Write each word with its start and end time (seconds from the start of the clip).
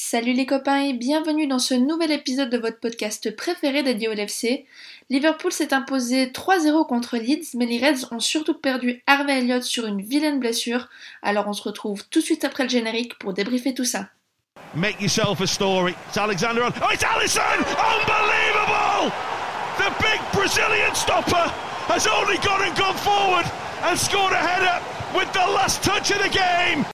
Salut 0.00 0.32
les 0.32 0.46
copains 0.46 0.84
et 0.84 0.92
bienvenue 0.92 1.48
dans 1.48 1.58
ce 1.58 1.74
nouvel 1.74 2.12
épisode 2.12 2.50
de 2.50 2.56
votre 2.56 2.78
podcast 2.78 3.34
préféré 3.34 3.82
dédié 3.82 4.06
au 4.06 4.12
LFC. 4.12 4.64
Liverpool 5.10 5.50
s'est 5.50 5.74
imposé 5.74 6.26
3-0 6.26 6.86
contre 6.86 7.16
Leeds, 7.16 7.56
mais 7.56 7.66
les 7.66 7.84
Reds 7.84 8.06
ont 8.12 8.20
surtout 8.20 8.54
perdu 8.54 9.02
Harvey 9.08 9.40
Elliott 9.40 9.64
sur 9.64 9.86
une 9.86 10.00
vilaine 10.00 10.38
blessure. 10.38 10.88
Alors 11.20 11.48
on 11.48 11.52
se 11.52 11.64
retrouve 11.64 12.04
tout 12.10 12.20
de 12.20 12.24
suite 12.24 12.44
après 12.44 12.62
le 12.62 12.68
générique 12.68 13.18
pour 13.18 13.32
débriefer 13.32 13.74
tout 13.74 13.84
ça. 13.84 14.08
Make 14.76 15.00
yourself 15.00 15.40
a 15.40 15.48
story. 15.48 15.94
It's 16.10 16.16
Alexander. 16.16 16.62
Oh, 16.80 16.92
it's 16.92 17.02
Allison! 17.02 17.42
Unbelievable! 17.42 19.12
The 19.78 19.90
big 20.00 20.20
Brazilian 20.32 20.94
stopper 20.94 21.50
has 21.88 22.06
only 22.06 22.38
gone 22.38 22.62
and 22.62 22.78
gone 22.78 22.96
forward 22.98 23.46
and 23.82 23.98
scored 23.98 24.32
a 24.32 24.36
header 24.36 24.80
with 25.12 25.30
the 25.32 25.52
last 25.52 25.82
touch 25.82 26.12
of 26.12 26.22
the 26.22 26.30
game. 26.30 26.86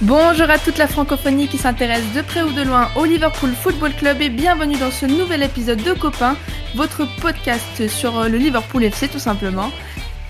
Bonjour 0.00 0.50
à 0.50 0.58
toute 0.58 0.76
la 0.76 0.86
francophonie 0.86 1.48
qui 1.48 1.56
s'intéresse 1.56 2.04
de 2.14 2.20
près 2.20 2.42
ou 2.42 2.52
de 2.52 2.60
loin 2.60 2.90
au 2.94 3.06
Liverpool 3.06 3.52
Football 3.54 3.92
Club 3.94 4.20
et 4.20 4.28
bienvenue 4.28 4.76
dans 4.76 4.90
ce 4.90 5.06
nouvel 5.06 5.42
épisode 5.42 5.82
de 5.82 5.92
Copain, 5.94 6.36
votre 6.74 7.06
podcast 7.20 7.88
sur 7.88 8.24
le 8.28 8.36
Liverpool 8.36 8.84
FC 8.84 9.08
tout 9.08 9.18
simplement. 9.18 9.70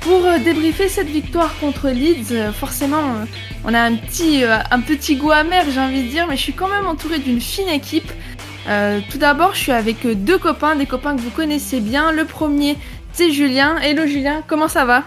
Pour 0.04 0.26
euh, 0.26 0.38
débriefer 0.38 0.90
cette 0.90 1.06
victoire 1.06 1.58
contre 1.58 1.88
Leeds, 1.88 2.32
euh, 2.32 2.52
forcément, 2.52 3.14
euh, 3.14 3.24
on 3.64 3.72
a 3.72 3.80
un 3.80 3.96
petit, 3.96 4.44
un 4.44 4.80
petit 4.80 5.16
goût 5.16 5.30
amer, 5.30 5.64
j'ai 5.70 5.80
envie 5.80 6.02
de 6.02 6.08
dire, 6.08 6.26
mais 6.28 6.36
je 6.36 6.42
suis 6.42 6.52
quand 6.52 6.68
même 6.68 6.86
entourée 6.86 7.20
d'une 7.20 7.40
fine 7.40 7.70
équipe. 7.70 8.12
tout 9.10 9.18
d'abord, 9.18 9.54
je 9.54 9.60
suis 9.60 9.72
avec 9.72 10.06
deux 10.06 10.36
copains, 10.36 10.76
des 10.76 10.84
copains 10.84 11.16
que 11.16 11.22
vous 11.22 11.30
connaissez 11.30 11.80
bien. 11.80 12.12
Le 12.12 12.26
premier, 12.26 12.76
c'est 13.14 13.30
Julien. 13.30 13.78
Hello 13.78 14.06
Julien, 14.06 14.42
comment 14.46 14.68
ça 14.68 14.84
va? 14.84 15.04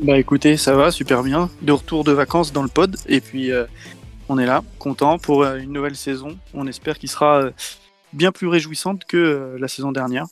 Bah 0.00 0.18
écoutez, 0.18 0.56
ça 0.56 0.74
va, 0.74 0.90
super 0.90 1.22
bien. 1.22 1.48
De 1.62 1.70
retour 1.70 2.02
de 2.02 2.10
vacances 2.10 2.52
dans 2.52 2.64
le 2.64 2.68
pod, 2.68 2.96
et 3.06 3.20
puis 3.20 3.52
on 4.28 4.36
est 4.36 4.46
là, 4.46 4.64
content 4.80 5.18
pour 5.18 5.44
une 5.44 5.72
nouvelle 5.72 5.94
saison. 5.94 6.36
On 6.54 6.66
espère 6.66 6.98
qu'il 6.98 7.08
sera 7.08 7.50
bien 8.12 8.32
plus 8.32 8.48
réjouissante 8.48 9.04
que 9.04 9.54
la 9.60 9.68
saison 9.68 9.92
dernière. 9.92 10.26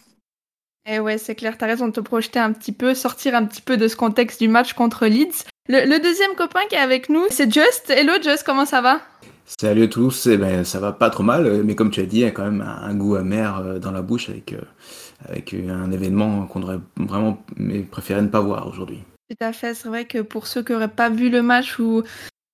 Eh 0.84 0.98
ouais, 0.98 1.16
c'est 1.16 1.36
clair, 1.36 1.56
t'as 1.56 1.66
raison 1.66 1.86
de 1.86 1.92
te 1.92 2.00
projeter 2.00 2.40
un 2.40 2.52
petit 2.52 2.72
peu, 2.72 2.94
sortir 2.94 3.36
un 3.36 3.44
petit 3.44 3.62
peu 3.62 3.76
de 3.76 3.86
ce 3.86 3.94
contexte 3.94 4.40
du 4.40 4.48
match 4.48 4.72
contre 4.72 5.06
Leeds. 5.06 5.44
Le, 5.68 6.02
deuxième 6.02 6.34
copain 6.36 6.58
qui 6.68 6.74
est 6.74 6.78
avec 6.78 7.08
nous, 7.08 7.22
c'est 7.30 7.52
Just. 7.52 7.88
Hello 7.88 8.14
Just, 8.20 8.42
comment 8.44 8.66
ça 8.66 8.80
va? 8.80 9.00
Salut 9.46 9.84
à 9.84 9.86
tous, 9.86 10.26
eh 10.26 10.36
ben, 10.36 10.64
ça 10.64 10.80
va 10.80 10.90
pas 10.90 11.08
trop 11.08 11.22
mal, 11.22 11.62
mais 11.62 11.76
comme 11.76 11.92
tu 11.92 12.00
as 12.00 12.06
dit, 12.06 12.16
il 12.16 12.22
y 12.22 12.24
a 12.24 12.32
quand 12.32 12.42
même 12.42 12.62
un, 12.62 12.94
goût 12.94 13.14
amer 13.14 13.58
euh, 13.58 13.78
dans 13.78 13.92
la 13.92 14.02
bouche 14.02 14.28
avec, 14.28 14.54
euh, 14.54 14.60
avec 15.28 15.54
un 15.54 15.92
événement 15.92 16.46
qu'on 16.46 16.62
aurait 16.62 16.80
vraiment 16.96 17.40
préféré 17.92 18.20
ne 18.20 18.26
pas 18.26 18.40
voir 18.40 18.66
aujourd'hui. 18.66 18.98
Tout 19.30 19.36
à 19.40 19.52
fait, 19.52 19.74
c'est 19.74 19.86
vrai 19.86 20.04
que 20.04 20.18
pour 20.18 20.48
ceux 20.48 20.64
qui 20.64 20.72
n'auraient 20.72 20.88
pas 20.88 21.10
vu 21.10 21.30
le 21.30 21.42
match 21.42 21.78
ou 21.78 22.02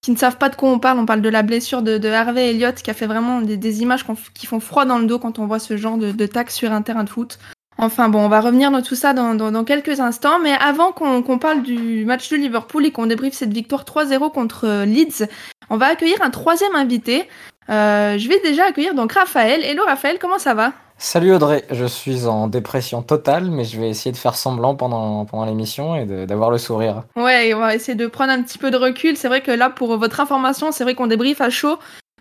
qui 0.02 0.10
ne 0.10 0.16
savent 0.16 0.36
pas 0.36 0.50
de 0.50 0.56
quoi 0.56 0.70
on 0.70 0.78
parle, 0.78 0.98
on 0.98 1.06
parle 1.06 1.22
de 1.22 1.28
la 1.30 1.42
blessure 1.42 1.80
de, 1.80 2.08
Harvey 2.08 2.50
Elliott 2.50 2.74
qui 2.74 2.90
a 2.90 2.94
fait 2.94 3.06
vraiment 3.06 3.40
des, 3.40 3.82
images 3.82 4.04
qui 4.34 4.46
font 4.46 4.60
froid 4.60 4.84
dans 4.84 4.98
le 4.98 5.06
dos 5.06 5.18
quand 5.18 5.38
on 5.38 5.46
voit 5.46 5.58
ce 5.58 5.78
genre 5.78 5.96
de, 5.96 6.12
de 6.12 6.26
tac 6.26 6.50
sur 6.50 6.72
un 6.72 6.82
terrain 6.82 7.04
de 7.04 7.10
foot. 7.10 7.38
Enfin 7.80 8.08
bon, 8.08 8.24
on 8.24 8.28
va 8.28 8.40
revenir 8.40 8.72
dans 8.72 8.82
tout 8.82 8.96
ça 8.96 9.12
dans, 9.12 9.64
quelques 9.64 10.00
instants, 10.00 10.40
mais 10.40 10.52
avant 10.52 10.90
qu'on 10.90 11.38
parle 11.38 11.62
du 11.62 12.04
match 12.04 12.28
de 12.28 12.36
Liverpool 12.36 12.84
et 12.84 12.90
qu'on 12.90 13.06
débriefe 13.06 13.34
cette 13.34 13.52
victoire 13.52 13.84
3-0 13.84 14.32
contre 14.32 14.66
euh, 14.66 14.84
Leeds, 14.84 15.28
on 15.70 15.76
va 15.76 15.86
accueillir 15.86 16.20
un 16.20 16.30
troisième 16.30 16.74
invité. 16.74 17.28
Euh, 17.70 18.18
je 18.18 18.28
vais 18.28 18.40
déjà 18.40 18.64
accueillir 18.64 18.94
donc 18.94 19.12
Raphaël. 19.12 19.62
Hello 19.62 19.84
Raphaël, 19.86 20.18
comment 20.20 20.40
ça 20.40 20.54
va? 20.54 20.72
Salut 21.00 21.32
Audrey, 21.32 21.64
je 21.70 21.84
suis 21.84 22.26
en 22.26 22.48
dépression 22.48 23.02
totale, 23.02 23.44
mais 23.52 23.62
je 23.62 23.78
vais 23.78 23.88
essayer 23.88 24.10
de 24.10 24.16
faire 24.16 24.34
semblant 24.34 24.74
pendant, 24.74 25.24
pendant 25.26 25.44
l'émission 25.44 25.94
et 25.94 26.04
d'avoir 26.26 26.50
le 26.50 26.58
sourire. 26.58 27.04
Ouais, 27.14 27.54
on 27.54 27.60
va 27.60 27.76
essayer 27.76 27.94
de 27.94 28.08
prendre 28.08 28.32
un 28.32 28.42
petit 28.42 28.58
peu 28.58 28.72
de 28.72 28.76
recul. 28.76 29.16
C'est 29.16 29.28
vrai 29.28 29.40
que 29.40 29.52
là, 29.52 29.70
pour 29.70 29.96
votre 29.96 30.18
information, 30.18 30.72
c'est 30.72 30.82
vrai 30.82 30.96
qu'on 30.96 31.06
débriefe 31.06 31.40
à 31.40 31.50
chaud. 31.50 31.78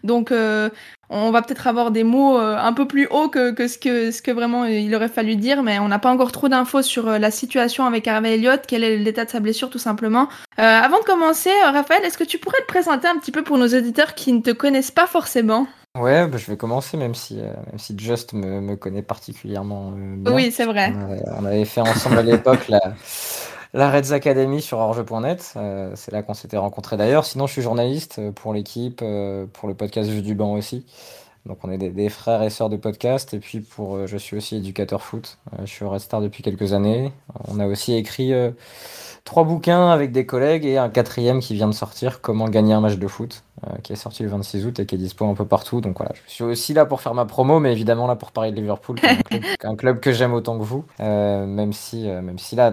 Donc, 0.07 0.31
euh, 0.31 0.69
on 1.09 1.29
va 1.29 1.43
peut-être 1.43 1.67
avoir 1.67 1.91
des 1.91 2.03
mots 2.03 2.39
euh, 2.39 2.57
un 2.57 2.73
peu 2.73 2.87
plus 2.87 3.07
hauts 3.07 3.29
que, 3.29 3.67
ce, 3.67 3.77
que, 3.77 4.09
ce 4.09 4.21
que 4.23 4.31
vraiment 4.31 4.65
il 4.65 4.93
aurait 4.95 5.09
fallu 5.09 5.35
dire, 5.35 5.61
mais 5.61 5.77
on 5.77 5.87
n'a 5.87 5.99
pas 5.99 6.09
encore 6.09 6.31
trop 6.31 6.49
d'infos 6.49 6.81
sur 6.81 7.07
euh, 7.07 7.19
la 7.19 7.29
situation 7.29 7.85
avec 7.85 8.07
Harvey 8.07 8.33
Elliott, 8.33 8.61
quel 8.67 8.83
est 8.83 8.97
l'état 8.97 9.25
de 9.25 9.29
sa 9.29 9.39
blessure 9.39 9.69
tout 9.69 9.77
simplement. 9.77 10.27
avant 10.57 10.99
de 10.99 11.03
commencer, 11.03 11.51
Raphaël, 11.63 12.03
est-ce 12.03 12.17
que 12.17 12.23
tu 12.23 12.39
pourrais 12.39 12.61
te 12.61 12.67
présenter 12.67 13.07
un 13.07 13.17
petit 13.19 13.31
peu 13.31 13.43
pour 13.43 13.59
nos 13.59 13.67
auditeurs 13.67 14.15
qui 14.15 14.33
ne 14.33 14.41
te 14.41 14.51
connaissent 14.51 14.91
pas 14.91 15.07
forcément? 15.07 15.67
Ouais, 15.95 16.27
bah, 16.27 16.37
je 16.37 16.45
vais 16.45 16.57
commencer, 16.57 16.95
même 16.95 17.15
si, 17.15 17.35
même 17.35 17.77
si 17.77 17.97
Just 17.97 18.33
me, 18.33 18.61
me 18.61 18.75
connaît 18.75 19.01
particulièrement 19.01 19.91
bien. 19.91 20.33
Oui, 20.33 20.51
c'est 20.51 20.65
vrai. 20.65 20.93
On 21.37 21.45
avait, 21.45 21.65
fait 21.65 21.81
ensemble 21.81 22.19
à 22.19 22.23
l'époque 22.23 22.67
la, 22.69 22.93
la 23.73 23.91
Reds 23.91 24.11
Academy 24.11 24.61
sur 24.61 24.79
orge.net. 24.79 25.53
Euh, 25.55 25.91
c'est 25.95 26.11
là 26.11 26.23
qu'on 26.23 26.33
s'était 26.33 26.57
rencontrés 26.57 26.97
d'ailleurs. 26.97 27.25
Sinon, 27.25 27.47
je 27.47 27.53
suis 27.53 27.61
journaliste 27.61 28.19
euh, 28.19 28.31
pour 28.31 28.53
l'équipe, 28.53 29.01
euh, 29.03 29.45
pour 29.51 29.67
le 29.67 29.73
podcast 29.73 30.09
Jeux 30.09 30.21
du 30.21 30.35
banc 30.35 30.53
aussi. 30.53 30.85
Donc, 31.45 31.59
on 31.63 31.71
est 31.71 31.77
des, 31.77 32.09
frères 32.09 32.43
et 32.43 32.49
sœurs 32.49 32.69
de 32.69 32.77
podcast. 32.77 33.33
Et 33.33 33.39
puis, 33.39 33.61
pour, 33.61 34.05
je 34.05 34.17
suis 34.17 34.35
aussi 34.35 34.57
éducateur 34.57 35.01
foot. 35.01 35.37
je 35.59 35.65
suis 35.65 35.85
au 35.85 35.89
Red 35.89 36.01
Star 36.01 36.19
depuis 36.19 36.43
quelques 36.43 36.73
années. 36.73 37.13
On 37.47 37.61
a 37.61 37.67
aussi 37.67 37.93
écrit 37.93 38.33
trois 39.27 39.43
bouquins 39.43 39.89
avec 39.89 40.13
des 40.13 40.25
collègues 40.25 40.65
et 40.65 40.77
un 40.77 40.89
quatrième 40.89 41.41
qui 41.41 41.53
vient 41.53 41.67
de 41.67 41.73
sortir, 41.73 42.21
Comment 42.21 42.47
gagner 42.47 42.73
un 42.73 42.79
match 42.79 42.95
de 42.95 43.07
foot. 43.07 43.43
Euh, 43.65 43.77
qui 43.81 43.91
est 43.91 43.95
sorti 43.95 44.21
le 44.21 44.29
26 44.29 44.67
août 44.67 44.79
et 44.79 44.85
qui 44.85 44.93
est 44.93 44.99
dispo 44.99 45.25
un 45.25 45.33
peu 45.33 45.45
partout. 45.45 45.81
Donc 45.81 45.97
voilà, 45.97 46.11
je 46.27 46.31
suis 46.31 46.43
aussi 46.43 46.75
là 46.75 46.85
pour 46.85 47.01
faire 47.01 47.15
ma 47.15 47.25
promo, 47.25 47.59
mais 47.59 47.71
évidemment 47.71 48.05
là 48.05 48.15
pour 48.15 48.31
parler 48.31 48.51
de 48.51 48.55
Liverpool, 48.57 48.97
un 49.63 49.75
club, 49.75 49.99
que 49.99 50.11
j'aime 50.11 50.35
autant 50.35 50.59
que 50.59 50.63
vous. 50.63 50.85
Euh, 50.99 51.47
même 51.47 51.73
si, 51.73 52.07
euh, 52.07 52.21
même 52.21 52.37
si 52.37 52.55
là, 52.55 52.69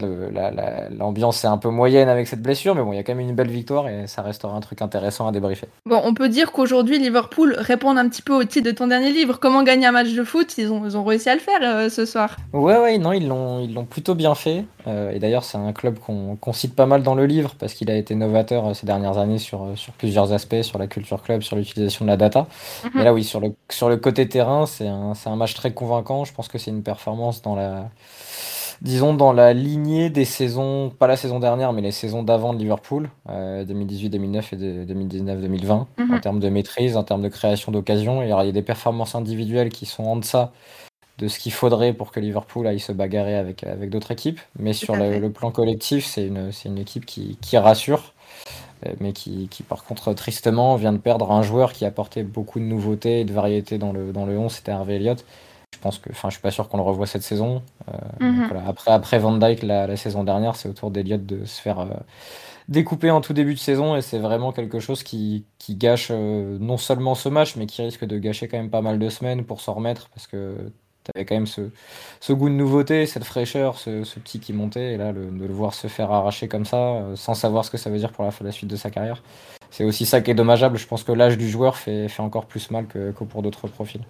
l'ambiance 0.90 1.42
est 1.42 1.46
un 1.46 1.56
peu 1.56 1.70
moyenne 1.70 2.10
avec 2.10 2.28
cette 2.28 2.42
blessure, 2.42 2.74
mais 2.74 2.82
bon, 2.82 2.92
il 2.92 2.96
y 2.96 2.98
a 2.98 3.02
quand 3.02 3.14
même 3.14 3.26
une 3.26 3.34
belle 3.34 3.48
victoire 3.48 3.88
et 3.88 4.06
ça 4.06 4.20
restera 4.20 4.54
un 4.54 4.60
truc 4.60 4.82
intéressant 4.82 5.26
à 5.26 5.32
débriefer. 5.32 5.68
Bon, 5.86 6.02
on 6.04 6.12
peut 6.12 6.28
dire 6.28 6.52
qu'aujourd'hui, 6.52 6.98
Liverpool 6.98 7.56
répond 7.58 7.96
un 7.96 8.06
petit 8.10 8.20
peu 8.20 8.34
au 8.34 8.44
titre 8.44 8.66
de 8.66 8.76
ton 8.76 8.88
dernier 8.88 9.10
livre, 9.10 9.38
Comment 9.40 9.62
gagner 9.62 9.86
un 9.86 9.92
match 9.92 10.12
de 10.12 10.22
foot. 10.22 10.58
Ils 10.58 10.70
ont, 10.70 10.84
ils 10.84 10.98
ont 10.98 11.04
réussi 11.04 11.30
à 11.30 11.34
le 11.34 11.40
faire 11.40 11.90
ce 11.90 12.04
soir. 12.04 12.36
Ouais, 12.52 12.78
ouais, 12.78 12.98
non, 12.98 13.12
ils 13.12 13.26
l'ont, 13.26 13.60
ils 13.60 13.72
l'ont 13.72 13.86
plutôt 13.86 14.14
bien 14.14 14.34
fait. 14.34 14.66
Et 14.86 15.18
d'ailleurs, 15.18 15.44
c'est 15.44 15.58
un 15.58 15.72
club 15.72 15.98
qu'on, 15.98 16.52
cite 16.52 16.74
pas 16.74 16.86
mal 16.86 17.02
dans 17.02 17.14
le 17.14 17.26
livre 17.26 17.54
parce 17.58 17.74
qu'il 17.74 17.90
a 17.90 17.96
été 17.96 18.14
novateur 18.14 18.74
ces 18.76 18.86
dernières 18.86 19.18
années 19.18 19.38
sur, 19.38 19.72
sur 19.76 19.92
plusieurs 19.94 20.32
aspects, 20.32 20.62
sur 20.62 20.78
la 20.78 20.86
culture 20.86 21.22
club, 21.22 21.42
sur 21.42 21.56
l'utilisation 21.56 22.04
de 22.04 22.10
la 22.10 22.16
data. 22.16 22.46
Mhm. 22.84 22.90
Mais 22.94 23.04
là, 23.04 23.14
oui, 23.14 23.24
sur 23.24 23.40
le, 23.40 23.54
sur 23.70 23.88
le 23.88 23.96
côté 23.96 24.28
terrain, 24.28 24.66
c'est 24.66 24.88
un, 24.88 25.12
un 25.24 25.36
match 25.36 25.54
très 25.54 25.72
convaincant. 25.72 26.24
Je 26.24 26.32
pense 26.32 26.48
que 26.48 26.58
c'est 26.58 26.70
une 26.70 26.82
performance 26.82 27.42
dans 27.42 27.54
la, 27.54 27.88
disons, 28.82 29.14
dans 29.14 29.32
la 29.32 29.52
lignée 29.52 30.10
des 30.10 30.24
saisons, 30.24 30.90
pas 30.90 31.06
la 31.06 31.16
saison 31.16 31.40
dernière, 31.40 31.72
mais 31.72 31.82
les 31.82 31.90
saisons 31.90 32.22
d'avant 32.22 32.52
de 32.52 32.58
Liverpool, 32.58 33.08
2018, 33.28 34.10
2009 34.10 34.52
et 34.52 34.56
2019, 34.56 35.40
2020, 35.40 35.86
mhm. 35.98 36.14
en 36.14 36.20
termes 36.20 36.40
de 36.40 36.48
maîtrise, 36.48 36.96
en 36.96 37.02
termes 37.02 37.22
de 37.22 37.28
création 37.28 37.72
d'occasion. 37.72 38.22
Il 38.22 38.28
y 38.28 38.32
a 38.32 38.52
des 38.52 38.62
performances 38.62 39.14
individuelles 39.14 39.70
qui 39.70 39.86
sont 39.86 40.04
en 40.04 40.16
deçà 40.16 40.52
de 41.18 41.28
ce 41.28 41.38
qu'il 41.38 41.52
faudrait 41.52 41.92
pour 41.92 42.10
que 42.10 42.20
Liverpool 42.20 42.66
aille 42.66 42.80
se 42.80 42.92
bagarrer 42.92 43.36
avec, 43.36 43.64
avec 43.64 43.90
d'autres 43.90 44.10
équipes. 44.10 44.40
Mais 44.58 44.72
sur 44.72 44.96
le, 44.96 45.28
plan 45.30 45.50
collectif, 45.50 46.04
c'est 46.06 46.26
une, 46.26 46.50
une 46.64 46.78
équipe 46.78 47.06
qui, 47.06 47.38
qui 47.40 47.56
rassure 47.56 48.14
euh, 48.86 48.92
mais 49.00 49.12
qui, 49.12 49.48
par 49.68 49.84
contre 49.84 50.12
tristement 50.12 50.76
vient 50.76 50.92
de 50.92 50.98
perdre 50.98 51.30
un 51.32 51.42
joueur 51.42 51.72
qui 51.72 51.84
apportait 51.84 52.22
beaucoup 52.22 52.58
de 52.58 52.64
nouveautés 52.64 53.20
et 53.20 53.24
de 53.24 53.32
variété 53.32 53.78
dans 53.78 53.92
le, 53.92 54.12
dans 54.12 54.26
le 54.26 54.38
11, 54.38 54.52
c'était 54.52 54.72
Harvey 54.72 54.96
Elliott. 54.96 55.24
Je 55.72 55.78
pense 55.78 55.98
que, 55.98 56.10
enfin, 56.10 56.28
je 56.30 56.34
suis 56.34 56.42
pas 56.42 56.50
sûr 56.50 56.68
qu'on 56.68 56.76
le 56.76 56.82
revoie 56.82 57.06
cette 57.06 57.22
saison. 57.22 57.62
Euh, 57.88 57.92
mhm. 58.20 58.50
après, 58.66 58.90
après 58.90 59.18
Van 59.18 59.36
Dyke 59.36 59.62
la, 59.62 59.96
saison 59.96 60.24
dernière, 60.24 60.56
c'est 60.56 60.68
au 60.68 60.72
tour 60.72 60.90
d'Elliott 60.90 61.24
de 61.26 61.44
se 61.44 61.60
faire 61.60 61.80
euh, 61.80 61.86
découper 62.68 63.10
en 63.10 63.20
tout 63.20 63.32
début 63.32 63.54
de 63.54 63.58
saison 63.58 63.96
et 63.96 64.02
c'est 64.02 64.18
vraiment 64.18 64.52
quelque 64.52 64.80
chose 64.80 65.02
qui, 65.02 65.44
qui 65.58 65.74
gâche 65.74 66.10
non 66.10 66.76
seulement 66.76 67.14
ce 67.14 67.28
match, 67.28 67.56
mais 67.56 67.66
qui 67.66 67.82
risque 67.82 68.04
de 68.04 68.18
gâcher 68.18 68.48
quand 68.48 68.56
même 68.56 68.70
pas 68.70 68.82
mal 68.82 68.98
de 68.98 69.08
semaines 69.08 69.44
pour 69.44 69.60
s'en 69.60 69.74
remettre 69.74 70.08
parce 70.10 70.26
que 70.26 70.72
tu 71.04 71.10
avais 71.14 71.24
quand 71.26 71.34
même 71.34 71.46
ce, 71.46 72.32
goût 72.32 72.48
de 72.48 72.54
nouveauté, 72.54 73.06
cette 73.06 73.24
fraîcheur, 73.24 73.78
ce, 73.78 74.02
petit 74.18 74.40
qui 74.40 74.52
montait, 74.52 74.94
et 74.94 74.96
là, 74.96 75.12
de 75.12 75.20
le 75.20 75.52
voir 75.52 75.74
se 75.74 75.86
faire 75.86 76.10
arracher 76.10 76.48
comme 76.48 76.64
ça, 76.64 76.76
euh, 76.76 77.16
sans 77.16 77.34
savoir 77.34 77.64
ce 77.64 77.70
que 77.70 77.76
ça 77.76 77.90
veut 77.90 77.98
dire 77.98 78.12
pour 78.12 78.24
la, 78.24 78.52
suite 78.52 78.70
de 78.70 78.76
sa 78.76 78.90
carrière, 78.90 79.22
c'est 79.70 79.84
aussi 79.84 80.06
ça 80.06 80.20
qui 80.20 80.30
est 80.30 80.34
dommageable. 80.34 80.78
Je 80.78 80.86
pense 80.86 81.04
que 81.04 81.12
l'âge 81.12 81.36
du 81.36 81.48
joueur 81.48 81.76
fait, 81.76 82.08
encore 82.18 82.46
plus 82.46 82.70
mal 82.70 82.86
que, 82.86 83.10
pour 83.10 83.42
d'autres 83.42 83.68
profils. 83.68 84.02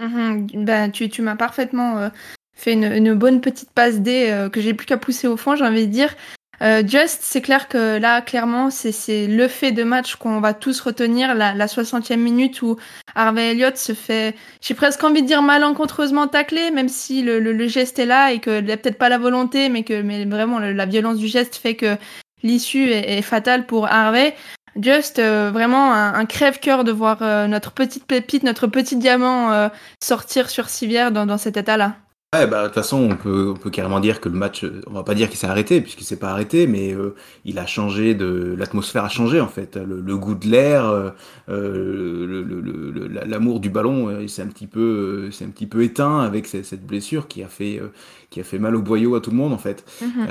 Mhm. 0.00 0.64
ben, 0.64 0.90
tu, 0.90 1.22
m'as 1.22 1.36
parfaitement 1.36 1.98
euh, 1.98 2.08
fait 2.56 2.72
une, 2.72 2.84
une, 2.84 3.14
bonne 3.14 3.40
petite 3.40 3.70
passe 3.70 4.00
D 4.00 4.30
euh, 4.30 4.48
que 4.48 4.60
j'ai 4.60 4.74
plus 4.74 4.86
qu'à 4.86 4.96
pousser 4.96 5.28
au 5.28 5.36
fond, 5.36 5.56
j'ai 5.56 5.64
envie 5.64 5.86
de 5.86 5.92
dire. 5.92 6.16
Euh, 6.62 6.82
Just, 6.86 7.20
c'est 7.22 7.40
clair 7.40 7.68
que 7.68 7.98
là, 7.98 8.20
clairement, 8.20 8.70
c'est 8.70 9.26
le 9.26 9.48
fait 9.48 9.72
de 9.72 9.82
match 9.82 10.16
qu'on 10.16 10.40
va 10.40 10.52
tous 10.52 10.80
retenir, 10.80 11.34
la, 11.34 11.54
la 11.54 11.66
60e 11.66 12.16
minute 12.16 12.60
où 12.60 12.76
Harvey 13.14 13.52
Elliott 13.52 13.78
se 13.78 13.92
fait, 13.92 14.34
j'ai 14.60 14.74
presque 14.74 15.02
envie 15.02 15.22
de 15.22 15.26
dire 15.26 15.40
malencontreusement 15.40 16.26
taclé, 16.28 16.70
même 16.70 16.90
si 16.90 17.22
le, 17.22 17.40
le, 17.40 17.68
geste 17.68 17.98
est 17.98 18.06
là 18.06 18.32
et 18.32 18.40
qu'il 18.40 18.64
n'y 18.64 18.72
a 18.72 18.76
peut-être 18.76 18.98
pas 18.98 19.08
la 19.08 19.16
volonté, 19.16 19.70
mais 19.70 19.84
que 19.84 20.02
mais 20.02 20.26
vraiment 20.26 20.58
la 20.58 20.86
violence 20.86 21.16
du 21.16 21.28
geste 21.28 21.56
fait 21.56 21.76
que 21.76 21.96
l'issue 22.42 22.90
est, 22.90 23.22
fatale 23.22 23.64
pour 23.66 23.86
Harvey. 23.86 24.34
Just, 24.80 25.18
euh, 25.18 25.50
vraiment 25.52 25.92
un, 25.94 26.26
crève-cœur 26.26 26.84
de 26.84 26.92
voir 26.92 27.18
euh, 27.22 27.46
notre 27.46 27.72
petite 27.72 28.04
pépite, 28.04 28.42
notre 28.42 28.66
petit 28.66 28.96
diamant 28.96 29.70
sortir 30.02 30.50
sur 30.50 30.68
civière 30.68 31.10
dans, 31.10 31.24
dans 31.24 31.38
cet 31.38 31.56
état-là. 31.56 31.96
Ouais, 32.32 32.46
bah, 32.46 32.62
de 32.62 32.66
toute 32.68 32.74
façon, 32.74 32.96
on 33.10 33.16
peut, 33.16 33.48
on 33.56 33.58
peut 33.58 33.70
carrément 33.70 33.98
dire 33.98 34.20
que 34.20 34.28
le 34.28 34.36
match, 34.36 34.62
euh, 34.62 34.80
on 34.86 34.92
va 34.92 35.02
pas 35.02 35.14
dire 35.14 35.28
qu'il 35.28 35.36
s'est 35.36 35.48
arrêté, 35.48 35.80
puisqu'il 35.80 36.04
s'est 36.04 36.16
pas 36.16 36.30
arrêté, 36.30 36.68
mais 36.68 36.92
euh, 36.94 37.16
il 37.44 37.58
a 37.58 37.66
changé 37.66 38.14
de, 38.14 38.54
l'atmosphère 38.56 39.02
a 39.02 39.08
changé, 39.08 39.40
en 39.40 39.48
fait. 39.48 39.74
Le, 39.76 40.16
goût 40.16 40.36
de 40.36 40.46
l'air, 40.46 40.86
euh, 40.86 41.10
le, 41.48 43.08
l'amour 43.08 43.58
du 43.58 43.68
ballon, 43.68 44.20
il 44.20 44.28
s'est 44.28 44.42
un 44.42 44.46
petit 44.46 44.68
peu, 44.68 45.28
c'est 45.32 45.44
un 45.44 45.48
petit 45.48 45.66
peu 45.66 45.82
éteint 45.82 46.20
avec 46.20 46.46
cette, 46.46 46.86
blessure 46.86 47.26
qui 47.26 47.42
a 47.42 47.48
fait, 47.48 47.82
qui 48.30 48.40
a 48.40 48.44
fait 48.44 48.58
mal 48.58 48.76
au 48.76 48.82
boyau 48.82 49.14
à 49.16 49.20
tout 49.20 49.30
le 49.30 49.36
monde, 49.36 49.52
en 49.52 49.58
fait. 49.58 49.84
Mhm. 50.00 50.26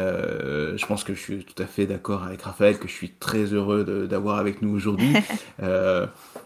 je 0.77 0.85
pense 0.85 1.03
que 1.03 1.13
je 1.13 1.19
suis 1.19 1.43
tout 1.43 1.61
à 1.61 1.65
fait 1.65 1.85
d'accord 1.85 2.23
avec 2.23 2.41
Raphaël, 2.41 2.77
que 2.79 2.87
je 2.87 2.93
suis 2.93 3.09
très 3.09 3.45
heureux 3.53 4.07
d'avoir 4.09 4.37
avec 4.37 4.61
nous 4.61 4.73
aujourd'hui. 4.73 5.13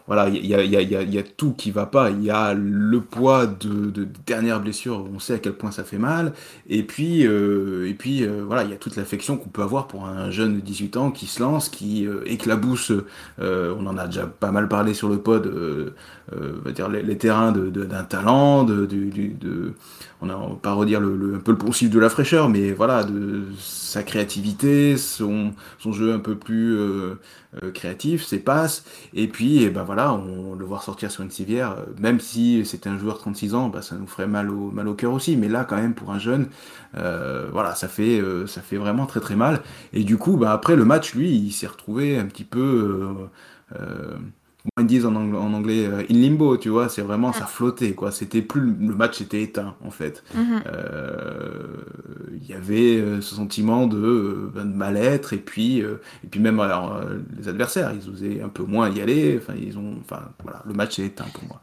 voilà, 0.06 0.28
il 0.28 0.44
y 0.44 0.54
a, 0.54 0.62
y, 0.62 0.76
a, 0.76 0.82
y 0.82 1.18
a, 1.18 1.22
tout 1.22 1.52
qui 1.52 1.70
va 1.70 1.86
pas. 1.86 2.10
Il 2.10 2.22
y 2.22 2.30
a 2.30 2.54
le 2.54 3.00
poids 3.00 3.46
de, 3.46 3.90
de 3.90 4.06
dernière 4.26 4.60
blessure, 4.60 5.06
on 5.14 5.18
sait 5.18 5.38
quel 5.38 5.54
point 5.54 5.70
ça 5.70 5.84
fait 5.84 5.98
mal. 5.98 6.32
Et 6.68 6.82
puis, 6.82 7.26
euh, 7.26 7.88
et 7.88 7.94
puis 7.94 8.24
euh, 8.24 8.42
voilà, 8.46 8.64
il 8.64 8.70
y 8.70 8.72
a 8.72 8.76
toute 8.76 8.96
l'affection 8.96 9.36
qu'on 9.36 9.48
peut 9.48 9.62
avoir 9.62 9.86
pour 9.86 10.06
un 10.06 10.30
jeune 10.30 10.56
de 10.56 10.60
18 10.60 10.96
ans 10.96 11.10
qui 11.10 11.26
se 11.26 11.42
lance, 11.42 11.68
qui 11.68 12.06
euh, 12.06 12.22
éclabousse, 12.26 12.92
on 13.38 13.86
en 13.86 13.96
a 13.98 14.06
déjà 14.06 14.26
pas 14.26 14.50
mal 14.50 14.68
parlé 14.68 14.94
sur 14.94 15.08
le 15.08 15.18
pod, 15.18 15.52
va 16.32 16.72
dire 16.72 16.88
les, 16.88 17.18
terrains 17.18 17.52
d'un 17.52 17.64
de, 17.64 17.84
d'un 17.84 18.04
talent, 18.04 18.64
de, 18.64 18.86
de, 18.86 19.74
on 20.20 20.28
a 20.30 20.36
va 20.36 20.56
pas 20.60 20.72
redire 20.72 21.00
le, 21.00 21.38
peu 21.44 21.52
le 21.52 21.58
poncif 21.58 21.90
de 21.90 21.98
la 21.98 22.08
fraîcheur, 22.08 22.48
mais 22.48 22.72
voilà, 22.72 23.04
de 23.04 23.44
sa 23.58 24.02
créativité, 24.02 24.96
son, 24.96 25.52
jeu 25.92 26.12
un 26.12 26.18
peu 26.18 26.34
plus 26.36 26.76
créatif, 27.72 28.24
ses 28.24 28.38
passes, 28.38 28.84
et 29.14 29.28
puis 29.28 29.62
et 29.62 29.70
ben 29.70 29.84
voilà, 29.84 30.12
on 30.12 30.54
le 30.54 30.64
voir 30.64 30.82
sortir 30.82 31.10
sur 31.10 31.22
une 31.22 31.30
civière, 31.30 31.76
même 31.98 32.18
si 32.18 32.64
c'était 32.64 32.88
un 32.88 32.98
joueur 32.98 33.14
de 33.16 33.20
36 33.20 33.54
ans, 33.54 33.68
bah, 33.68 33.82
ça 33.82 33.94
nous 33.94 34.06
ferait 34.06 34.26
mal 34.26 34.50
au, 34.50 34.70
mal 34.70 34.92
cœur 34.96 35.12
aussi, 35.12 35.36
mais 35.36 35.48
là 35.48 35.64
quand 35.64 35.76
même 35.76 35.94
pour 35.94 36.10
un 36.10 36.18
jeune, 36.18 36.48
euh, 36.96 37.48
voilà, 37.52 37.74
ça 37.74 37.88
fait, 37.88 38.20
euh, 38.20 38.46
ça 38.46 38.60
fait 38.60 38.76
vraiment 38.76 39.06
très 39.06 39.20
très 39.20 39.36
mal. 39.36 39.62
Et 39.92 40.04
du 40.04 40.16
coup, 40.16 40.36
bah, 40.36 40.52
après 40.52 40.76
le 40.76 40.84
match, 40.84 41.14
lui, 41.14 41.30
il 41.30 41.52
s'est 41.52 41.66
retrouvé 41.66 42.18
un 42.18 42.26
petit 42.26 42.44
peu, 42.44 43.28
euh, 44.66 44.82
ils 44.82 44.86
disent 44.86 45.06
en 45.06 45.14
anglais, 45.14 45.38
en 45.38 45.52
anglais 45.52 45.86
in 45.86 46.14
limbo, 46.14 46.56
tu 46.56 46.68
vois, 46.68 46.88
c'est 46.88 47.02
vraiment, 47.02 47.32
ça 47.32 47.46
flottait, 47.46 47.92
quoi. 47.92 48.10
C'était 48.12 48.42
plus, 48.42 48.60
le 48.60 48.94
match 48.94 49.20
était 49.20 49.42
éteint, 49.42 49.76
en 49.84 49.90
fait. 49.90 50.24
Mhm. 50.34 50.62
Il 52.40 52.46
y 52.46 52.54
avait 52.54 53.20
ce 53.20 53.34
sentiment 53.34 53.86
de, 53.86 54.50
de 54.54 54.62
mal-être, 54.62 55.32
et 55.32 55.38
puis, 55.38 55.78
et 55.78 56.26
puis 56.30 56.40
même 56.40 56.62
les 57.38 57.48
adversaires, 57.48 57.92
ils 57.92 58.08
osaient 58.10 58.42
un 58.42 58.48
peu 58.48 58.64
moins 58.64 58.90
y 58.90 59.00
aller, 59.00 59.38
enfin, 59.40 59.54
ils 59.60 59.78
ont, 59.78 59.96
enfin, 60.00 60.22
voilà, 60.42 60.62
le 60.66 60.74
match 60.74 60.98
est 60.98 61.06
éteint 61.06 61.26
pour 61.32 61.44
moi. 61.44 61.60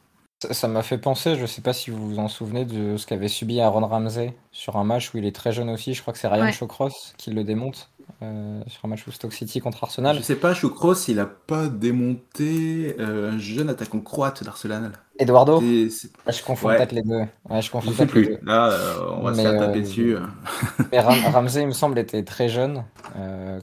Ça 0.50 0.68
m'a 0.68 0.81
fait 0.81 0.98
penser, 0.98 1.36
je 1.36 1.45
sais 1.45 1.62
pas 1.62 1.71
si 1.71 1.92
vous 1.92 2.09
vous 2.09 2.18
en 2.18 2.27
souvenez, 2.27 2.65
de 2.65 2.98
ce 2.98 3.06
qu'avait 3.06 3.27
subi 3.27 3.59
Aaron 3.59 3.86
Ramsey 3.86 4.36
sur 4.51 4.75
un 4.77 4.83
match 4.83 5.13
où 5.13 5.19
il 5.19 5.25
est 5.25 5.36
très 5.36 5.51
jeune 5.51 5.69
aussi. 5.69 5.94
Je 5.94 6.01
crois 6.01 6.13
que 6.13 6.19
c'est 6.19 6.27
Ryan 6.27 6.51
Shawcross 6.51 7.13
qui 7.18 7.30
le 7.30 7.44
démonte. 7.44 7.90
Euh, 8.21 8.61
sur 8.67 8.85
un 8.85 8.87
match 8.87 9.07
où 9.07 9.11
Stoke 9.11 9.33
City 9.33 9.59
contre 9.59 9.83
Arsenal. 9.83 10.17
Je 10.17 10.21
sais 10.21 10.35
pas, 10.35 10.53
Shawcross, 10.53 11.07
il 11.07 11.19
a 11.19 11.25
pas 11.25 11.67
démonté 11.67 12.95
euh, 12.99 13.31
un 13.31 13.37
jeune 13.37 13.69
attaquant 13.69 13.99
croate 13.99 14.43
d'Arsenal. 14.43 14.91
Eduardo 15.19 15.59
Je 15.61 16.43
confonds 16.43 16.69
peut-être 16.69 16.91
les 16.91 17.03
deux. 17.03 17.23
Ouais, 17.49 17.61
je 17.61 17.71
confonds 17.71 17.91
peut-être 17.91 18.09
plus. 18.09 18.37
Là, 18.43 18.71
euh, 18.71 18.95
on 19.17 19.23
va 19.23 19.33
se 19.33 19.41
faire 19.41 19.57
taper 19.57 19.81
dessus. 19.81 20.15
mais 20.91 20.99
Ramsey, 20.99 21.61
il 21.61 21.67
me 21.67 21.73
semble, 21.73 21.99
était 21.99 22.23
très 22.23 22.49
jeune. 22.49 22.83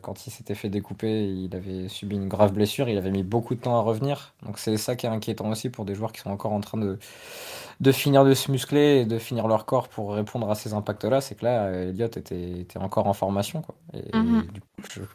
quand 0.02 0.26
il 0.26 0.30
s'était 0.30 0.54
fait 0.54 0.68
découper, 0.68 1.26
il 1.26 1.54
avait 1.54 1.88
subi 1.88 2.16
une 2.16 2.28
grave 2.28 2.52
blessure. 2.52 2.88
Il 2.88 2.98
avait 2.98 3.10
mis 3.10 3.22
beaucoup 3.22 3.54
de 3.54 3.60
temps 3.60 3.76
à 3.76 3.80
revenir. 3.80 4.34
Donc 4.44 4.58
c'est 4.58 4.76
ça 4.76 4.96
qui 4.96 5.06
est 5.06 5.10
inquiétant 5.10 5.48
aussi 5.50 5.70
pour 5.70 5.84
des 5.84 5.94
joueurs 5.94 6.12
qui 6.12 6.20
sont 6.20 6.30
encore 6.30 6.52
en 6.52 6.60
train 6.60 6.78
de 6.78 6.98
de 7.80 7.92
finir 7.92 8.24
de 8.24 8.34
se 8.34 8.50
muscler 8.50 9.00
et 9.00 9.04
de 9.04 9.18
finir 9.18 9.46
leur 9.46 9.64
corps 9.64 9.88
pour 9.88 10.12
répondre 10.12 10.50
à 10.50 10.56
ces 10.56 10.74
impacts-là, 10.74 11.20
c'est 11.20 11.36
que 11.36 11.44
là, 11.44 11.70
Elliott 11.70 12.16
était, 12.16 12.60
était, 12.60 12.78
encore 12.78 13.06
en 13.06 13.12
formation. 13.12 13.62
Quoi. 13.62 13.76
Et, 13.94 14.16
mhm. 14.16 14.48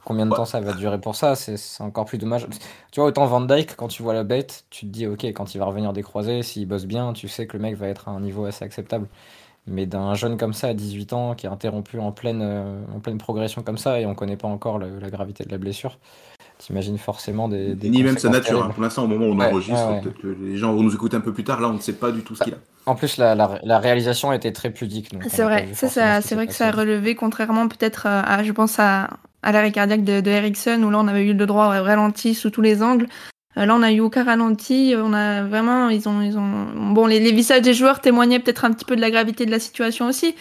combien 0.05 0.25
de 0.25 0.33
temps 0.33 0.45
ça 0.45 0.61
va 0.61 0.73
durer 0.73 0.99
pour 0.99 1.15
ça? 1.15 1.35
C'est 1.35 1.83
encore 1.83 2.05
plus 2.05 2.17
dommage. 2.17 2.47
Tu 2.91 3.01
vois, 3.01 3.09
autant 3.09 3.25
Van 3.25 3.41
Dyke, 3.41 3.75
quand 3.75 3.89
tu 3.89 4.01
vois 4.01 4.13
la 4.13 4.23
bête, 4.23 4.65
tu 4.69 4.85
te 4.85 4.91
dis, 4.91 5.07
ok, 5.07 5.25
quand 5.25 5.53
il 5.53 5.57
va 5.57 5.65
revenir 5.65 5.91
des 5.91 6.03
croisés, 6.03 6.41
s'il 6.41 6.65
bosse 6.65 6.85
bien, 6.85 7.11
tu 7.11 7.27
sais 7.27 7.47
que 7.47 7.57
le 7.57 7.63
mec 7.63 7.75
va 7.75 7.87
être 7.87 8.07
à 8.07 8.11
un 8.11 8.21
niveau 8.21 8.45
assez 8.45 8.63
acceptable. 8.63 9.07
Mais 9.67 9.85
d'un 9.85 10.13
jeune 10.13 10.37
comme 10.37 10.53
ça, 10.53 10.67
à 10.67 10.73
18 10.73 11.13
ans, 11.13 11.35
qui 11.35 11.45
est 11.45 11.49
interrompu 11.49 11.99
en 11.99 12.11
pleine, 12.11 12.41
euh, 12.41 12.81
en 12.95 12.99
pleine 12.99 13.17
progression 13.17 13.61
comme 13.61 13.77
ça, 13.77 13.99
et 13.99 14.05
on 14.05 14.15
connaît 14.15 14.35
pas 14.37 14.47
encore 14.47 14.77
la 14.77 15.09
gravité 15.09 15.45
de 15.45 15.51
la 15.51 15.57
blessure, 15.57 15.99
T'imagines 16.65 16.97
forcément 16.97 17.49
des. 17.49 17.75
Ni 17.83 18.03
même 18.03 18.17
sa 18.17 18.29
nature. 18.29 18.63
Hein. 18.63 18.69
Pour 18.73 18.81
l'instant, 18.81 19.03
au 19.03 19.07
moment 19.07 19.25
où 19.25 19.33
on 19.33 19.39
enregistre, 19.39 19.99
peut-être 20.01 20.17
que 20.17 20.27
les 20.27 20.55
gens 20.55 20.73
vont 20.73 20.81
nous 20.81 20.93
écouter 20.93 21.17
un 21.17 21.21
peu 21.21 21.33
plus 21.33 21.43
tard. 21.43 21.59
Là, 21.59 21.67
on 21.67 21.73
ne 21.73 21.79
sait 21.79 21.91
pas 21.91 22.11
du 22.11 22.21
tout 22.21 22.35
ce 22.35 22.43
qu'il 22.45 22.53
a. 22.53 22.57
En 22.85 22.95
plus, 22.95 23.17
la, 23.17 23.35
la, 23.35 23.79
réalisation 23.79 24.31
était 24.31 24.53
très 24.53 24.69
pudique. 24.69 25.09
C'est 25.27 25.43
vrai, 25.43 25.67
ça, 25.73 26.21
c'est 26.21 26.35
vrai 26.35 26.47
que 26.47 26.53
ça 26.53 26.69
a 26.69 26.71
relevé, 26.71 27.15
contrairement 27.15 27.67
peut-être 27.67 28.07
à, 28.07 28.43
je 28.43 28.51
pense, 28.53 28.79
à, 28.79 29.09
à 29.41 29.51
l'arrêt 29.51 29.73
cardiaque 29.73 30.05
de, 30.05 30.21
de 30.21 30.29
Ericsson, 30.31 30.81
où 30.83 30.89
là, 30.89 30.99
on 30.99 31.07
avait 31.09 31.25
eu 31.25 31.33
le 31.33 31.45
droit 31.45 31.65
au 31.65 31.83
ralenti 31.83 32.33
sous 32.33 32.49
tous 32.49 32.61
les 32.61 32.81
angles. 32.81 33.07
Euh, 33.57 33.65
là, 33.65 33.75
on 33.75 33.83
a 33.83 33.91
eu 33.91 33.99
aucun 33.99 34.23
ralenti. 34.23 34.95
On 34.97 35.11
a 35.11 35.43
vraiment, 35.43 35.89
ils 35.89 36.07
ont, 36.07 36.21
ils 36.21 36.37
ont. 36.37 36.93
Bon, 36.93 37.07
les, 37.07 37.19
les 37.19 37.33
visages 37.33 37.61
des 37.61 37.73
joueurs 37.73 37.99
témoignaient 37.99 38.39
peut-être 38.39 38.63
un 38.63 38.71
petit 38.71 38.85
peu 38.85 38.95
de 38.95 39.01
la 39.01 39.11
gravité 39.11 39.45
de 39.45 39.51
la 39.51 39.59
situation 39.59 40.07
aussi. 40.07 40.33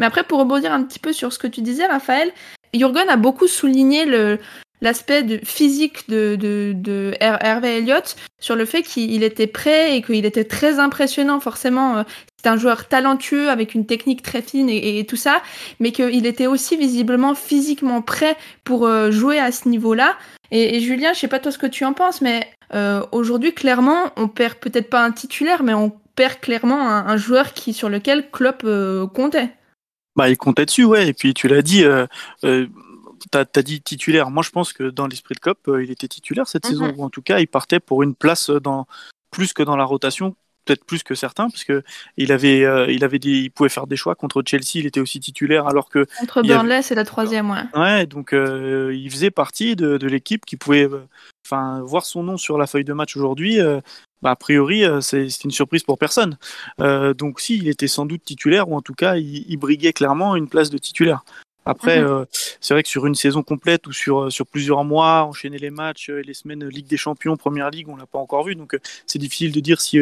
Mais 0.00 0.06
après, 0.06 0.24
pour 0.24 0.40
rebondir 0.40 0.72
un 0.72 0.82
petit 0.82 0.98
peu 0.98 1.12
sur 1.12 1.32
ce 1.32 1.38
que 1.38 1.46
tu 1.46 1.62
disais, 1.62 1.86
Raphaël, 1.86 2.32
Jurgen 2.74 3.08
a 3.08 3.16
beaucoup 3.16 3.46
souligné 3.46 4.04
le, 4.06 4.38
l'aspect 4.80 5.22
de, 5.22 5.40
physique 5.44 6.08
de, 6.08 6.36
de, 6.36 6.72
de 6.74 7.14
Hervé 7.20 7.78
Elliott 7.78 8.16
sur 8.40 8.56
le 8.56 8.64
fait 8.64 8.82
qu'il 8.82 9.22
était 9.22 9.46
prêt 9.46 9.96
et 9.96 10.02
qu'il 10.02 10.24
était 10.24 10.44
très 10.44 10.78
impressionnant 10.78 11.40
forcément. 11.40 11.98
Euh, 11.98 12.02
c'est 12.40 12.48
un 12.48 12.56
joueur 12.56 12.86
talentueux 12.86 13.50
avec 13.50 13.74
une 13.74 13.84
technique 13.84 14.22
très 14.22 14.42
fine 14.42 14.70
et, 14.70 15.04
tout 15.06 15.16
ça, 15.16 15.42
mais 15.80 15.90
qu'il 15.90 16.24
était 16.24 16.46
aussi 16.46 16.76
visiblement 16.76 17.34
physiquement 17.34 18.00
prêt 18.00 18.36
pour 18.62 18.86
euh, 18.86 19.10
jouer 19.10 19.40
à 19.40 19.50
ce 19.50 19.68
niveau-là. 19.68 20.16
Et, 20.52 20.78
Julien, 20.80 21.12
je 21.14 21.18
sais 21.18 21.28
pas 21.28 21.40
toi 21.40 21.50
ce 21.50 21.58
que 21.58 21.66
tu 21.66 21.84
en 21.84 21.94
penses, 21.94 22.20
mais 22.20 22.48
euh, 22.74 23.04
aujourd'hui 23.10 23.52
clairement, 23.52 24.12
on 24.16 24.28
perd 24.28 24.54
peut-être 24.54 24.88
pas 24.88 25.04
un 25.04 25.10
titulaire, 25.10 25.64
mais 25.64 25.74
on 25.74 25.92
perd 26.14 26.38
clairement 26.38 26.88
un, 26.88 27.16
joueur 27.16 27.54
qui 27.54 27.72
sur 27.72 27.88
lequel 27.88 28.30
Klopp 28.30 28.64
comptait. 29.14 29.50
Bah, 30.14 30.28
il 30.28 30.36
comptait 30.36 30.64
dessus, 30.64 30.84
ouais. 30.84 31.08
Et 31.08 31.12
puis 31.12 31.34
tu 31.34 31.48
l'as 31.48 31.62
dit 31.62 31.84
tu 33.18 33.38
as, 33.38 33.62
dit 33.62 33.80
titulaire. 33.80 34.30
Moi, 34.30 34.42
je 34.42 34.50
pense 34.50 34.72
que 34.72 34.84
dans 34.84 35.06
l'esprit 35.06 35.34
de 35.34 35.40
COP, 35.40 35.68
euh, 35.68 35.84
il 35.84 35.90
était 35.90 36.08
titulaire 36.08 36.48
cette 36.48 36.64
mhm. 36.64 36.70
saison, 36.70 36.94
ou 36.96 37.04
en 37.04 37.10
tout 37.10 37.22
cas, 37.22 37.40
il 37.40 37.48
partait 37.48 37.80
pour 37.80 38.02
une 38.02 38.14
place 38.14 38.50
dans 38.50 38.86
plus 39.30 39.52
que 39.52 39.62
dans 39.62 39.76
la 39.76 39.84
rotation, 39.84 40.34
peut-être 40.64 40.84
plus 40.84 41.02
que 41.02 41.14
certains, 41.14 41.50
parce 41.50 41.64
que 41.64 41.82
il 42.16 42.32
avait, 42.32 42.64
euh, 42.64 42.90
il 42.90 43.04
avait 43.04 43.18
il 43.18 43.50
pouvait 43.50 43.68
faire 43.68 43.86
des 43.86 43.96
choix 43.96 44.14
contre 44.14 44.42
Chelsea, 44.46 44.76
il 44.76 44.86
était 44.86 45.00
aussi 45.00 45.20
titulaire, 45.20 45.66
alors 45.66 45.88
que 45.88 46.06
contre 46.18 46.42
Burnley, 46.42 46.82
c'est 46.82 46.94
la 46.94 47.04
troisième, 47.04 47.50
ouais. 47.50 47.62
Ouais, 47.74 48.06
donc 48.06 48.32
euh, 48.32 48.94
il 48.94 49.10
faisait 49.10 49.30
partie 49.30 49.76
de, 49.76 50.06
l'équipe 50.06 50.46
qui 50.46 50.56
pouvait, 50.56 50.88
enfin, 51.46 51.82
voir 51.82 52.06
son 52.06 52.22
nom 52.22 52.36
sur 52.36 52.58
la 52.58 52.66
feuille 52.66 52.84
de 52.84 52.92
match 52.92 53.16
aujourd'hui. 53.16 53.58
Bah, 54.20 54.30
a 54.30 54.36
priori, 54.36 54.82
c'est 55.00 55.44
une 55.44 55.50
surprise 55.50 55.84
pour 55.84 55.98
personne. 55.98 56.38
donc, 56.78 57.40
si, 57.40 57.56
il 57.56 57.68
était 57.68 57.86
sans 57.86 58.06
doute 58.06 58.24
titulaire, 58.24 58.68
ou 58.68 58.76
en 58.76 58.82
tout 58.82 58.94
cas, 58.94 59.16
il 59.16 59.56
briguait 59.56 59.92
clairement 59.92 60.36
une 60.36 60.48
place 60.48 60.70
de 60.70 60.78
titulaire. 60.78 61.22
Après, 61.68 62.00
mhm. 62.00 62.06
euh, 62.06 62.24
c'est 62.60 62.72
vrai 62.72 62.82
que 62.82 62.88
sur 62.88 63.06
une 63.06 63.14
saison 63.14 63.42
complète 63.42 63.86
ou 63.86 63.92
sur, 63.92 64.22
euh, 64.22 64.30
sur 64.30 64.46
plusieurs 64.46 64.84
mois, 64.84 65.24
enchaîner 65.24 65.58
les 65.58 65.68
matchs 65.68 66.08
euh, 66.08 66.20
et 66.20 66.22
les 66.22 66.32
semaines 66.32 66.66
Ligue 66.66 66.86
des 66.86 66.96
Champions, 66.96 67.36
Première 67.36 67.68
Ligue, 67.70 67.90
on 67.90 67.96
l'a 67.96 68.06
pas 68.06 68.18
encore 68.18 68.44
vu. 68.44 68.54
Donc 68.54 68.78
c'est 69.06 69.18
difficile 69.18 69.52
de 69.52 69.60
dire 69.60 69.80
si, 69.80 69.98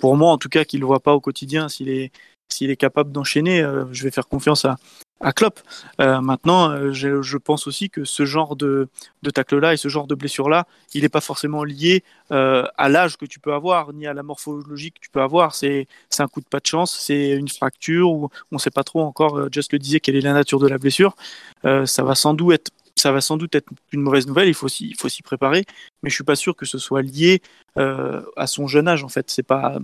pour 0.00 0.16
moi 0.16 0.30
en 0.30 0.38
tout 0.38 0.50
cas, 0.50 0.64
qu'il 0.64 0.80
ne 0.80 0.82
le 0.82 0.86
voit 0.86 1.00
pas 1.00 1.14
au 1.14 1.20
quotidien, 1.20 1.70
s'il 1.70 1.88
est, 1.88 2.12
s'il 2.52 2.70
est 2.70 2.76
capable 2.76 3.10
d'enchaîner. 3.10 3.66
je 3.90 4.04
vais 4.04 4.10
faire 4.10 4.28
confiance 4.28 4.66
à, 4.66 4.76
à 5.20 5.32
Klopp. 5.32 5.60
Euh, 6.00 6.20
maintenant, 6.20 6.70
euh, 6.70 6.92
je, 6.92 7.36
pense 7.36 7.66
aussi 7.66 7.90
que 7.90 8.04
ce 8.04 8.24
genre 8.24 8.56
de, 8.56 8.88
de 9.22 9.30
tacle-là 9.30 9.74
et 9.74 9.76
ce 9.76 9.88
genre 9.88 10.06
de 10.06 10.14
blessure-là, 10.14 10.66
il 10.94 11.02
n'est 11.02 11.08
pas 11.08 11.20
forcément 11.20 11.64
lié 11.64 12.04
euh, 12.30 12.64
à 12.76 12.88
l'âge 12.88 13.16
que 13.16 13.26
tu 13.26 13.40
peux 13.40 13.52
avoir, 13.52 13.92
ni 13.92 14.06
à 14.06 14.14
la 14.14 14.22
morphologie 14.22 14.92
que 14.92 15.00
tu 15.00 15.10
peux 15.10 15.20
avoir. 15.20 15.54
C'est 15.54 15.86
un 16.18 16.28
coup 16.28 16.40
de 16.40 16.46
pas 16.46 16.60
de 16.60 16.66
chance, 16.66 16.96
c'est 16.98 17.30
une 17.30 17.48
fracture, 17.48 18.10
ou 18.10 18.30
on 18.52 18.56
ne 18.56 18.58
sait 18.58 18.70
pas 18.70 18.84
trop 18.84 19.00
encore, 19.02 19.52
Just 19.52 19.72
le 19.72 19.78
disait, 19.78 20.00
quelle 20.00 20.16
est 20.16 20.20
la 20.20 20.32
nature 20.32 20.60
de 20.60 20.68
la 20.68 20.78
blessure. 20.78 21.16
Ça 21.64 22.02
va 22.02 22.14
sans 22.14 22.34
doute 22.34 22.54
être 22.54 22.70
ça 22.96 23.12
va 23.12 23.20
sans 23.20 23.36
doute 23.36 23.54
être 23.54 23.68
une 23.92 24.00
mauvaise 24.00 24.26
nouvelle, 24.26 24.48
il 24.48 24.54
faut 24.54 24.66
s'y, 24.66 24.92
préparer, 25.22 25.64
mais 26.02 26.10
je 26.10 26.16
suis 26.16 26.24
pas 26.24 26.34
sûr 26.34 26.56
que 26.56 26.66
ce 26.66 26.78
soit 26.78 27.02
lié 27.02 27.42
à 27.76 28.46
son 28.46 28.66
jeune 28.66 28.88
âge 28.88 29.04
en 29.04 29.08
fait. 29.08 29.30
C'est 29.30 29.44
pas, 29.44 29.78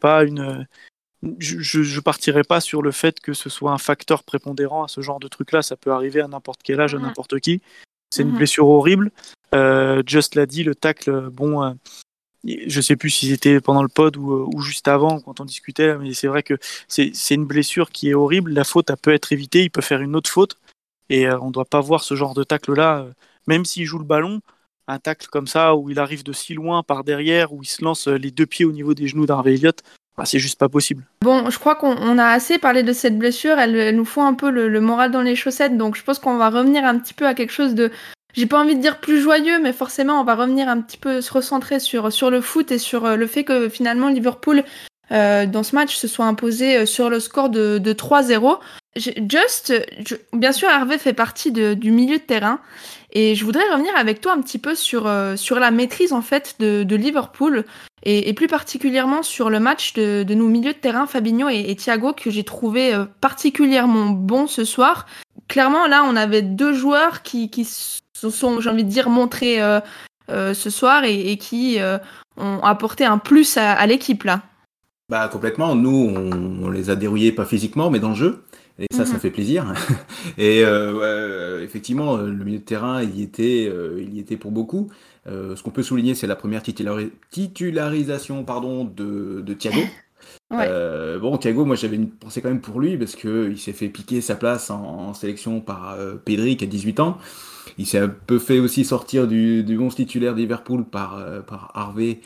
pas 0.00 0.22
une, 0.24 0.66
je, 1.38 1.82
je 1.82 2.00
partirais 2.00 2.44
pas 2.44 2.60
sur 2.60 2.82
le 2.82 2.92
fait 2.92 3.20
que 3.20 3.32
ce 3.32 3.48
soit 3.50 3.72
un 3.72 3.78
facteur 3.78 4.22
prépondérant 4.22 4.84
à 4.84 4.88
ce 4.88 5.00
genre 5.00 5.20
de 5.20 5.28
truc-là. 5.28 5.62
Ça 5.62 5.76
peut 5.76 5.92
arriver 5.92 6.20
à 6.20 6.28
n'importe 6.28 6.60
quel 6.62 6.80
âge, 6.80 6.94
à 6.94 6.98
Mhm. 6.98 7.04
n'importe 7.04 7.40
qui. 7.40 7.60
C'est 8.10 8.22
une 8.22 8.30
Mhm. 8.30 8.36
blessure 8.36 8.68
horrible. 8.68 9.10
Euh, 9.54 10.02
Just 10.06 10.34
l'a 10.34 10.46
dit, 10.46 10.62
le 10.64 10.74
tacle, 10.74 11.28
bon, 11.30 11.62
euh, 11.62 11.72
je 12.44 12.80
sais 12.80 12.96
plus 12.96 13.10
si 13.10 13.28
c'était 13.28 13.60
pendant 13.60 13.82
le 13.82 13.88
pod 13.88 14.16
ou, 14.16 14.32
euh, 14.32 14.46
ou 14.54 14.60
juste 14.60 14.88
avant 14.88 15.20
quand 15.20 15.40
on 15.40 15.44
discutait, 15.44 15.98
mais 15.98 16.14
c'est 16.14 16.28
vrai 16.28 16.42
que 16.42 16.54
c'est 16.86 17.12
une 17.30 17.46
blessure 17.46 17.90
qui 17.90 18.10
est 18.10 18.14
horrible. 18.14 18.52
La 18.52 18.64
faute, 18.64 18.90
elle 18.90 18.96
peut 18.96 19.12
être 19.12 19.32
évitée. 19.32 19.64
Il 19.64 19.70
peut 19.70 19.82
faire 19.82 20.00
une 20.00 20.14
autre 20.14 20.30
faute. 20.30 20.56
Et 21.10 21.26
euh, 21.26 21.38
on 21.40 21.50
doit 21.50 21.64
pas 21.64 21.80
voir 21.80 22.02
ce 22.02 22.14
genre 22.14 22.34
de 22.34 22.44
tacle-là, 22.44 23.06
même 23.46 23.64
s'il 23.64 23.84
joue 23.86 23.98
le 23.98 24.04
ballon. 24.04 24.40
Un 24.86 24.98
tacle 24.98 25.26
comme 25.26 25.46
ça, 25.46 25.74
où 25.74 25.90
il 25.90 25.98
arrive 25.98 26.22
de 26.22 26.32
si 26.32 26.54
loin 26.54 26.82
par 26.82 27.02
derrière, 27.04 27.52
où 27.52 27.62
il 27.62 27.66
se 27.66 27.84
lance 27.84 28.06
les 28.08 28.30
deux 28.30 28.46
pieds 28.46 28.64
au 28.64 28.72
niveau 28.72 28.94
des 28.94 29.08
genoux 29.08 29.26
d'Harvey 29.26 29.54
Elliott, 29.54 29.82
c'est 30.24 30.38
juste 30.38 30.58
pas 30.58 30.68
possible. 30.68 31.04
Bon, 31.22 31.50
je 31.50 31.58
crois 31.58 31.74
qu'on 31.74 31.96
on 31.96 32.18
a 32.18 32.26
assez 32.26 32.58
parlé 32.58 32.82
de 32.82 32.92
cette 32.92 33.18
blessure. 33.18 33.58
Elle, 33.58 33.94
nous 33.94 34.04
fout 34.04 34.22
un 34.22 34.34
peu 34.34 34.50
le, 34.50 34.80
moral 34.80 35.10
dans 35.10 35.22
les 35.22 35.36
chaussettes. 35.36 35.76
Donc, 35.76 35.96
je 35.96 36.02
pense 36.02 36.18
qu'on 36.18 36.36
va 36.36 36.50
revenir 36.50 36.84
un 36.84 36.98
petit 36.98 37.14
peu 37.14 37.26
à 37.26 37.34
quelque 37.34 37.52
chose 37.52 37.74
de. 37.74 37.90
J'ai 38.34 38.46
pas 38.46 38.60
envie 38.60 38.76
de 38.76 38.80
dire 38.80 39.00
plus 39.00 39.20
joyeux, 39.20 39.58
mais 39.60 39.72
forcément, 39.72 40.20
on 40.20 40.24
va 40.24 40.34
revenir 40.34 40.68
un 40.68 40.80
petit 40.80 40.98
peu 40.98 41.20
se 41.20 41.32
recentrer 41.32 41.80
sur, 41.80 42.30
le 42.30 42.40
foot 42.40 42.70
et 42.70 42.78
sur 42.78 43.04
euh, 43.04 43.16
le 43.16 43.26
fait 43.26 43.42
que 43.42 43.68
finalement 43.68 44.08
Liverpool, 44.08 44.64
euh, 45.12 45.46
dans 45.46 45.62
ce 45.62 45.74
match, 45.74 45.96
se 45.96 46.06
soit 46.06 46.26
imposé 46.26 46.76
euh, 46.76 46.86
sur 46.86 47.10
le 47.10 47.20
score 47.20 47.48
de 47.48 47.78
3-0. 47.78 48.58
Just, 48.98 49.72
bien 50.32 50.52
sûr, 50.52 50.68
Hervé 50.68 50.98
fait 50.98 51.12
partie 51.12 51.52
du 51.52 51.90
milieu 51.90 52.18
de 52.18 52.22
terrain. 52.22 52.60
Et 53.12 53.34
je 53.34 53.44
voudrais 53.44 53.68
revenir 53.72 53.92
avec 53.96 54.20
toi 54.20 54.32
un 54.32 54.40
petit 54.40 54.58
peu 54.58 54.74
sur, 54.74 55.06
euh, 55.06 55.36
sur 55.36 55.58
la 55.58 55.70
maîtrise 55.70 56.12
en 56.12 56.20
fait 56.20 56.56
de, 56.58 56.94
Liverpool 56.94 57.64
et, 58.02 58.32
plus 58.34 58.48
particulièrement 58.48 59.22
sur 59.22 59.48
le 59.50 59.60
match 59.60 59.94
de, 59.94 60.24
de 60.24 60.34
nos 60.34 60.48
milieux 60.48 60.74
de 60.74 60.78
terrain, 60.78 61.06
Fabinho 61.06 61.48
et, 61.48 61.74
Thiago, 61.74 62.12
que 62.12 62.30
j'ai 62.30 62.44
trouvé 62.44 62.94
euh, 62.94 63.06
particulièrement 63.20 64.10
bon 64.10 64.46
ce 64.46 64.64
soir. 64.64 65.06
Clairement, 65.48 65.86
là, 65.86 66.04
on 66.06 66.16
avait 66.16 66.42
deux 66.42 66.74
joueurs 66.74 67.22
qui, 67.22 67.50
qui 67.50 67.64
se 67.64 68.30
sont, 68.30 68.60
j'ai 68.60 68.68
envie 68.68 68.84
de 68.84 68.90
dire, 68.90 69.08
montrés 69.08 69.62
euh, 69.62 69.80
ce 70.28 70.68
soir 70.68 71.04
et, 71.04 71.38
qui 71.38 71.78
ont 72.36 72.60
apporté 72.62 73.06
un 73.06 73.16
plus 73.16 73.56
à, 73.56 73.72
à 73.72 73.86
l'équipe 73.86 74.24
là. 74.24 74.42
Bah 75.08 75.26
complètement. 75.28 75.74
Nous, 75.74 76.12
on, 76.14 76.66
on 76.66 76.68
les 76.68 76.90
a 76.90 76.96
dérouillés 76.96 77.32
pas 77.32 77.46
physiquement, 77.46 77.88
mais 77.88 77.98
dans 77.98 78.10
le 78.10 78.14
jeu. 78.14 78.44
Et 78.78 78.86
ça, 78.94 79.04
ça 79.04 79.14
Mhm. 79.14 79.20
fait 79.20 79.30
plaisir. 79.30 79.74
Et 80.38 80.64
euh, 80.64 81.58
ouais, 81.58 81.64
effectivement, 81.64 82.16
le 82.16 82.44
milieu 82.44 82.58
de 82.58 82.64
terrain, 82.64 83.02
il 83.02 83.18
y 83.18 83.22
était, 83.22 83.68
euh, 83.68 84.00
il 84.00 84.14
y 84.14 84.20
était 84.20 84.36
pour 84.36 84.52
beaucoup. 84.52 84.88
Euh, 85.26 85.56
ce 85.56 85.62
qu'on 85.62 85.70
peut 85.70 85.82
souligner, 85.82 86.14
c'est 86.14 86.26
la 86.28 86.36
première 86.36 86.62
titulari- 86.62 87.10
titularisation, 87.30 88.44
pardon, 88.44 88.84
de, 88.84 89.40
de 89.44 89.54
Thiago. 89.54 89.80
Ouais. 90.50 90.68
Bon, 91.20 91.36
Thiago, 91.36 91.64
moi 91.66 91.76
j'avais 91.76 91.96
une 91.96 92.08
pensée 92.10 92.40
quand 92.40 92.48
même 92.48 92.60
pour 92.62 92.80
lui 92.80 92.96
parce 92.96 93.14
que 93.16 93.50
il 93.50 93.58
s'est 93.58 93.72
fait 93.74 93.88
piquer 93.88 94.20
sa 94.22 94.34
place 94.34 94.70
en, 94.70 94.82
en 94.82 95.14
sélection 95.14 95.60
par 95.60 95.96
Pedri 96.24 96.56
qui 96.56 96.64
a 96.64 96.66
18 96.66 97.00
ans. 97.00 97.18
Il 97.76 97.86
s'est 97.86 97.98
un 97.98 98.08
peu 98.08 98.38
fait 98.38 98.58
aussi 98.58 98.84
sortir 98.84 99.28
du, 99.28 99.62
du 99.62 99.78
11 99.78 99.94
titulaire 99.94 100.34
de 100.34 100.40
Liverpool 100.40 100.84
par, 100.86 101.22
par 101.46 101.70
Harvey, 101.74 102.20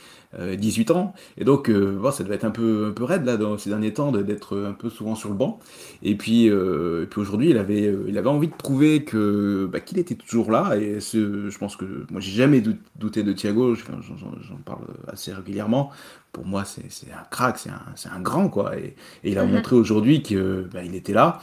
18 0.56 0.90
ans. 0.90 1.14
Et 1.36 1.44
donc, 1.44 1.68
euh, 1.68 1.98
bon, 2.00 2.10
ça 2.10 2.24
devait 2.24 2.36
être 2.36 2.44
un 2.44 2.50
peu, 2.50 2.86
un 2.88 2.92
peu 2.92 3.04
raide 3.04 3.24
là 3.24 3.36
dans 3.36 3.58
ces 3.58 3.70
derniers 3.70 3.92
temps 3.92 4.12
d'être 4.12 4.58
un 4.58 4.72
peu 4.72 4.90
souvent 4.90 5.14
sur 5.14 5.28
le 5.28 5.34
banc. 5.34 5.58
Et 6.02 6.16
puis, 6.16 6.48
euh, 6.50 7.04
et 7.04 7.06
puis 7.06 7.20
aujourd'hui, 7.20 7.50
il 7.50 7.58
avait, 7.58 7.86
euh, 7.86 8.04
il 8.08 8.16
avait 8.18 8.28
envie 8.28 8.48
de 8.48 8.54
prouver 8.54 9.04
que 9.04 9.68
bah, 9.70 9.80
qu'il 9.80 9.98
était 9.98 10.14
toujours 10.14 10.50
là. 10.50 10.76
Et 10.76 11.00
ce, 11.00 11.50
je 11.50 11.58
pense 11.58 11.76
que 11.76 11.84
moi, 12.10 12.20
j'ai 12.20 12.32
jamais 12.32 12.60
dou- 12.60 12.76
douté 12.98 13.22
de 13.22 13.32
Thiago. 13.32 13.74
J'en 13.74 14.56
parle 14.64 14.84
assez 15.06 15.32
régulièrement. 15.32 15.90
Pour 16.32 16.46
moi, 16.46 16.64
c'est 16.64 16.90
c'est 16.90 17.12
un 17.12 17.24
crack, 17.30 17.58
c'est 17.58 17.70
un, 17.70 17.82
c'est 17.94 18.08
un 18.08 18.20
grand 18.20 18.48
quoi. 18.48 18.76
Et, 18.78 18.96
et 19.24 19.30
il 19.32 19.38
a 19.38 19.44
Mhm. 19.44 19.52
montré 19.52 19.76
aujourd'hui 19.76 20.22
que 20.22 20.66
bah, 20.72 20.82
était 20.84 21.12
là. 21.12 21.40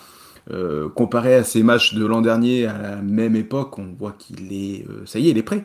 Euh, 0.52 0.90
comparé 0.90 1.36
à 1.36 1.44
ses 1.44 1.62
matchs 1.64 1.94
de 1.94 2.06
l'an 2.06 2.22
dernier 2.22 2.66
à 2.66 2.78
la 2.82 2.96
même 2.98 3.36
époque, 3.36 3.78
on 3.78 3.94
voit 3.98 4.14
qu'il 4.18 4.52
est, 4.52 4.86
euh, 4.90 5.06
ça 5.06 5.20
y 5.20 5.28
est, 5.28 5.32
il 5.32 5.38
est 5.38 5.44
prêt, 5.44 5.64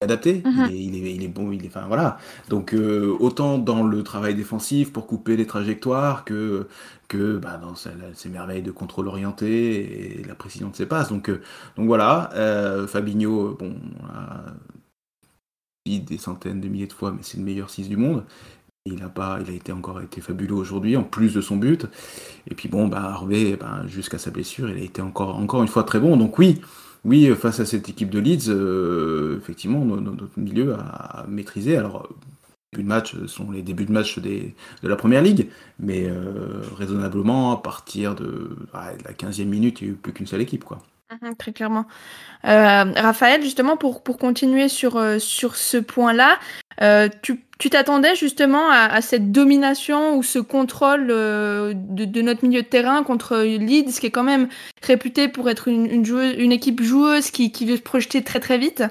adapté, 0.00 0.44
Mhm. 0.44 0.66
il, 0.66 0.70
est, 0.70 0.78
il, 0.78 0.94
est, 1.06 1.14
il 1.16 1.24
est 1.24 1.28
bon, 1.28 1.50
il 1.52 1.64
est, 1.64 1.68
enfin 1.68 1.86
voilà. 1.88 2.18
Donc 2.48 2.72
euh, 2.74 3.16
autant 3.18 3.58
dans 3.58 3.82
le 3.82 4.02
travail 4.04 4.34
défensif 4.36 4.92
pour 4.92 5.06
couper 5.08 5.36
les 5.36 5.46
trajectoires 5.46 6.24
que 6.24 6.68
que 7.08 7.38
bah, 7.38 7.56
dans 7.58 7.74
ses 7.74 8.28
merveilles 8.28 8.62
de 8.62 8.70
contrôle 8.70 9.08
orienté 9.08 10.20
et 10.20 10.24
la 10.24 10.34
précision 10.36 10.68
de 10.70 10.76
ses 10.76 10.86
passes. 10.86 11.08
Donc 11.08 11.28
euh, 11.30 11.42
donc 11.76 11.86
voilà, 11.86 12.30
euh, 12.34 12.86
Fabinho, 12.86 13.56
bon, 13.58 13.74
on 14.00 14.06
l'a 14.06 14.44
dit 15.86 16.00
des 16.00 16.18
centaines 16.18 16.60
de 16.60 16.68
milliers 16.68 16.86
de 16.86 16.92
fois, 16.92 17.12
mais 17.12 17.20
c'est 17.22 17.38
le 17.38 17.44
meilleur 17.44 17.70
6 17.70 17.88
du 17.88 17.96
monde. 17.96 18.24
Il 18.86 19.02
a 19.02 19.08
pas, 19.10 19.38
il 19.42 19.50
a 19.50 19.54
été 19.54 19.72
encore 19.72 20.00
été 20.02 20.20
fabuleux 20.20 20.54
aujourd'hui, 20.54 20.96
en 20.96 21.04
plus 21.04 21.34
de 21.34 21.40
son 21.42 21.56
but. 21.56 21.86
Et 22.48 22.54
puis 22.54 22.68
bon, 22.68 22.88
bah 22.88 23.02
Harvey, 23.02 23.56
bah, 23.56 23.82
jusqu'à 23.88 24.18
sa 24.18 24.30
blessure, 24.30 24.70
il 24.70 24.78
a 24.78 24.84
été 24.84 25.02
encore, 25.02 25.36
encore 25.38 25.62
une 25.62 25.68
fois 25.68 25.84
très 25.84 26.00
bon. 26.00 26.16
Donc 26.16 26.38
oui, 26.38 26.60
oui, 27.08 27.34
face 27.36 27.60
à 27.60 27.66
cette 27.66 27.88
équipe 27.88 28.10
de 28.10 28.18
Leeds, 28.18 28.48
euh, 28.48 29.38
effectivement, 29.38 29.84
no- 29.84 30.00
no- 30.00 30.14
notre 30.14 30.38
milieu 30.38 30.74
a, 30.74 31.26
maîtrisé. 31.28 31.76
Alors, 31.76 32.08
les 32.72 32.82
débuts 32.82 32.84
de 32.84 32.88
match 32.88 33.16
sont 33.26 33.50
les 33.50 33.62
débuts 33.62 33.86
de 33.86 33.92
match 33.92 34.18
de 34.18 34.52
la 34.82 34.96
première 34.96 35.22
ligue, 35.22 35.48
mais 35.78 36.06
euh, 36.08 36.62
raisonnablement, 36.76 37.52
à 37.52 37.62
partir 37.62 38.14
de, 38.14 38.56
la 38.74 39.12
15e 39.14 39.48
minute, 39.48 39.80
il 39.80 39.84
n'y 39.84 39.90
a 39.90 39.94
eu 39.94 39.96
plus 39.96 40.12
qu'une 40.12 40.26
seule 40.26 40.42
équipe. 40.42 40.64
Mhm, 41.10 41.36
Très 41.36 41.52
clairement. 41.52 41.86
Euh, 42.46 42.84
Raphaël, 42.96 43.42
justement, 43.42 43.76
pour, 43.76 44.02
pour 44.02 44.18
continuer 44.18 44.68
sur, 44.68 44.96
euh, 44.96 45.18
sur 45.18 45.56
ce 45.56 45.78
point-là, 45.78 46.38
euh, 46.82 47.08
tu 47.22 47.44
tu 47.58 47.70
t'attendais 47.70 48.16
justement 48.16 48.70
à, 48.70 48.86
à 48.86 49.02
cette 49.02 49.32
domination 49.32 50.16
ou 50.16 50.22
ce 50.22 50.38
contrôle 50.38 51.08
de, 51.08 51.74
de 51.74 52.22
notre 52.22 52.44
milieu 52.46 52.62
de 52.62 52.66
terrain 52.68 53.02
contre 53.04 53.38
Leeds, 53.38 54.00
qui 54.00 54.06
est 54.06 54.10
quand 54.12 54.24
même 54.24 54.48
réputé 54.82 55.28
pour 55.28 55.50
être 55.50 55.68
une, 55.68 55.86
une, 55.86 56.04
joueuse, 56.04 56.34
une 56.38 56.52
équipe 56.52 56.82
joueuse 56.82 57.30
qui, 57.32 57.52
qui 57.52 57.66
veut 57.66 57.76
se 57.76 57.82
projeter 57.82 58.22
très 58.24 58.40
très 58.40 58.58
vite? 58.58 58.84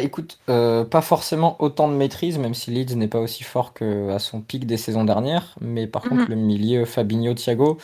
Écoute, 0.00 0.38
euh, 0.48 0.84
pas 0.84 1.00
forcément 1.02 1.56
autant 1.60 1.88
de 1.88 1.94
maîtrise, 1.94 2.38
même 2.38 2.54
si 2.54 2.70
Leeds 2.70 2.94
n'est 2.94 3.08
pas 3.08 3.18
aussi 3.20 3.42
fort 3.42 3.74
qu'à 3.74 4.18
son 4.20 4.40
pic 4.40 4.64
des 4.64 4.76
saisons 4.76 5.04
dernières. 5.04 5.56
Mais 5.60 5.86
par 5.88 6.04
Mhm. 6.04 6.08
contre, 6.10 6.30
le 6.30 6.36
milieu 6.36 6.84
Fabinho-Thiago, 6.84 7.78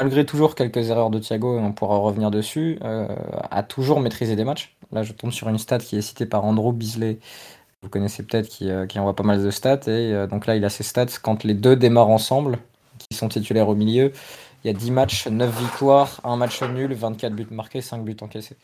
malgré 0.00 0.26
toujours 0.26 0.54
quelques 0.54 0.90
erreurs 0.90 1.10
de 1.10 1.18
Thiago, 1.18 1.58
on 1.58 1.72
pourra 1.72 1.98
revenir 1.98 2.30
dessus, 2.30 2.78
euh, 2.82 3.08
a 3.50 3.62
toujours 3.62 4.00
maîtrisé 4.00 4.36
des 4.36 4.44
matchs. 4.44 4.76
Là, 4.92 5.02
je 5.02 5.12
tombe 5.12 5.30
sur 5.32 5.48
une 5.48 5.58
stat 5.58 5.78
qui 5.78 5.96
est 5.96 6.02
citée 6.02 6.26
par 6.26 6.44
Andrew 6.44 6.72
Bisley, 6.72 7.18
vous 7.82 7.88
connaissez 7.90 8.24
peut-être, 8.24 8.48
qui, 8.48 8.70
euh, 8.70 8.86
qui 8.86 8.98
envoie 8.98 9.14
pas 9.16 9.22
mal 9.24 9.42
de 9.42 9.50
stats. 9.50 9.80
Et 9.86 10.12
euh, 10.12 10.26
donc 10.26 10.46
là, 10.46 10.56
il 10.56 10.64
a 10.64 10.70
ses 10.70 10.84
stats 10.84 11.06
quand 11.22 11.44
les 11.44 11.54
deux 11.54 11.76
démarrent 11.76 12.10
ensemble, 12.10 12.58
qui 12.98 13.16
sont 13.16 13.28
titulaires 13.28 13.68
au 13.68 13.74
milieu. 13.74 14.12
Il 14.64 14.68
y 14.68 14.70
a 14.70 14.72
10 14.74 14.90
matchs, 14.92 15.28
9 15.28 15.58
victoires, 15.60 16.20
1 16.24 16.36
match 16.36 16.62
nul, 16.62 16.94
24 16.94 17.34
buts 17.34 17.46
marqués, 17.50 17.82
5 17.82 18.04
buts 18.04 18.16
encaissés. 18.22 18.56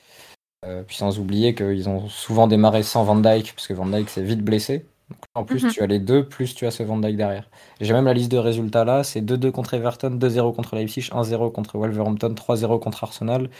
Puis 0.86 0.96
sans 0.96 1.18
oublier 1.18 1.54
qu'ils 1.54 1.88
ont 1.88 2.08
souvent 2.08 2.46
démarré 2.46 2.82
sans 2.82 3.04
Van 3.04 3.16
Dyke, 3.16 3.54
parce 3.54 3.66
que 3.66 3.72
Van 3.72 3.86
Dyke 3.86 4.10
s'est 4.10 4.22
vite 4.22 4.42
blessé. 4.42 4.86
Donc, 5.10 5.18
en 5.34 5.44
plus, 5.44 5.64
Mhm. 5.64 5.70
tu 5.72 5.82
as 5.82 5.86
les 5.86 5.98
deux, 5.98 6.24
plus 6.24 6.54
tu 6.54 6.66
as 6.66 6.70
ce 6.70 6.82
Van 6.82 6.96
Dyke 6.96 7.16
derrière. 7.16 7.48
J'ai 7.80 7.92
même 7.92 8.04
la 8.04 8.12
liste 8.14 8.30
de 8.30 8.38
résultats 8.38 8.84
là. 8.84 9.02
C'est 9.04 9.20
2-2 9.20 9.50
contre 9.50 9.74
Everton, 9.74 10.10
2-0 10.10 10.52
contre 10.52 10.76
Leipzig, 10.76 11.08
1-0 11.12 11.50
contre 11.50 11.78
Wolverhampton, 11.78 12.32
3-0 12.34 12.78
contre 12.78 13.02
Arsenal, 13.04 13.50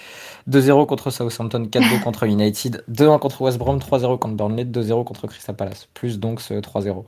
2-0 0.47 0.87
contre 0.87 1.11
Southampton, 1.11 1.67
4-2 1.67 1.99
contre 2.05 2.25
United, 2.25 2.85
2-1 2.89 3.19
contre 3.19 3.43
West 3.43 3.59
Brom, 3.59 3.79
3-0 3.79 4.17
contre 4.19 4.37
Burnley, 4.37 4.65
2-0 4.65 5.05
contre 5.05 5.27
Crystal 5.27 5.57
Palace. 5.57 5.89
Plus 5.95 6.19
donc 6.21 6.41
ce 6.41 6.55
3-0. 6.55 7.05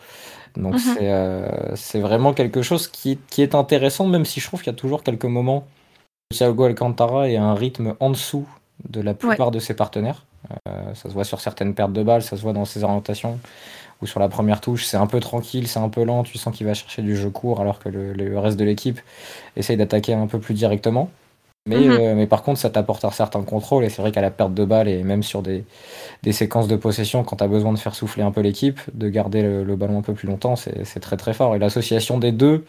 Donc 0.57 0.75
Mhm. 0.75 0.79
c'est 0.81 1.11
euh, 1.13 2.01
vraiment 2.01 2.33
quelque 2.35 2.63
chose 2.63 2.89
qui, 2.89 3.19
qui 3.31 3.43
est 3.43 3.55
intéressant, 3.55 4.07
même 4.07 4.25
si 4.25 4.41
je 4.41 4.47
trouve 4.47 4.61
qu'il 4.63 4.73
y 4.73 4.75
a 4.75 4.79
toujours 4.79 5.03
quelques 5.03 5.25
moments 5.25 5.65
où 6.31 6.35
Thiago 6.35 6.65
Alcantara 6.65 7.29
est 7.29 7.37
à 7.37 7.45
un 7.45 7.55
rythme 7.55 7.95
en 8.01 8.11
dessous 8.11 8.47
de 8.89 9.01
la 9.01 9.15
plupart 9.15 9.51
de 9.51 9.59
ses 9.61 9.75
partenaires. 9.75 10.25
Euh, 10.69 10.95
ça 10.95 11.09
se 11.09 11.15
voit 11.15 11.25
sur 11.25 11.41
certaines 11.41 11.73
pertes 11.73 11.93
de 11.93 12.03
balles, 12.03 12.23
ça 12.23 12.37
se 12.37 12.43
voit 12.43 12.53
dans 12.53 12.65
ses 12.65 12.83
orientations, 12.83 13.39
sur 14.07 14.21
la 14.21 14.29
première 14.29 14.61
touche, 14.61 14.85
c'est 14.87 14.97
un 14.97 15.07
peu 15.07 15.21
tranquille, 15.21 15.69
c'est 15.69 15.79
un 15.81 15.89
peu 15.89 16.05
lent, 16.05 16.23
tu 16.25 16.39
sens 16.39 16.55
qu'il 16.57 16.67
va 16.67 16.75
chercher 16.75 17.03
du 17.03 17.17
jeu 17.17 17.31
court, 17.31 17.61
alors 17.61 17.79
que 17.79 17.89
le, 17.89 18.13
le 18.13 18.39
reste 18.39 18.59
de 18.59 18.65
l'équipe 18.65 19.01
essaye 19.57 19.77
d'attaquer 19.77 20.15
un 20.15 20.27
peu 20.27 20.39
plus 20.41 20.55
directement. 20.55 21.11
Mais, 21.69 21.89
Mhm. 21.89 21.91
euh, 21.91 22.15
mais 22.17 22.27
par 22.27 22.43
contre, 22.43 22.61
ça 22.61 22.71
t'apporte 22.71 23.05
un 23.05 23.11
certain 23.13 23.43
contrôle, 23.43 23.85
et 23.85 23.89
c'est 23.91 24.03
vrai 24.03 24.13
qu'à 24.13 24.21
la 24.23 24.31
perte 24.33 24.55
de 24.55 24.65
balle, 24.65 24.89
et 24.89 25.05
même 25.05 25.23
sur 25.23 25.43
des, 25.43 25.65
des 26.25 26.33
séquences 26.33 26.69
de 26.69 26.77
possession, 26.77 27.25
quand 27.25 27.37
tu 27.37 27.45
as 27.45 27.49
besoin 27.49 27.73
de 27.73 27.79
faire 27.79 27.95
souffler 27.95 28.23
un 28.25 28.33
peu 28.33 28.41
l'équipe, 28.43 28.81
de 28.95 29.09
garder 29.09 29.43
le, 29.43 29.65
le 29.65 29.77
ballon 29.77 29.99
un 29.99 30.03
peu 30.03 30.15
plus 30.15 30.29
longtemps, 30.29 30.57
c'est 30.57 30.85
c'est 30.87 31.01
très 31.01 31.17
très 31.17 31.35
fort. 31.35 31.57
Et 31.57 31.59
l'association 31.61 32.19
des 32.19 32.33
deux, 32.33 32.65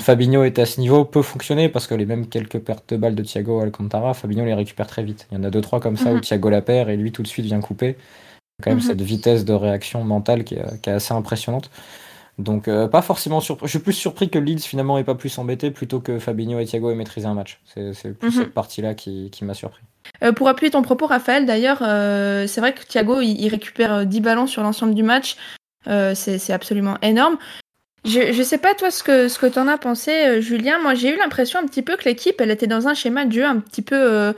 Fabinho 0.00 0.42
est 0.44 0.58
à 0.58 0.66
ce 0.66 0.80
niveau, 0.80 1.04
peut 1.04 1.22
fonctionner 1.22 1.68
parce 1.68 1.86
que 1.86 1.94
les 1.94 2.06
mêmes 2.06 2.26
quelques 2.28 2.58
pertes 2.58 2.90
de 2.90 2.96
balles 2.96 3.14
de 3.14 3.22
Thiago 3.22 3.60
Alcantara, 3.60 4.14
Fabinho 4.14 4.44
les 4.44 4.54
récupère 4.54 4.86
très 4.86 5.04
vite. 5.04 5.26
Il 5.30 5.38
y 5.38 5.40
en 5.40 5.44
a 5.44 5.50
deux 5.50 5.60
trois 5.60 5.80
comme 5.80 5.96
ça 5.96 6.12
Mhm. 6.12 6.16
où 6.16 6.20
Thiago 6.20 6.50
la 6.50 6.62
perd 6.62 6.88
et 6.90 6.96
lui 6.96 7.12
tout 7.12 7.22
de 7.22 7.28
suite 7.28 7.46
vient 7.46 7.60
couper. 7.60 7.96
Quand 8.62 8.70
même 8.70 8.78
Mhm. 8.78 8.84
cette 8.86 9.02
vitesse 9.02 9.44
de 9.44 9.52
réaction 9.52 10.02
mentale 10.04 10.44
qui 10.44 10.54
est, 10.54 10.80
qui 10.80 10.88
est 10.90 10.94
assez 10.94 11.12
impressionnante. 11.12 11.70
Donc 12.38 12.66
euh, 12.66 12.88
pas 12.88 13.02
forcément 13.02 13.40
surpris. 13.40 13.66
Je 13.66 13.70
suis 13.70 13.78
plus 13.78 13.92
surpris 13.92 14.30
que 14.30 14.38
Leeds 14.38 14.60
finalement 14.62 14.96
ait 14.96 15.04
pas 15.04 15.14
plus 15.14 15.36
embêté 15.38 15.70
plutôt 15.70 16.00
que 16.00 16.18
Fabinho 16.18 16.58
et 16.58 16.64
Thiago 16.64 16.90
aient 16.90 16.94
maîtrisé 16.94 17.26
un 17.26 17.34
match. 17.34 17.60
C'est 17.74 18.18
plus 18.18 18.28
Mhm. 18.30 18.42
cette 18.44 18.54
partie-là 18.54 18.94
qui, 18.94 19.28
qui 19.30 19.44
m'a 19.44 19.52
surpris. 19.54 19.82
Euh, 20.22 20.32
pour 20.32 20.48
appuyer 20.48 20.70
ton 20.70 20.82
propos, 20.82 21.06
Raphaël, 21.06 21.44
d'ailleurs, 21.46 21.80
euh, 21.82 22.46
c'est 22.46 22.60
vrai 22.60 22.72
que 22.72 22.84
Thiago, 22.84 23.20
il, 23.20 23.38
il 23.40 23.48
récupère 23.48 23.92
euh, 23.92 24.04
10 24.04 24.20
ballons 24.20 24.46
sur 24.46 24.62
l'ensemble 24.62 24.94
du 24.94 25.02
match. 25.02 25.36
C'est 26.14 26.52
absolument 26.52 26.96
énorme. 27.02 27.36
Je, 28.04 28.32
je 28.32 28.42
sais 28.42 28.58
pas 28.58 28.74
toi 28.74 28.90
ce 28.90 29.02
que 29.02 29.28
ce 29.28 29.38
que 29.38 29.46
t'en 29.46 29.68
as 29.68 29.78
pensé, 29.78 30.40
Julien. 30.40 30.78
Moi, 30.80 30.94
j'ai 30.94 31.12
eu 31.14 31.16
l'impression 31.18 31.60
un 31.60 31.66
petit 31.66 31.82
peu 31.82 31.96
que 31.96 32.04
l'équipe, 32.04 32.40
elle 32.40 32.50
était 32.50 32.66
dans 32.66 32.88
un 32.88 32.94
schéma 32.94 33.24
de 33.26 33.32
jeu 33.32 33.44
un 33.44 33.58
petit 33.60 33.82
peu, 33.82 34.34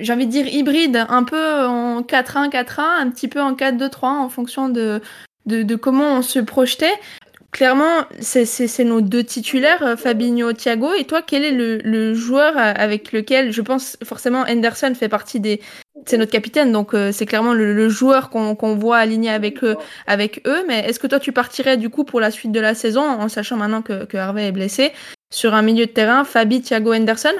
j'ai 0.00 0.12
envie 0.12 0.26
de 0.26 0.30
dire 0.30 0.46
hybride, 0.46 1.06
un 1.08 1.24
peu 1.24 1.64
en 1.64 2.02
4-1, 2.02 2.50
4-1, 2.50 2.80
un 2.80 3.10
petit 3.10 3.28
peu 3.28 3.40
en 3.40 3.54
4-2-3 3.54 4.06
en 4.06 4.28
fonction 4.28 4.68
de, 4.68 5.00
de 5.46 5.62
de 5.62 5.76
comment 5.76 6.18
on 6.18 6.22
se 6.22 6.38
projetait. 6.38 6.92
Clairement, 7.52 8.04
c'est 8.20 8.84
nos 8.84 9.00
deux 9.00 9.24
titulaires, 9.24 9.82
euh, 9.82 9.96
Fabinho, 9.96 10.52
Thiago. 10.52 10.92
Et 10.92 11.04
toi, 11.04 11.22
quel 11.22 11.42
est 11.42 11.52
le, 11.52 11.78
le 11.78 12.12
joueur 12.12 12.54
euh, 12.54 12.72
avec 12.76 13.12
lequel, 13.12 13.50
je 13.50 13.62
pense 13.62 13.96
forcément, 14.04 14.44
Henderson 14.46 14.92
fait 14.94 15.08
partie 15.08 15.40
des, 15.40 15.62
c'est 16.04 16.18
notre 16.18 16.32
capitaine, 16.32 16.70
donc 16.70 16.92
euh, 16.92 17.12
c'est 17.12 17.24
clairement 17.24 17.54
le, 17.54 17.72
le 17.72 17.88
joueur 17.88 18.28
qu'on 18.28 18.54
qu'on 18.56 18.74
voit 18.74 18.98
aligné 18.98 19.30
avec 19.30 19.64
eux, 19.64 19.76
avec 20.06 20.46
eux. 20.46 20.64
Mais 20.68 20.80
est-ce 20.80 20.98
que 20.98 21.06
toi, 21.06 21.18
tu 21.18 21.32
partirais 21.32 21.78
du 21.78 21.88
coup 21.88 22.04
pour 22.04 22.20
la 22.20 22.30
suite 22.30 22.52
de 22.52 22.60
la 22.60 22.74
saison, 22.74 23.02
en 23.02 23.28
sachant 23.28 23.56
maintenant 23.56 23.80
que, 23.80 24.04
que 24.04 24.18
Harvey 24.18 24.46
est 24.48 24.52
blessé, 24.52 24.92
sur 25.32 25.54
un 25.54 25.62
milieu 25.62 25.86
de 25.86 25.92
terrain, 25.92 26.24
Fabi, 26.24 26.60
Thiago, 26.60 26.92
Henderson? 26.92 27.32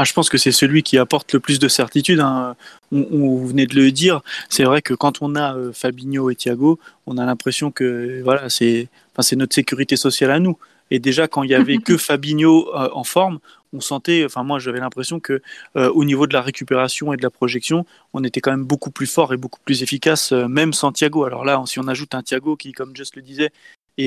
Ah, 0.00 0.04
je 0.04 0.12
pense 0.12 0.28
que 0.28 0.38
c'est 0.38 0.52
celui 0.52 0.84
qui 0.84 0.96
apporte 0.96 1.32
le 1.32 1.40
plus 1.40 1.58
de 1.58 1.66
certitude. 1.66 2.20
hein. 2.20 2.54
On, 2.92 3.00
on- 3.10 3.34
vous 3.36 3.48
venez 3.48 3.66
de 3.66 3.74
le 3.74 3.90
dire. 3.90 4.20
C'est 4.48 4.62
vrai 4.62 4.80
que 4.80 4.94
quand 4.94 5.22
on 5.22 5.34
a 5.34 5.56
euh, 5.56 5.72
Fabinho 5.72 6.30
et 6.30 6.36
Thiago, 6.36 6.78
on 7.06 7.18
a 7.18 7.26
l'impression 7.26 7.72
que 7.72 8.20
voilà, 8.22 8.48
c'est 8.48 8.86
enfin, 9.16 9.36
notre 9.36 9.54
sécurité 9.56 9.96
sociale 9.96 10.30
à 10.30 10.38
nous. 10.38 10.56
Et 10.92 11.00
déjà, 11.00 11.26
quand 11.26 11.42
il 11.42 11.50
y 11.50 11.54
avait 11.54 11.78
que 11.88 11.96
Fabinho 11.96 12.68
euh, 12.76 12.88
en 12.92 13.02
forme, 13.02 13.40
on 13.72 13.80
sentait, 13.80 14.24
enfin 14.24 14.44
moi 14.44 14.58
j'avais 14.60 14.80
l'impression 14.80 15.18
que 15.20 15.42
euh, 15.76 15.90
au 15.90 16.04
niveau 16.04 16.26
de 16.28 16.32
la 16.32 16.40
récupération 16.42 17.12
et 17.12 17.16
de 17.16 17.22
la 17.22 17.30
projection, 17.30 17.84
on 18.14 18.22
était 18.22 18.40
quand 18.40 18.52
même 18.52 18.64
beaucoup 18.64 18.90
plus 18.92 19.06
fort 19.06 19.34
et 19.34 19.36
beaucoup 19.36 19.60
plus 19.64 19.82
efficace, 19.82 20.32
euh, 20.32 20.46
même 20.48 20.72
sans 20.72 20.92
Thiago. 20.92 21.24
Alors 21.24 21.44
là, 21.44 21.60
si 21.66 21.78
on 21.80 21.88
ajoute 21.88 22.14
un 22.14 22.22
Thiago 22.22 22.56
qui, 22.56 22.72
comme 22.72 22.94
Just 22.96 23.16
le 23.16 23.22
disait, 23.22 23.50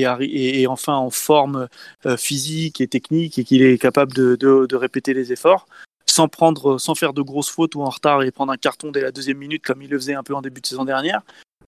arri- 0.00 0.32
est- 0.34 0.62
est 0.62 0.66
enfin 0.66 0.94
en 0.94 1.10
forme 1.10 1.68
euh, 2.06 2.16
physique 2.16 2.80
et 2.80 2.88
technique 2.88 3.38
et 3.38 3.44
qu'il 3.44 3.62
est 3.62 3.78
capable 3.78 4.12
de, 4.12 4.74
répéter 4.74 5.14
les 5.14 5.32
efforts, 5.32 5.66
sans 6.06 6.28
prendre, 6.28 6.78
sans 6.78 6.94
faire 6.94 7.12
de 7.12 7.22
grosses 7.22 7.50
fautes 7.50 7.74
ou 7.74 7.82
en 7.82 7.90
retard 7.90 8.22
et 8.22 8.30
prendre 8.30 8.52
un 8.52 8.56
carton 8.56 8.90
dès 8.90 9.00
la 9.00 9.12
deuxième 9.12 9.38
minute 9.38 9.62
comme 9.62 9.82
il 9.82 9.90
le 9.90 9.98
faisait 9.98 10.14
un 10.14 10.22
peu 10.22 10.34
en 10.34 10.42
début 10.42 10.60
de 10.60 10.66
saison 10.66 10.84
dernière. 10.84 11.20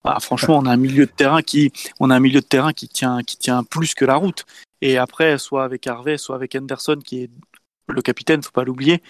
Ah, 0.03 0.19
franchement, 0.19 0.57
on 0.59 0.65
a 0.65 0.71
un 0.71 0.77
milieu 0.77 1.05
de 1.05 1.11
terrain 1.11 1.41
qui, 1.41 1.71
on 1.99 2.11
a 2.11 2.15
un 2.15 2.19
milieu 2.19 2.41
de 2.41 2.45
terrain 2.45 2.73
qui 2.73 2.87
tient, 2.87 3.23
qui 3.23 3.37
tient 3.37 3.63
plus 3.63 3.95
que 3.95 4.05
la 4.05 4.15
route. 4.15 4.45
Et 4.81 4.97
après, 4.97 5.39
soit 5.39 5.63
avec 5.63 5.87
Harvey, 5.87 6.17
soit 6.17 6.35
avec 6.35 6.53
Henderson, 6.55 6.99
qui 7.03 7.23
est 7.23 7.29
le 7.87 8.01
capitaine, 8.01 8.43
faut 8.43 8.51
pas 8.51 8.63
l'oublier, 8.63 9.01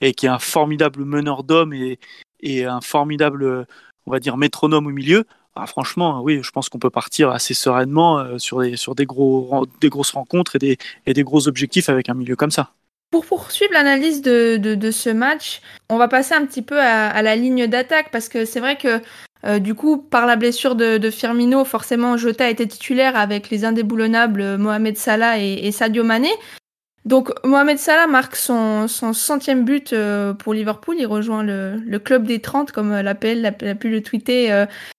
et 0.00 0.12
qui 0.14 0.26
est 0.26 0.28
un 0.28 0.38
formidable 0.38 1.04
meneur 1.04 1.42
d'hommes 1.42 1.72
et, 1.72 1.98
et 2.40 2.64
un 2.64 2.80
formidable, 2.80 3.66
on 4.06 4.12
va 4.12 4.20
dire, 4.20 4.36
métronome 4.36 4.86
au 4.86 4.90
milieu. 4.90 5.24
Ah, 5.56 5.66
franchement, 5.66 6.20
oui, 6.22 6.40
je 6.42 6.50
pense 6.50 6.68
qu'on 6.68 6.80
peut 6.80 6.90
partir 6.90 7.30
assez 7.30 7.54
sereinement 7.54 8.18
euh, 8.18 8.38
sur 8.38 8.60
des, 8.60 8.76
sur 8.76 8.96
des 8.96 9.06
gros, 9.06 9.66
des 9.80 9.88
grosses 9.88 10.10
rencontres 10.10 10.56
et 10.56 10.58
des, 10.58 10.78
et 11.06 11.14
des 11.14 11.22
gros 11.22 11.46
objectifs 11.46 11.88
avec 11.88 12.08
un 12.08 12.14
milieu 12.14 12.34
comme 12.34 12.50
ça. 12.50 12.70
Pour 13.12 13.24
poursuivre 13.24 13.72
l'analyse 13.72 14.22
de, 14.22 14.56
de, 14.56 14.90
ce 14.90 15.10
match, 15.10 15.60
on 15.88 15.98
va 15.98 16.08
passer 16.08 16.34
un 16.34 16.44
petit 16.44 16.62
peu 16.62 16.80
à, 16.80 17.22
la 17.22 17.36
ligne 17.36 17.68
d'attaque 17.68 18.10
parce 18.10 18.28
que 18.28 18.44
c'est 18.44 18.58
vrai 18.58 18.76
que 18.76 19.00
euh, 19.46 19.60
du 19.60 19.76
coup, 19.76 19.98
par 19.98 20.26
la 20.26 20.34
blessure 20.34 20.74
de, 20.74 21.10
Firmino, 21.10 21.64
forcément, 21.64 22.16
Jota 22.16 22.50
était 22.50 22.66
titulaire 22.66 23.14
avec 23.16 23.50
les 23.50 23.64
indéboulonnables 23.64 24.56
Mohamed 24.56 24.96
Salah 24.96 25.38
et, 25.38 25.70
Sadio 25.70 26.02
Mané. 26.02 26.30
Donc, 27.04 27.30
Mohamed 27.44 27.78
Salah 27.78 28.08
marque 28.08 28.34
son, 28.34 28.88
son 28.88 29.12
centième 29.12 29.64
but 29.64 29.92
euh, 29.92 30.32
pour 30.32 30.52
Liverpool. 30.52 30.96
Il 30.98 31.06
rejoint 31.06 31.44
le, 31.44 31.76
le 31.76 31.98
club 32.00 32.26
des 32.26 32.40
30, 32.40 32.72
comme 32.72 32.90
euh, 32.90 33.02
l'APL 33.02 33.46
a, 33.46 33.70
a 33.70 33.74
pu 33.76 33.90
le 33.90 34.02
tweeter 34.02 34.50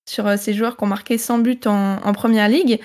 sur 0.05 0.27
euh, 0.27 0.35
ces 0.37 0.53
joueurs 0.53 0.77
qui 0.77 0.83
ont 0.83 0.87
marqué 0.87 1.17
100 1.17 1.39
buts 1.39 1.59
en, 1.65 1.97
en 2.03 2.13
première 2.13 2.49
ligue. 2.49 2.79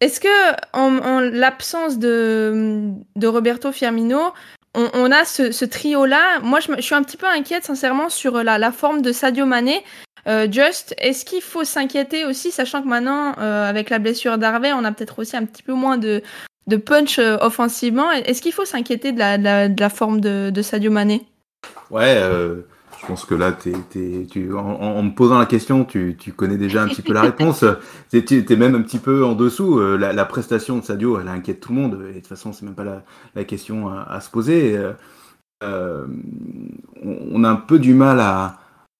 Est-ce 0.00 0.20
que, 0.20 0.52
en, 0.72 0.98
en 0.98 1.20
l'absence 1.20 1.98
de, 1.98 2.92
Roberto 3.22 3.70
Firmino, 3.70 4.32
on, 4.74 5.10
a 5.10 5.24
ce, 5.24 5.64
trio-là? 5.64 6.40
Moi, 6.42 6.60
je, 6.60 6.80
suis 6.80 6.94
un 6.94 7.02
petit 7.02 7.18
peu 7.18 7.26
inquiète, 7.26 7.64
sincèrement, 7.64 8.08
sur 8.08 8.42
la, 8.42 8.56
la 8.56 8.72
forme 8.72 9.02
de 9.02 9.12
Sadio 9.12 9.44
Mané. 9.44 9.84
Euh, 10.26 10.46
Just, 10.50 10.94
est-ce 10.98 11.24
qu'il 11.24 11.42
faut 11.42 11.64
s'inquiéter 11.64 12.24
aussi, 12.24 12.50
sachant 12.50 12.82
que 12.82 12.88
maintenant, 12.88 13.34
euh, 13.38 13.68
avec 13.68 13.90
la 13.90 13.98
blessure 13.98 14.38
d'Harvey, 14.38 14.72
on 14.72 14.84
a 14.84 14.92
peut-être 14.92 15.18
aussi 15.18 15.36
un 15.36 15.44
petit 15.44 15.62
peu 15.62 15.72
moins 15.72 15.98
de, 15.98 16.22
punch 16.84 17.18
euh, 17.18 17.36
offensivement. 17.40 18.10
Est-ce 18.10 18.42
qu'il 18.42 18.52
faut 18.52 18.64
s'inquiéter 18.64 19.12
de 19.12 19.18
la, 19.18 19.38
de, 19.68 19.80
la, 19.80 19.88
forme 19.88 20.20
de, 20.20 20.62
Sadio 20.62 20.90
Mané? 20.90 21.26
Ouais, 21.90 22.16
euh, 22.16 22.62
pense 23.10 23.24
que 23.24 23.34
là, 23.34 23.52
tu, 23.52 24.54
en, 24.54 25.02
me 25.02 25.10
posant 25.14 25.38
la 25.38 25.46
question, 25.46 25.84
tu, 25.84 26.16
tu 26.18 26.32
connais 26.32 26.56
déjà 26.56 26.82
un 26.82 26.88
petit 26.88 27.02
peu 27.02 27.12
la 27.12 27.22
réponse. 27.22 27.64
Tu- 28.10 28.24
t'es 28.44 28.56
même 28.56 28.74
un 28.74 28.82
petit 28.82 28.98
peu 28.98 29.24
en 29.24 29.34
dessous. 29.34 29.78
Euh, 29.80 29.96
La, 29.98 30.12
la 30.12 30.24
prestation 30.24 30.78
de 30.78 30.84
Sadio, 30.84 31.18
elle 31.20 31.28
inquiète 31.28 31.60
tout 31.60 31.72
le 31.72 31.80
monde. 31.80 31.98
Et 32.10 32.14
de 32.14 32.18
toute 32.18 32.26
façon, 32.28 32.52
c'est 32.52 32.64
même 32.64 32.74
pas 32.74 32.84
la, 32.84 33.02
la 33.34 33.44
question 33.44 33.88
à, 33.88 34.02
à 34.02 34.20
se 34.20 34.30
poser. 34.30 34.76
Euh, 34.76 34.92
euh, 35.62 36.06
on, 37.02 37.44
a 37.44 37.50
un 37.50 37.56
peu 37.56 37.78
du 37.78 37.94
mal 37.94 38.20
à 38.20 38.58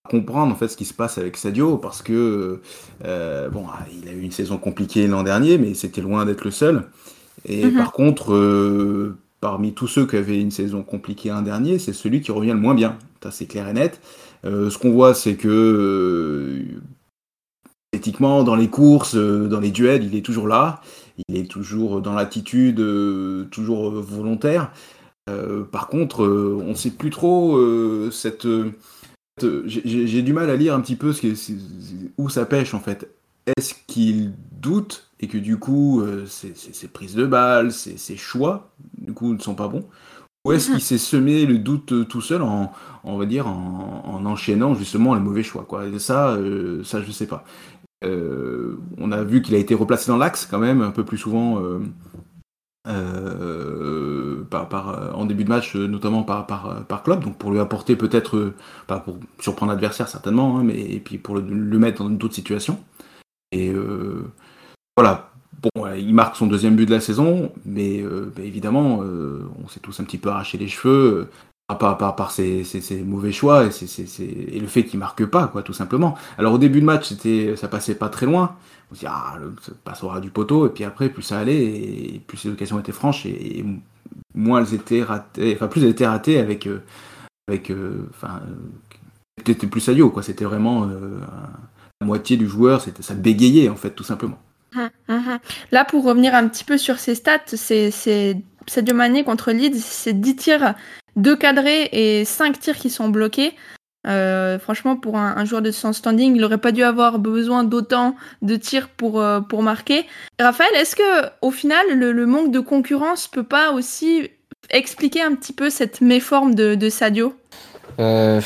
comprendre 0.09 0.51
en 0.51 0.55
fait 0.55 0.67
ce 0.67 0.77
qui 0.77 0.85
se 0.85 0.93
passe 0.93 1.17
avec 1.17 1.37
Sadio 1.37 1.77
parce 1.77 2.01
que 2.01 2.59
euh, 3.05 3.49
bon, 3.49 3.65
il 4.01 4.09
a 4.09 4.13
eu 4.13 4.21
une 4.21 4.31
saison 4.31 4.57
compliquée 4.57 5.07
l'an 5.07 5.23
dernier, 5.23 5.57
mais 5.57 5.73
c'était 5.73 6.01
loin 6.01 6.25
d'être 6.25 6.43
le 6.43 6.51
seul. 6.51 6.83
Et 7.45 7.71
Mhm. 7.71 7.77
par 7.77 7.91
contre, 7.91 8.33
euh, 8.33 9.17
parmi 9.41 9.73
tous 9.73 9.87
ceux 9.87 10.05
qui 10.05 10.17
avaient 10.17 10.39
une 10.39 10.51
saison 10.51 10.83
compliquée 10.83 11.29
l'an 11.29 11.41
dernier, 11.41 11.79
c'est 11.79 11.93
celui 11.93 12.21
qui 12.21 12.31
revient 12.31 12.51
le 12.51 12.59
moins 12.59 12.75
bien. 12.75 12.97
C'est 13.29 13.45
clair 13.45 13.67
et 13.67 13.73
net. 13.73 14.01
Euh, 14.45 14.69
ce 14.69 14.77
qu'on 14.77 14.91
voit, 14.91 15.13
c'est 15.13 15.35
que 15.35 15.47
euh, 15.47 16.81
éthiquement, 17.93 18.43
dans 18.43 18.55
les 18.55 18.69
courses, 18.69 19.15
euh, 19.15 19.47
dans 19.47 19.59
les 19.59 19.71
duels, 19.71 20.03
il 20.03 20.15
est 20.15 20.25
toujours 20.25 20.47
là. 20.47 20.81
Il 21.27 21.35
est 21.37 21.49
toujours 21.49 22.01
dans 22.01 22.13
l'attitude, 22.13 22.77
toujours 23.51 23.91
volontaire. 23.91 24.71
Par 25.71 25.87
contre, 25.87 26.25
on 26.25 26.73
sait 26.75 26.89
plus 26.89 27.09
trop 27.11 27.57
j'ai- 29.65 30.21
du 30.21 30.33
mal 30.33 30.49
à 30.49 30.55
lire 30.55 30.73
un 30.73 30.81
petit 30.81 30.95
peu 30.95 31.13
ce 31.13 31.21
où 32.17 32.29
ça 32.29 32.45
pêche 32.45 32.73
en 32.73 32.79
fait. 32.79 33.09
Est-ce 33.45 33.73
qu'il 33.87 34.33
doute 34.51 35.09
et 35.19 35.27
que 35.27 35.37
du 35.37 35.57
coup, 35.57 36.03
ses, 36.27 36.53
ses- 36.55 36.73
ses 36.73 36.87
prises 36.87 37.15
de 37.15 37.25
balles, 37.25 37.71
ses 37.71 38.17
choix, 38.17 38.71
du 38.97 39.13
coup, 39.13 39.33
ne 39.33 39.39
sont 39.39 39.55
pas 39.55 39.67
bons? 39.67 39.85
Ou 40.45 40.53
est-ce 40.53 40.71
qu'il 40.71 40.81
s'est 40.81 40.97
semé 40.97 41.45
le 41.45 41.59
doute 41.59 41.91
euh, 41.91 42.05
tout 42.05 42.21
seul 42.21 42.41
en, 42.41 42.71
on 43.03 43.17
va 43.17 43.25
dire, 43.25 43.47
en, 43.47 44.03
en 44.05 44.25
enchaînant 44.25 44.73
justement 44.73 45.13
les 45.13 45.21
mauvais 45.21 45.43
choix 45.43 45.65
quoi 45.67 45.85
Et 45.87 45.99
ça, 45.99 46.31
euh, 46.31 46.83
ça, 46.83 47.01
je 47.01 47.11
sais 47.11 47.27
pas. 47.27 47.43
Euh, 48.03 48.79
on 48.97 49.11
a 49.11 49.23
vu 49.23 49.41
qu'il 49.43 49.53
a 49.55 49.59
été 49.59 49.75
replacé 49.75 50.07
dans 50.11 50.17
l'axe 50.17 50.47
quand 50.47 50.57
même 50.59 50.81
un 50.81 50.89
peu 50.91 51.05
plus 51.05 51.19
souvent 51.19 51.61
euh, 52.87 54.43
par, 54.49 54.67
par, 54.69 55.15
en 55.17 55.25
début 55.25 55.43
de 55.43 55.49
match, 55.49 55.75
notamment 55.75 56.23
par, 56.23 56.47
par, 56.47 56.85
par 56.87 57.03
Klopp, 57.03 57.23
donc 57.23 57.37
pour 57.37 57.51
lui 57.51 57.59
apporter 57.59 57.95
peut-être, 57.95 58.53
pas 58.87 58.99
pour 58.99 59.19
surprendre 59.39 59.71
l'adversaire 59.71 60.07
certainement, 60.07 60.57
hein, 60.57 60.63
mais 60.63 60.79
et 60.79 60.99
puis 60.99 61.19
pour 61.19 61.35
le, 61.35 61.41
le 61.41 61.79
mettre 61.79 62.03
dans 62.03 62.09
d'autres 62.09 62.33
situations. 62.33 62.79
Et 63.51 63.69
euh, 63.69 64.23
voilà, 64.95 65.30
bon, 65.61 65.83
ouais, 65.83 66.01
il 66.01 66.13
marque 66.13 66.35
son 66.35 66.47
deuxième 66.47 66.75
but 66.75 66.85
de 66.85 66.91
la 66.91 67.01
saison, 67.01 67.51
mais 67.65 68.01
euh, 68.01 68.31
bah, 68.35 68.43
évidemment, 68.43 69.01
euh, 69.03 69.43
on 69.63 69.67
s'est 69.67 69.79
tous 69.79 69.99
un 69.99 70.03
petit 70.03 70.17
peu 70.17 70.29
arraché 70.29 70.57
les 70.57 70.67
cheveux. 70.67 71.29
euh, 71.29 71.29
par, 71.79 71.97
par, 71.97 72.31
ses, 72.31 72.65
mauvais 73.05 73.31
choix 73.31 73.65
et, 73.65 73.71
ses- 73.71 74.23
et 74.23 74.59
le 74.59 74.67
fait 74.67 74.83
qu'il 74.83 74.99
marque 74.99 75.25
pas, 75.25 75.47
quoi, 75.47 75.63
tout 75.63 75.71
simplement. 75.73 76.17
Alors 76.37 76.53
au 76.53 76.57
début 76.57 76.81
de 76.81 76.85
match, 76.85 77.07
c'était, 77.09 77.55
ça 77.55 77.69
passait 77.69 77.95
pas 77.95 78.09
très 78.09 78.25
loin. 78.25 78.57
On 78.91 78.95
se 78.95 78.99
dit, 79.01 79.05
ah, 79.07 79.37
ça 79.61 79.71
passera 79.85 80.19
du 80.19 80.31
poteau, 80.31 80.67
et 80.67 80.69
puis 80.69 80.83
après, 80.83 81.07
plus 81.09 81.21
ça 81.23 81.39
allait, 81.39 81.63
et 81.65 82.21
plus 82.27 82.43
les 82.43 82.51
occasions 82.51 82.77
étaient 82.79 82.91
franches, 82.91 83.25
et, 83.25 83.63
moins 84.35 84.61
elles 84.63 84.73
étaient 84.73 85.03
ratées, 85.03 85.53
enfin, 85.55 85.67
plus 85.67 85.83
elles 85.83 85.89
étaient 85.91 86.07
ratées 86.07 86.39
avec, 86.39 86.67
euh, 86.67 86.81
avec, 87.47 87.71
euh, 87.71 88.07
enfin, 88.11 88.41
euh, 88.47 88.55
c'était 89.45 89.67
plus 89.67 89.81
Sadio, 89.81 90.09
quoi. 90.11 90.23
C'était 90.23 90.45
vraiment 90.45 90.85
euh, 90.89 91.19
la 92.01 92.07
moitié 92.07 92.37
du 92.37 92.47
joueur, 92.47 92.81
ça 92.81 93.13
bégayait, 93.15 93.69
en 93.69 93.75
fait, 93.75 93.91
tout 93.91 94.03
simplement. 94.03 94.39
Mhm, 94.75 94.89
mhm. 95.07 95.39
Là, 95.71 95.85
pour 95.85 96.03
revenir 96.03 96.35
un 96.35 96.47
petit 96.47 96.63
peu 96.63 96.77
sur 96.77 96.99
ses 96.99 97.15
stats, 97.15 97.39
c'est 97.55 97.91
Sadio 98.67 98.95
Mané 98.95 99.23
contre 99.23 99.51
Leeds, 99.51 99.79
c'est 99.79 100.13
10 100.13 100.35
tirs, 100.35 100.75
2 101.15 101.35
cadrés 101.35 101.89
et 101.91 102.25
5 102.25 102.59
tirs 102.59 102.77
qui 102.77 102.89
sont 102.89 103.09
bloqués. 103.09 103.55
Euh, 104.07 104.57
franchement, 104.57 104.95
pour 104.95 105.17
un, 105.17 105.45
joueur 105.45 105.61
de 105.61 105.71
son 105.71 105.93
standing, 105.93 106.35
il 106.35 106.43
aurait 106.43 106.57
pas 106.57 106.71
dû 106.71 106.83
avoir 106.83 107.19
besoin 107.19 107.63
d'autant 107.63 108.15
de 108.41 108.55
tirs 108.55 108.89
pour, 108.89 109.21
euh, 109.21 109.41
marquer. 109.59 110.05
Raphaël, 110.39 110.71
est-ce 110.75 110.95
que 110.95 111.29
au 111.41 111.51
final, 111.51 111.85
le, 111.93 112.25
manque 112.25 112.51
de 112.51 112.59
concurrence 112.59 113.27
peut 113.27 113.43
pas 113.43 113.71
aussi 113.73 114.29
expliquer 114.69 115.21
un 115.21 115.35
petit 115.35 115.53
peu 115.53 115.69
cette 115.69 116.01
méforme 116.01 116.55
de, 116.55 116.75
de 116.75 116.89
Sadio? 116.89 117.35
Euh, 117.99 118.41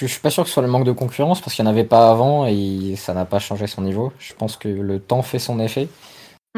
je 0.00 0.06
je 0.06 0.12
suis 0.12 0.20
pas 0.20 0.30
sûr 0.30 0.42
que 0.42 0.48
ce 0.48 0.54
soit 0.54 0.62
le 0.62 0.68
manque 0.68 0.84
de 0.84 0.92
concurrence 0.92 1.40
parce 1.40 1.54
qu'il 1.54 1.64
n'y 1.64 1.68
en 1.68 1.72
avait 1.72 1.84
pas 1.84 2.10
avant 2.10 2.46
et 2.46 2.94
ça 2.96 3.14
n'a 3.14 3.24
pas 3.24 3.38
changé 3.38 3.66
son 3.66 3.82
niveau. 3.82 4.12
Je 4.18 4.34
pense 4.34 4.56
que 4.56 4.68
le 4.68 5.00
temps 5.00 5.22
fait 5.22 5.38
son 5.38 5.58
effet. 5.60 5.88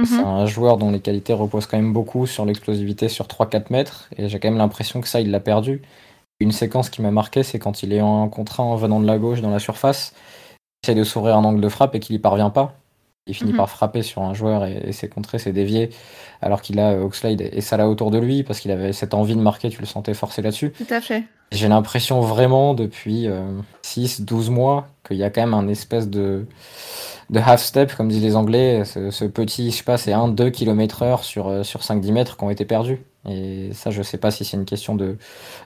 C'est 0.04 0.20
un 0.20 0.46
joueur 0.46 0.76
dont 0.76 0.92
les 0.92 1.00
qualités 1.00 1.32
reposent 1.32 1.66
quand 1.66 1.76
même 1.76 1.92
beaucoup 1.92 2.28
sur 2.28 2.44
l'explosivité 2.44 3.08
sur 3.08 3.26
3-4 3.26 3.64
mètres 3.70 4.08
et 4.16 4.28
j'ai 4.28 4.38
quand 4.38 4.48
même 4.48 4.58
l'impression 4.58 5.00
que 5.00 5.08
ça, 5.08 5.20
il 5.20 5.32
l'a 5.32 5.40
perdu. 5.40 5.82
Une 6.38 6.52
séquence 6.52 6.88
qui 6.88 7.02
m'a 7.02 7.10
marqué, 7.10 7.42
c'est 7.42 7.58
quand 7.58 7.82
il 7.82 7.92
est 7.92 8.00
en 8.00 8.28
contrat 8.28 8.62
en 8.62 8.76
venant 8.76 9.00
de 9.00 9.06
la 9.06 9.18
gauche 9.18 9.40
dans 9.40 9.50
la 9.50 9.58
surface, 9.58 10.14
il 10.84 10.90
essaie 10.90 10.98
de 10.98 11.02
s'ouvrir 11.02 11.36
un 11.36 11.44
angle 11.44 11.60
de 11.60 11.68
frappe 11.68 11.96
et 11.96 12.00
qu'il 12.00 12.14
y 12.14 12.18
parvient 12.20 12.50
pas. 12.50 12.76
Il 13.28 13.34
finit 13.34 13.52
Mhm. 13.52 13.58
par 13.58 13.70
frapper 13.70 14.02
sur 14.02 14.22
un 14.22 14.34
joueur 14.34 14.64
et, 14.64 14.82
et 14.88 14.92
c'est 14.92 15.08
contré, 15.08 15.38
c'est 15.38 15.52
dévié, 15.52 15.90
alors 16.42 16.60
qu'il 16.62 16.80
a 16.80 16.92
euh, 16.92 17.02
Oxlade 17.04 17.40
et 17.40 17.60
Salah 17.60 17.88
autour 17.88 18.10
de 18.10 18.18
lui 18.18 18.42
parce 18.42 18.58
qu'il 18.60 18.70
avait 18.70 18.92
cette 18.92 19.14
envie 19.14 19.36
de 19.36 19.40
marquer, 19.40 19.68
tu 19.68 19.80
le 19.80 19.86
sentais 19.86 20.14
forcé 20.14 20.42
là-dessus. 20.42 20.72
Tout 20.72 20.92
à 20.92 21.00
fait. 21.00 21.24
J'ai 21.52 21.68
l'impression 21.68 22.20
vraiment 22.20 22.74
depuis 22.74 23.26
6-12 23.82 24.50
mois 24.50 24.88
qu'il 25.06 25.16
y 25.16 25.24
a 25.24 25.30
quand 25.30 25.40
même 25.40 25.54
un 25.54 25.68
espèce 25.68 26.08
de, 26.08 26.46
de 27.30 27.40
half-step, 27.40 27.94
comme 27.96 28.08
disent 28.08 28.22
les 28.22 28.36
Anglais, 28.36 28.84
ce, 28.84 29.10
ce 29.10 29.24
petit, 29.24 29.70
je 29.70 29.76
sais 29.76 29.82
pas, 29.84 29.96
c'est 29.96 30.12
1-2 30.12 30.50
km 30.50 31.02
heure 31.02 31.24
sur, 31.24 31.48
euh, 31.48 31.62
sur 31.62 31.80
5-10 31.80 32.12
mètres 32.12 32.36
qui 32.36 32.44
ont 32.44 32.50
été 32.50 32.64
perdus. 32.64 33.00
Et 33.28 33.70
ça, 33.72 33.90
je 33.90 34.02
sais 34.02 34.16
pas 34.16 34.30
si 34.30 34.44
c'est 34.44 34.56
une 34.56 34.64
question 34.64 34.94
de, 34.94 35.16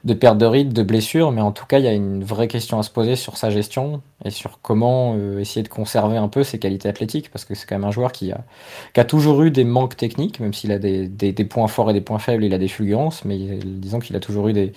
de 0.05 0.15
perte 0.15 0.38
de 0.38 0.47
rythme, 0.47 0.73
de 0.73 0.83
blessure, 0.83 1.33
mais 1.33 1.43
en 1.43 1.53
tout 1.53 1.67
cas, 1.67 1.79
il 1.79 1.85
y 1.85 1.88
a 1.88 1.93
une 1.93 2.25
vraie 2.25 2.49
question 2.49 2.79
à 2.79 2.83
se 2.83 2.91
poser 2.91 3.15
sur 3.15 3.37
sa 3.37 3.51
gestion 3.51 4.01
et 4.25 4.31
sur 4.31 4.61
comment 4.62 5.15
euh, 5.17 5.38
essayer 5.38 5.62
de 5.62 5.69
conserver 5.69 6.17
un 6.17 6.29
peu 6.29 6.45
ses 6.45 6.59
qualités 6.59 6.88
athlétiques, 6.88 7.31
parce 7.31 7.45
que 7.45 7.55
c'est 7.55 7.67
quand 7.67 7.75
même 7.77 7.85
un 7.85 7.91
joueur 7.91 8.11
qui 8.11 8.33
a, 8.33 9.05
toujours 9.05 9.43
eu 9.43 9.51
des 9.51 9.65
manques 9.65 9.97
techniques, 9.97 10.41
même 10.41 10.55
s'il 10.55 10.73
a 10.73 10.79
des, 10.79 11.09
points 11.45 11.69
forts 11.69 11.91
et 11.91 11.93
des 11.93 12.01
points 12.01 12.19
faibles, 12.19 12.45
il 12.45 12.55
a 12.55 12.59
des 12.59 12.69
fulgurances, 12.69 13.25
mais 13.25 13.38
disons 13.65 14.01
qu'il 14.01 14.17
a 14.17 14.21
toujours 14.21 14.49
eu 14.49 14.55
des, 14.55 14.73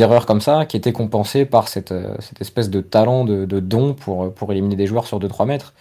erreurs 0.00 0.24
comme 0.24 0.40
ça 0.40 0.64
qui 0.66 0.76
étaient 0.78 0.92
compensées 0.92 1.44
par 1.44 1.68
cette, 1.68 1.92
euh, 1.92 2.14
cette 2.20 2.40
espèce 2.40 2.70
de 2.70 2.80
talent, 2.80 3.24
de, 3.24 3.44
de 3.44 3.60
don 3.60 3.92
pour, 3.94 4.32
pour 4.32 4.52
éliminer 4.52 4.76
des 4.76 4.86
joueurs 4.86 5.06
sur 5.06 5.20
2-3 5.20 5.46
mètres. 5.46 5.74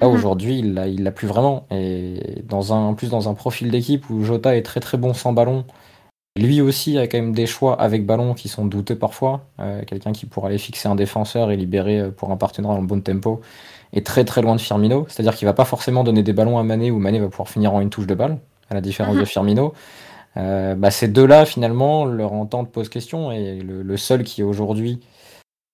Là, 0.00 0.08
Mhm. 0.08 0.14
aujourd'hui, 0.14 0.58
il 0.58 0.74
l'a 0.74 0.88
il 0.88 1.02
l'a 1.02 1.10
plus 1.12 1.26
vraiment. 1.28 1.66
Et 1.70 2.42
dans 2.44 2.72
un, 2.74 2.78
en 2.78 2.94
plus, 2.94 3.08
dans 3.10 3.28
un 3.28 3.34
profil 3.34 3.70
d'équipe 3.70 4.08
où 4.10 4.22
Jota 4.24 4.56
est 4.56 4.62
très 4.62 4.80
très 4.80 4.98
bon 4.98 5.14
sans 5.14 5.32
ballon, 5.32 5.64
lui 6.36 6.60
aussi 6.60 6.98
a 6.98 7.06
quand 7.06 7.16
même 7.18 7.32
des 7.34 7.46
choix 7.46 7.80
avec 7.80 8.04
ballon 8.04 8.34
qui 8.34 8.48
sont 8.48 8.66
douteux 8.66 8.96
parfois. 8.98 9.46
Euh, 9.60 9.82
Quelqu'un 9.86 10.12
qui 10.12 10.26
pourra 10.26 10.48
aller 10.48 10.58
fixer 10.58 10.88
un 10.88 10.94
défenseur 10.96 11.50
et 11.50 11.56
libérer 11.56 11.98
euh, 12.00 12.10
pour 12.10 12.30
un 12.30 12.36
partenaire 12.36 12.70
en 12.72 12.82
bon 12.82 13.00
tempo 13.00 13.40
est 13.94 14.04
très 14.04 14.24
très 14.24 14.42
loin 14.42 14.54
de 14.54 14.60
Firmino. 14.60 15.06
C'est-à-dire 15.08 15.34
qu'il 15.34 15.46
va 15.46 15.54
pas 15.54 15.64
forcément 15.64 16.04
donner 16.04 16.22
des 16.22 16.34
ballons 16.34 16.58
à 16.58 16.62
Mané 16.62 16.90
où 16.90 16.98
Mané 16.98 17.18
va 17.20 17.28
pouvoir 17.28 17.48
finir 17.48 17.72
en 17.72 17.80
une 17.80 17.88
touche 17.90 18.06
de 18.06 18.14
balle, 18.14 18.38
à 18.68 18.74
la 18.74 18.80
différence 18.82 19.16
de 19.16 19.24
Firmino. 19.24 19.72
Euh, 20.36 20.74
bah, 20.74 20.90
ces 20.90 21.08
deux-là, 21.08 21.46
finalement, 21.46 22.04
leur 22.04 22.34
entente 22.34 22.70
pose 22.70 22.90
question. 22.90 23.32
Et 23.32 23.60
le, 23.60 23.82
le 23.82 23.96
seul 23.96 24.22
qui 24.24 24.42
aujourd'hui 24.42 25.00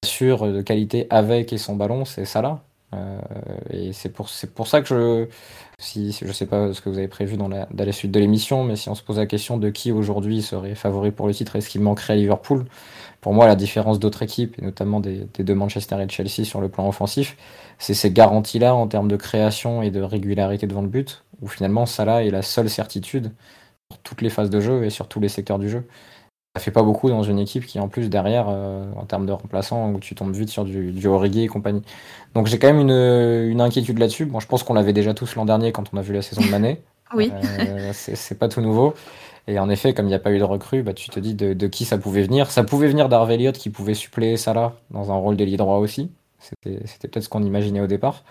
assure 0.05 0.47
de 0.53 0.63
qualité 0.63 1.09
avec 1.11 1.53
et 1.53 1.59
sans 1.59 1.75
ballon, 1.75 2.05
c'est 2.05 2.25
Salah. 2.25 2.61
Euh, 2.95 3.21
et 3.71 3.93
c'est 3.93 4.11
pour, 4.11 4.29
pour 4.55 4.67
ça 4.67 4.83
que 4.83 4.89
je, 4.89 5.27
si, 5.79 6.13
je 6.13 6.33
sais 6.33 6.47
pas 6.47 6.73
ce 6.73 6.81
que 6.81 6.89
vous 6.91 6.99
avez 6.99 7.09
prévu 7.09 7.37
dans 7.37 7.49
la, 7.49 7.67
dans 7.73 7.85
la 7.85 7.93
suite 7.93 8.13
de 8.13 8.21
l'émission, 8.21 8.65
mais 8.65 8.77
si 8.77 8.89
on 8.89 8.95
se 8.95 9.03
pose 9.03 9.19
la 9.19 9.27
question 9.27 9.57
de 9.59 9.71
qui 9.71 9.93
aujourd'hui 9.93 10.43
serait 10.43 10.75
favori 10.75 11.11
pour 11.11 11.27
le 11.27 11.35
titre 11.35 11.57
et 11.57 11.61
ce 11.61 11.69
qui 11.71 11.79
manquerait 11.79 12.15
à 12.15 12.17
Liverpool, 12.17 12.67
pour 13.23 13.35
moi, 13.35 13.47
la 13.47 13.55
différence 13.57 14.01
d'autres 14.01 14.23
équipes, 14.23 14.59
et 14.59 14.63
notamment 14.63 15.01
des, 15.01 15.27
deux 15.39 15.55
Manchester 15.55 15.97
et 16.03 16.09
Chelsea 16.09 16.45
sur 16.45 16.61
le 16.61 16.69
plan 16.69 16.89
offensif, 16.89 17.37
c'est 17.79 17.95
ces 17.95 18.11
garanties-là 18.11 18.75
en 18.75 18.89
termes 18.89 19.09
de 19.09 19.17
création 19.17 19.81
et 19.83 19.91
de 19.91 20.03
régularité 20.03 20.67
devant 20.67 20.83
le 20.83 20.89
but, 20.89 21.25
où 21.41 21.47
finalement 21.49 21.87
Salah 21.87 22.25
est 22.25 22.31
la 22.31 22.43
seule 22.43 22.69
certitude 22.69 23.33
sur 23.93 23.99
toutes 24.03 24.23
les 24.23 24.31
phases 24.31 24.51
de 24.51 24.61
jeu 24.61 24.85
et 24.85 24.91
sur 24.91 25.09
tous 25.09 25.21
les 25.21 25.29
secteurs 25.29 25.59
du 25.61 25.69
jeu. 25.71 25.87
Ça 26.55 26.63
fait 26.63 26.71
pas 26.71 26.83
beaucoup 26.83 27.09
dans 27.09 27.23
une 27.23 27.39
équipe 27.39 27.65
qui, 27.65 27.81
en 27.81 27.89
plus, 27.89 28.11
derrière, 28.11 28.47
euh, 28.49 28.85
en 28.97 29.05
termes 29.07 29.25
de 29.25 29.33
remplaçants, 29.33 29.91
où 29.91 29.99
tu 29.99 30.15
tombes 30.15 30.35
vite 30.35 30.51
sur 30.51 30.65
du, 30.65 30.93
du 30.93 31.07
Origi 31.07 31.45
et 31.45 31.49
compagnie. 31.49 31.83
Donc 32.35 32.47
j'ai 32.47 32.59
quand 32.59 32.67
même 32.67 32.81
une, 32.81 32.91
une 33.51 33.61
inquiétude 33.63 33.99
là-dessus. 33.99 34.27
Bon, 34.27 34.39
je 34.39 34.47
pense 34.47 34.63
qu'on 34.63 34.75
l'avait 34.75 34.93
déjà 34.93 35.15
tous 35.15 35.35
l'an 35.35 35.47
dernier 35.47 35.73
quand 35.73 35.85
on 35.95 35.97
a 35.97 36.03
vu 36.03 36.13
la 36.13 36.23
saison 36.23 36.43
de 36.43 36.51
Mané. 36.51 36.83
Oui. 37.15 37.31
Euh, 37.35 37.91
c'est 37.93 38.39
pas 38.39 38.49
tout 38.49 38.63
nouveau. 38.63 38.95
Et 39.47 39.59
en 39.59 39.69
effet, 39.69 39.93
comme 39.93 40.07
il 40.07 40.11
n'y 40.11 40.15
a 40.15 40.19
pas 40.19 40.33
eu 40.33 40.39
de 40.39 40.45
recrue, 40.45 40.83
bah, 40.83 40.95
tu 40.95 41.11
te 41.11 41.21
dis 41.21 41.35
de, 41.35 41.53
de 41.53 41.67
qui 41.67 41.85
ça 41.85 41.99
pouvait 41.99 42.23
venir. 42.23 42.51
Ça 42.51 42.65
pouvait 42.65 42.89
venir 42.89 43.11
d'Harvey 43.11 43.35
Elliott 43.35 43.57
qui 43.57 43.69
pouvait 43.71 43.93
suppléer 43.95 44.39
Salah 44.39 44.75
dans 44.91 45.11
un 45.11 45.17
rôle 45.17 45.37
d'ailier 45.37 45.59
droit 45.59 45.77
aussi. 45.77 46.11
C'était 46.39 46.87
c'était 46.87 47.09
peut-être 47.09 47.25
ce 47.25 47.29
qu'on 47.29 47.43
imaginait 47.43 47.81
au 47.81 47.87
départ. 47.87 48.25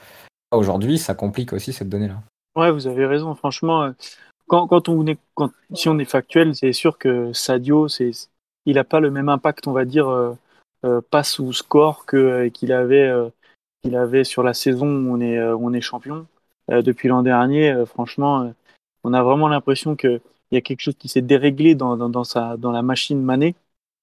Aujourd'hui, 0.52 0.98
ça 0.98 1.14
complique 1.14 1.54
aussi 1.54 1.74
cette 1.74 1.90
donnée-là. 1.90 2.22
Ouais, 2.56 2.72
vous 2.72 2.88
avez 2.88 3.06
raison. 3.06 3.36
Franchement, 3.36 3.84
euh, 3.84 3.92
quand, 4.52 4.68
quand 4.68 4.90
on 4.90 5.08
est, 5.08 5.18
quand, 5.34 5.50
si 5.74 5.88
on 5.88 5.98
est 5.98 6.04
factuel, 6.04 6.54
c'est 6.56 6.74
sûr 6.74 6.98
que 6.98 7.32
Sadio, 7.32 7.88
c'est, 7.88 8.12
il 8.66 8.76
n'a 8.76 8.84
pas 8.84 9.00
le 9.00 9.10
même 9.10 9.30
impact, 9.30 9.66
on 9.66 9.72
va 9.72 9.86
dire, 9.86 10.10
euh, 10.10 10.34
euh, 10.84 11.00
passe 11.10 11.40
ou 11.40 11.54
score 11.54 12.06
que 12.06 12.18
euh, 12.18 12.50
qu'il 12.50 12.74
avait, 12.74 13.08
euh, 13.08 13.30
qu'il 13.82 13.96
avait 13.96 14.26
sur 14.26 14.44
la 14.44 14.54
saison 14.54 14.88
où 14.88 15.16
on 15.16 15.22
est, 15.22 15.42
on 15.42 15.72
est 15.72 15.80
champion. 15.80 16.28
Depuis 16.68 17.08
l'an 17.08 17.24
dernier, 17.24 17.84
franchement, 17.86 18.54
on 19.04 19.14
a 19.14 19.24
vraiment 19.24 19.48
l'impression 19.48 19.96
que 19.96 20.22
il 20.52 20.56
y 20.56 20.58
a 20.58 20.62
quelque 20.62 20.82
chose 20.82 20.96
qui 20.96 21.10
s'est 21.10 21.22
déréglé 21.22 21.76
dans, 21.76 21.98
dans, 21.98 22.08
dans 22.08 22.24
sa, 22.24 22.56
dans 22.56 22.72
la 22.72 22.82
machine 22.82 23.22
Mané. 23.22 23.56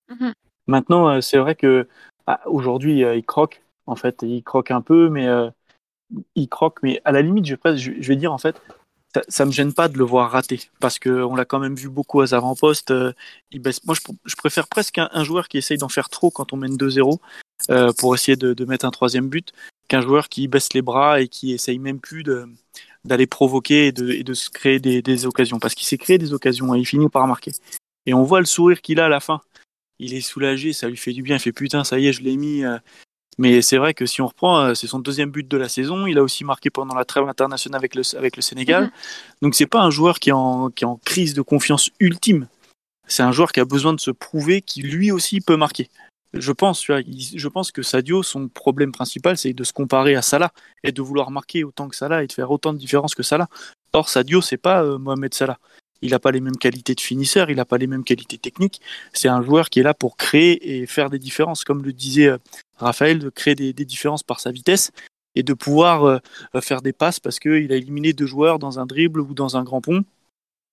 Mhm. 0.08 0.32
Maintenant, 0.66 1.20
c'est 1.20 1.38
vrai 1.38 1.54
que 1.54 1.88
ah, 2.26 2.40
aujourd'hui, 2.46 3.00
il 3.00 3.24
croque. 3.24 3.62
En 3.86 3.96
fait, 3.96 4.22
il 4.22 4.42
croque 4.42 4.70
un 4.70 4.82
peu, 4.82 5.08
mais 5.08 5.28
il 6.34 6.48
croque. 6.48 6.82
Mais 6.82 7.00
à 7.04 7.12
la 7.12 7.22
limite, 7.22 7.46
je 7.46 8.08
vais 8.08 8.16
dire 8.16 8.32
en 8.32 8.38
fait, 8.38 8.60
ça, 9.14 9.22
ça 9.28 9.44
me 9.44 9.52
gêne 9.52 9.72
pas 9.72 9.88
de 9.88 9.98
le 9.98 10.04
voir 10.04 10.30
rater 10.30 10.60
parce 10.80 10.98
que 10.98 11.08
on 11.08 11.34
l'a 11.34 11.44
quand 11.44 11.58
même 11.58 11.74
vu 11.74 11.88
beaucoup 11.88 12.20
aux 12.20 12.34
avant-postes. 12.34 12.90
euh. 12.90 13.12
Moi, 13.54 13.94
je, 13.94 14.00
pr- 14.00 14.16
je 14.24 14.36
préfère 14.36 14.68
presque 14.68 14.98
un, 14.98 15.24
joueur 15.24 15.48
qui 15.48 15.58
essaye 15.58 15.78
d'en 15.78 15.88
faire 15.88 16.08
trop 16.08 16.30
quand 16.30 16.52
on 16.52 16.56
mène 16.56 16.76
2-0 16.76 17.18
euh, 17.70 17.92
pour 17.94 18.14
essayer 18.14 18.36
de, 18.36 18.64
mettre 18.64 18.84
un 18.84 18.90
troisième 18.90 19.28
but 19.28 19.52
qu'un 19.88 20.02
joueur 20.02 20.28
qui 20.28 20.48
baisse 20.48 20.72
les 20.74 20.82
bras 20.82 21.20
et 21.20 21.28
qui 21.28 21.52
essaye 21.52 21.78
même 21.78 22.00
plus 22.00 22.22
d'aller 23.04 23.26
provoquer 23.26 23.86
et 23.86 23.92
de, 23.92 24.34
se 24.34 24.50
créer 24.50 24.78
des, 24.78 25.00
des 25.00 25.26
occasions 25.26 25.58
parce 25.58 25.74
qu'il 25.74 25.86
s'est 25.86 25.98
créé 25.98 26.18
des 26.18 26.34
occasions 26.34 26.74
et 26.74 26.78
il 26.78 26.86
finit 26.86 27.08
par 27.08 27.26
marquer. 27.26 27.52
Et 28.04 28.14
on 28.14 28.22
voit 28.22 28.40
le 28.40 28.46
sourire 28.46 28.82
qu'il 28.82 29.00
a 29.00 29.06
à 29.06 29.08
la 29.08 29.20
fin. 29.20 29.40
Il 29.98 30.14
est 30.14 30.20
soulagé, 30.20 30.72
ça 30.72 30.88
lui 30.88 30.96
fait 30.96 31.12
du 31.12 31.22
bien. 31.22 31.36
Il 31.36 31.40
fait 31.40 31.52
putain, 31.52 31.82
ça 31.84 31.98
y 31.98 32.06
est, 32.06 32.12
je 32.12 32.22
l'ai 32.22 32.36
mis. 32.36 32.62
Mais 33.38 33.62
c'est 33.62 33.78
vrai 33.78 33.94
que 33.94 34.04
si 34.04 34.20
on 34.20 34.26
reprend, 34.26 34.60
euh, 34.60 34.74
c'est 34.74 34.88
son 34.88 34.98
deuxième 34.98 35.30
but 35.30 35.46
de 35.46 35.56
la 35.56 35.68
saison. 35.68 36.06
Il 36.06 36.18
a 36.18 36.22
aussi 36.22 36.44
marqué 36.44 36.70
pendant 36.70 36.94
la 36.94 37.04
trêve 37.04 37.28
internationale 37.28 37.78
avec 37.78 37.94
le, 37.94 38.02
avec 38.16 38.36
le 38.36 38.42
Sénégal. 38.42 38.84
Mhm. 38.84 38.90
Donc 39.42 39.54
c'est 39.54 39.66
pas 39.66 39.80
un 39.80 39.90
joueur 39.90 40.18
qui 40.18 40.30
est, 40.30 40.34
en, 40.34 40.70
qui 40.70 40.84
est 40.84 40.86
en 40.86 40.96
crise 40.96 41.34
de 41.34 41.42
confiance 41.42 41.90
ultime. 42.00 42.48
C'est 43.06 43.22
un 43.22 43.32
joueur 43.32 43.52
qui 43.52 43.60
a 43.60 43.64
besoin 43.64 43.94
de 43.94 44.00
se 44.00 44.10
prouver 44.10 44.60
qu'il 44.60 44.90
lui 44.90 45.10
aussi 45.12 45.40
peut 45.40 45.56
marquer. 45.56 45.88
Je 46.34 46.52
pense, 46.52 46.84
je 46.84 47.48
pense 47.48 47.72
que 47.72 47.82
Sadio, 47.82 48.22
son 48.22 48.48
problème 48.48 48.92
principal, 48.92 49.38
c'est 49.38 49.54
de 49.54 49.64
se 49.64 49.72
comparer 49.72 50.14
à 50.14 50.20
Salah 50.20 50.52
et 50.84 50.92
de 50.92 51.00
vouloir 51.00 51.30
marquer 51.30 51.64
autant 51.64 51.88
que 51.88 51.96
Salah 51.96 52.22
et 52.22 52.26
de 52.26 52.32
faire 52.32 52.50
autant 52.50 52.74
de 52.74 52.78
différence 52.78 53.14
que 53.14 53.22
Salah. 53.22 53.48
Or, 53.94 54.10
Sadio, 54.10 54.42
c'est 54.42 54.58
pas 54.58 54.82
euh, 54.82 54.98
Mohamed 54.98 55.32
Salah. 55.32 55.58
Il 56.02 56.10
n'a 56.10 56.18
pas 56.18 56.30
les 56.30 56.40
mêmes 56.40 56.58
qualités 56.58 56.94
de 56.94 57.00
finisseur, 57.00 57.50
il 57.50 57.56
n'a 57.56 57.64
pas 57.64 57.78
les 57.78 57.86
mêmes 57.86 58.04
qualités 58.04 58.38
techniques. 58.38 58.80
C'est 59.14 59.28
un 59.28 59.42
joueur 59.42 59.70
qui 59.70 59.80
est 59.80 59.82
là 59.82 59.94
pour 59.94 60.16
créer 60.16 60.80
et 60.80 60.86
faire 60.86 61.08
des 61.08 61.18
différences, 61.18 61.64
comme 61.64 61.82
le 61.82 61.92
disait 61.94 62.28
euh, 62.28 62.38
Raphaël, 62.78 63.18
de 63.18 63.30
créer 63.30 63.54
des, 63.54 63.72
différences 63.72 64.22
par 64.22 64.40
sa 64.40 64.50
vitesse 64.50 64.92
et 65.34 65.42
de 65.42 65.52
pouvoir 65.54 66.04
euh, 66.04 66.18
euh, 66.54 66.60
faire 66.60 66.82
des 66.82 66.92
passes 66.92 67.20
parce 67.20 67.38
qu'il 67.38 67.72
a 67.72 67.76
éliminé 67.76 68.12
deux 68.12 68.26
joueurs 68.26 68.58
dans 68.58 68.78
un 68.78 68.86
dribble 68.86 69.20
ou 69.20 69.34
dans 69.34 69.56
un 69.56 69.64
grand 69.64 69.80
pont 69.80 70.04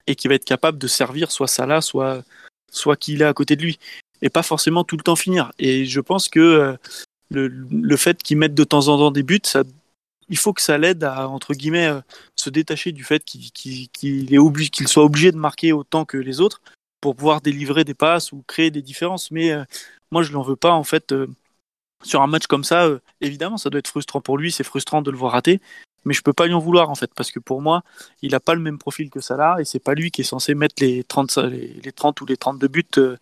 et 0.07 0.15
qui 0.15 0.27
va 0.27 0.35
être 0.35 0.45
capable 0.45 0.77
de 0.77 0.87
servir 0.87 1.31
soit 1.31 1.47
Salah, 1.47 1.81
soit, 1.81 2.23
soit 2.71 2.95
qui 2.95 3.13
il 3.13 3.21
est 3.21 3.25
à 3.25 3.33
côté 3.33 3.55
de 3.55 3.63
lui 3.63 3.79
et 4.21 4.29
pas 4.29 4.43
forcément 4.43 4.83
tout 4.83 4.97
le 4.97 5.03
temps 5.03 5.15
finir. 5.15 5.51
Et 5.59 5.85
je 5.85 5.99
pense 5.99 6.29
que 6.29 6.39
euh, 6.39 6.77
le, 7.29 7.47
le 7.47 7.97
fait 7.97 8.21
qu'il 8.21 8.37
mette 8.37 8.53
de 8.53 8.63
temps 8.63 8.87
en 8.87 8.97
temps 8.97 9.11
des 9.11 9.23
buts, 9.23 9.39
ça, 9.43 9.63
il 10.29 10.37
faut 10.37 10.53
que 10.53 10.61
ça 10.61 10.77
l'aide 10.77 11.03
à, 11.03 11.27
entre 11.27 11.53
guillemets, 11.53 11.91
se 12.35 12.49
détacher 12.49 12.91
du 12.91 13.03
fait 13.03 13.23
qu'il 13.23 13.51
qu'il 13.51 14.87
soit 14.87 15.03
obligé 15.03 15.31
de 15.31 15.37
marquer 15.37 15.73
autant 15.73 16.05
que 16.05 16.17
les 16.17 16.39
autres 16.39 16.61
pour 17.01 17.15
pouvoir 17.15 17.41
délivrer 17.41 17.83
des 17.83 17.93
passes 17.93 18.31
ou 18.31 18.43
créer 18.47 18.71
des 18.71 18.81
différences. 18.81 19.29
Mais 19.29 19.53
moi, 20.11 20.23
je 20.23 20.31
l'en 20.31 20.41
veux 20.41 20.55
pas, 20.55 20.71
en 20.71 20.83
fait. 20.83 21.13
Sur 22.03 22.21
un 22.21 22.27
match 22.27 22.47
comme 22.47 22.63
ça, 22.63 22.85
euh, 22.85 22.99
évidemment, 23.21 23.57
ça 23.57 23.69
doit 23.69 23.79
être 23.79 23.87
frustrant 23.87 24.21
pour 24.21 24.37
lui, 24.37 24.51
c'est 24.51 24.63
frustrant 24.63 25.01
de 25.01 25.11
le 25.11 25.17
voir 25.17 25.31
rater, 25.33 25.59
mais 26.05 26.13
je 26.13 26.21
peux 26.21 26.33
pas 26.33 26.45
lui 26.45 26.53
en 26.53 26.59
vouloir, 26.59 26.89
en 26.89 26.95
fait, 26.95 27.11
parce 27.15 27.31
que 27.31 27.39
pour 27.39 27.61
moi, 27.61 27.83
il 28.21 28.35
a 28.35 28.39
pas 28.39 28.53
le 28.53 28.61
même 28.61 28.77
profil 28.77 29.09
que 29.09 29.19
Salah, 29.19 29.57
et 29.59 29.65
c'est 29.65 29.79
pas 29.79 29.93
lui 29.95 30.11
qui 30.11 30.21
est 30.21 30.25
censé 30.25 30.53
mettre 30.55 30.75
les 30.79 31.03
30, 31.03 31.37
les, 31.37 31.67
les 31.83 31.91
30 31.91 32.21
ou 32.21 32.25
les 32.25 32.37
32 32.37 32.67
buts 32.67 32.83
euh, 32.97 33.17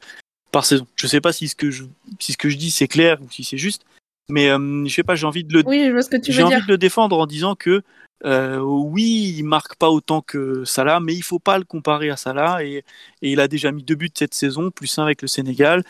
par 0.51 0.65
saison. 0.65 0.85
Je 0.95 1.07
sais 1.07 1.21
pas 1.21 1.31
si 1.33 1.47
ce 1.47 1.55
que 1.55 1.71
je, 1.71 1.83
si 2.19 2.33
ce 2.33 2.37
que 2.37 2.49
je 2.49 2.57
dis 2.57 2.71
c'est 2.71 2.87
clair 2.87 3.21
ou 3.21 3.29
si 3.31 3.43
c'est 3.43 3.57
juste, 3.57 3.85
mais 4.29 4.49
euh, 4.49 4.85
je 4.85 4.93
sais 4.93 5.03
pas, 5.03 5.15
j'ai 5.15 5.25
envie 5.25 5.43
de 5.43 5.53
le, 5.53 5.63
Oui, 5.65 5.91
j'ai 6.23 6.43
envie 6.43 6.55
dire. 6.55 6.65
de 6.65 6.71
le 6.71 6.77
défendre 6.77 7.17
en 7.17 7.25
disant 7.25 7.55
que 7.55 7.81
euh, 8.25 8.59
oui, 8.59 9.35
il 9.37 9.43
marque 9.43 9.75
pas 9.75 9.89
autant 9.89 10.21
que 10.21 10.63
Salah, 10.63 10.99
mais 11.01 11.13
il 11.13 11.23
faut 11.23 11.39
pas 11.39 11.57
le 11.57 11.65
comparer 11.65 12.09
à 12.09 12.15
Salah 12.15 12.63
et, 12.63 12.83
et 13.21 13.31
il 13.31 13.39
a 13.41 13.47
déjà 13.49 13.71
mis 13.71 13.83
deux 13.83 13.95
buts 13.95 14.11
cette 14.13 14.33
saison, 14.33 14.71
plus 14.71 14.97
un 14.97 15.03
avec 15.03 15.21
le 15.21 15.27
Sénégal. 15.27 15.83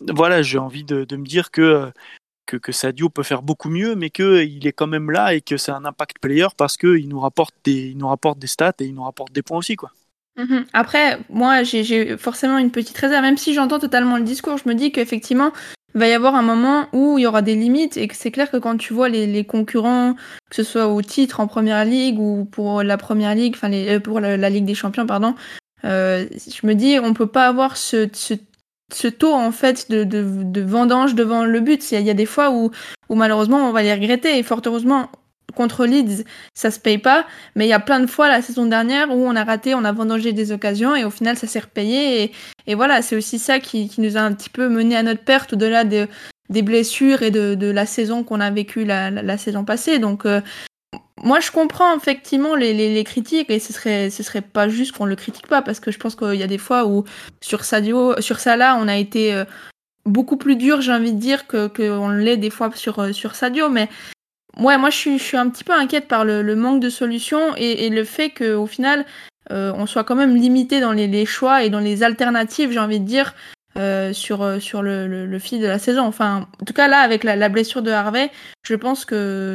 Voilà, 0.00 0.42
j'ai 0.42 0.58
envie 0.58 0.84
de, 0.84 1.06
me 1.16 1.24
dire 1.24 1.50
que, 1.50 1.60
euh, 1.60 1.90
que 2.46 2.56
que 2.56 2.72
Sadio 2.72 3.08
peut 3.08 3.22
faire 3.22 3.42
beaucoup 3.42 3.70
mieux, 3.70 3.94
mais 3.94 4.10
que 4.10 4.42
il 4.44 4.66
est 4.66 4.72
quand 4.72 4.86
même 4.86 5.10
là 5.10 5.34
et 5.34 5.40
que 5.40 5.56
c'est 5.56 5.72
un 5.72 5.84
impact 5.84 6.18
player 6.20 6.48
parce 6.56 6.76
que 6.76 6.96
il 6.96 7.08
nous 7.08 7.20
rapporte 7.20 7.54
des 7.64 7.90
il 7.90 7.98
nous 7.98 8.08
rapporte 8.08 8.38
des 8.38 8.46
stats 8.46 8.74
et 8.80 8.84
il 8.84 8.94
nous 8.94 9.04
rapporte 9.04 9.32
des 9.32 9.42
points 9.42 9.58
aussi 9.58 9.76
quoi. 9.76 9.92
Mhm. 10.36 10.64
Après, 10.72 11.18
moi, 11.28 11.62
j'ai- 11.62 12.16
forcément 12.16 12.58
une 12.58 12.70
petite 12.70 12.96
réserve, 12.96 13.22
même 13.22 13.36
si 13.36 13.52
j'entends 13.52 13.78
totalement 13.78 14.16
le 14.16 14.24
discours, 14.24 14.56
je 14.56 14.68
me 14.68 14.74
dis 14.74 14.90
qu'effectivement, 14.90 15.52
il 15.94 16.00
va 16.00 16.08
y 16.08 16.12
avoir 16.12 16.34
un 16.34 16.42
moment 16.42 16.88
où 16.92 17.18
il 17.18 17.22
y 17.22 17.26
aura 17.26 17.42
des 17.42 17.54
limites 17.54 17.98
et 17.98 18.08
que 18.08 18.16
c'est 18.16 18.30
clair 18.30 18.50
que 18.50 18.56
quand 18.56 18.78
tu 18.78 18.94
vois 18.94 19.10
les, 19.10 19.26
les 19.26 19.44
concurrents, 19.44 20.14
que 20.48 20.56
ce 20.56 20.62
soit 20.62 20.88
au 20.88 21.02
titre 21.02 21.40
en 21.40 21.46
première 21.46 21.84
ligue 21.84 22.18
ou 22.18 22.46
pour 22.46 22.82
la 22.82 22.96
première 22.96 23.34
ligue, 23.34 23.54
enfin 23.56 23.70
euh, 23.72 24.00
pour 24.00 24.20
la, 24.20 24.48
Ligue 24.48 24.64
des 24.64 24.74
Champions, 24.74 25.06
pardon, 25.06 25.34
euh, 25.84 26.26
je 26.32 26.66
me 26.66 26.74
dis 26.74 26.98
on 26.98 27.12
peut 27.12 27.26
pas 27.26 27.46
avoir 27.46 27.76
ce, 27.76 28.08
ce, 28.14 28.34
ce 28.94 29.08
taux 29.08 29.32
en 29.32 29.52
fait 29.52 29.90
de, 29.90 30.04
de, 30.04 30.24
de 30.24 30.60
vendange 30.60 31.14
devant 31.14 31.44
le 31.44 31.60
but. 31.60 31.92
Il 31.92 32.00
y, 32.00 32.10
a, 32.10 32.14
des 32.14 32.26
fois 32.26 32.50
où, 32.50 32.70
où 33.08 33.14
malheureusement 33.14 33.68
on 33.68 33.72
va 33.72 33.82
les 33.82 33.92
regretter 33.92 34.38
et 34.38 34.42
fort 34.42 34.62
heureusement 34.66 35.10
contre 35.54 35.84
Leeds, 35.84 36.24
ça 36.54 36.70
se 36.70 36.80
paye 36.80 36.98
pas. 36.98 37.26
Mais 37.56 37.66
il 37.66 37.68
y 37.68 37.74
a 37.74 37.80
plein 37.80 38.00
de 38.00 38.06
fois 38.06 38.28
la 38.28 38.42
saison 38.42 38.66
dernière 38.66 39.10
où 39.10 39.26
on 39.26 39.36
a 39.36 39.44
raté, 39.44 39.74
on 39.74 39.84
a 39.84 39.92
vendangé 39.92 40.32
des 40.32 40.52
occasions 40.52 40.94
et 40.94 41.04
au 41.04 41.10
final 41.10 41.36
ça 41.36 41.46
s'est 41.46 41.60
repayé. 41.60 42.22
Et, 42.22 42.32
et 42.66 42.74
voilà, 42.74 43.02
c'est 43.02 43.16
aussi 43.16 43.38
ça 43.38 43.58
qui, 43.58 43.88
qui, 43.88 44.00
nous 44.00 44.16
a 44.16 44.20
un 44.20 44.32
petit 44.32 44.50
peu 44.50 44.68
mené 44.68 44.96
à 44.96 45.02
notre 45.02 45.22
perte 45.22 45.52
au-delà 45.52 45.84
de, 45.84 46.08
des 46.48 46.62
blessures 46.62 47.22
et 47.22 47.30
de, 47.30 47.54
de 47.54 47.70
la 47.70 47.86
saison 47.86 48.24
qu'on 48.24 48.40
a 48.40 48.50
vécue 48.50 48.84
la, 48.84 49.10
la, 49.10 49.22
la, 49.22 49.38
saison 49.38 49.64
passée. 49.64 49.98
Donc 49.98 50.26
euh, 50.26 50.40
moi 51.22 51.40
je 51.40 51.50
comprends 51.50 51.96
effectivement 51.96 52.54
les, 52.54 52.74
les, 52.74 53.04
critiques 53.04 53.48
et 53.50 53.58
ce 53.58 53.72
serait 53.72 54.10
ce 54.10 54.22
serait 54.22 54.40
pas 54.40 54.68
juste 54.68 54.92
qu'on 54.92 55.04
le 55.04 55.16
critique 55.16 55.46
pas 55.46 55.62
parce 55.62 55.78
que 55.80 55.90
je 55.90 55.98
pense 55.98 56.16
qu'il 56.16 56.34
y 56.34 56.42
a 56.42 56.48
des 56.48 56.58
fois 56.58 56.86
où 56.86 57.04
sur 57.40 57.64
Sadio, 57.64 58.20
sur 58.20 58.40
Salah, 58.40 58.76
on 58.80 58.88
a 58.88 58.96
été 58.96 59.32
euh, 59.32 59.44
beaucoup 60.04 60.36
plus 60.36 60.56
dur, 60.56 60.80
j'ai 60.80 60.92
envie 60.92 61.12
de 61.12 61.18
dire, 61.18 61.46
que 61.46 61.68
qu'on 61.68 62.08
l'est 62.08 62.36
des 62.36 62.50
fois 62.50 62.70
sur, 62.74 62.98
euh, 62.98 63.12
sur 63.12 63.34
Sadio. 63.34 63.68
Mais 63.68 63.88
ouais, 64.58 64.78
moi, 64.78 64.90
je 64.90 64.96
suis, 64.96 65.18
je 65.18 65.22
suis 65.22 65.36
un 65.36 65.48
petit 65.48 65.64
peu 65.64 65.72
inquiète 65.72 66.08
par 66.08 66.24
le, 66.24 66.56
manque 66.56 66.80
de 66.80 66.90
solutions 66.90 67.54
et, 67.56 67.86
et 67.86 67.90
le 67.90 68.04
fait 68.04 68.30
qu'au 68.30 68.66
final, 68.66 69.04
euh, 69.50 69.72
on 69.76 69.86
soit 69.86 70.04
quand 70.04 70.16
même 70.16 70.36
limité 70.36 70.80
dans 70.80 70.92
les, 70.92 71.06
les, 71.06 71.26
choix 71.26 71.64
et 71.64 71.70
dans 71.70 71.80
les 71.80 72.02
alternatives, 72.02 72.72
j'ai 72.72 72.78
envie 72.78 73.00
de 73.00 73.06
dire, 73.06 73.34
euh, 73.78 74.12
sur, 74.12 74.42
euh, 74.42 74.58
sur 74.58 74.82
le, 74.82 75.06
le, 75.06 75.26
le, 75.26 75.38
fil 75.38 75.60
de 75.60 75.66
la 75.66 75.78
saison. 75.78 76.02
Enfin, 76.02 76.46
en 76.60 76.64
tout 76.64 76.74
cas, 76.74 76.88
là, 76.88 76.98
avec 76.98 77.24
la, 77.24 77.36
la 77.36 77.48
blessure 77.48 77.82
de 77.82 77.90
Harvey, 77.90 78.30
je 78.62 78.74
pense 78.74 79.04
que 79.04 79.14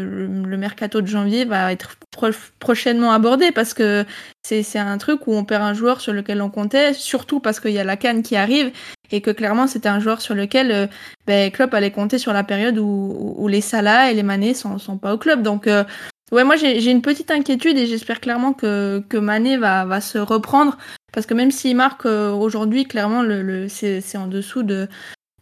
le, 0.09 0.25
le, 0.25 0.57
mercato 0.57 1.01
de 1.01 1.07
janvier 1.07 1.45
va 1.45 1.71
être 1.71 1.97
pro 2.11 2.29
prochainement 2.59 3.11
abordé 3.11 3.51
parce 3.51 3.73
que 3.73 4.05
c'est 4.43 4.79
un 4.79 4.97
truc 4.97 5.27
où 5.27 5.33
on 5.33 5.45
perd 5.45 5.61
un 5.61 5.73
joueur 5.73 6.01
sur 6.01 6.13
lequel 6.13 6.41
on 6.41 6.49
comptait, 6.49 6.93
surtout 6.93 7.39
parce 7.39 7.59
qu'il 7.59 7.71
y 7.71 7.79
a 7.79 7.83
la 7.83 7.97
canne 7.97 8.23
qui 8.23 8.35
arrive 8.35 8.71
et 9.11 9.21
que 9.21 9.31
clairement 9.31 9.67
c'était 9.67 9.89
un 9.89 9.99
joueur 9.99 10.21
sur 10.21 10.35
lequel 10.35 10.71
euh, 10.71 10.87
ben, 11.25 11.51
Klopp 11.51 11.73
allait 11.73 11.91
compter 11.91 12.17
sur 12.17 12.33
la 12.33 12.43
période 12.43 12.77
où, 12.77 13.35
où 13.37 13.47
les 13.47 13.61
Salah 13.61 14.11
et 14.11 14.13
les 14.13 14.23
Mané 14.23 14.53
sont, 14.53 14.77
sont 14.79 14.97
pas 14.97 15.13
au 15.13 15.17
club. 15.17 15.41
Donc 15.43 15.67
euh, 15.67 15.83
ouais, 16.31 16.43
moi 16.43 16.55
j'ai 16.55 16.89
une 16.89 17.01
petite 17.01 17.31
inquiétude 17.31 17.77
et 17.77 17.85
j'espère 17.85 18.19
clairement 18.19 18.53
que, 18.53 19.03
que 19.09 19.17
Mané 19.17 19.57
va, 19.57 19.85
va 19.85 20.01
se 20.01 20.17
reprendre 20.17 20.77
parce 21.17 21.25
que 21.25 21.33
même 21.33 21.49
s'il 21.49 21.75
marque 21.75 22.05
euh, 22.05 22.31
aujourd'hui, 22.31 22.85
clairement 22.85 23.23
le, 23.23 23.41
le 23.41 23.67
c'est 23.69 24.17
en 24.19 24.27
dessous 24.27 24.61
de, 24.61 24.87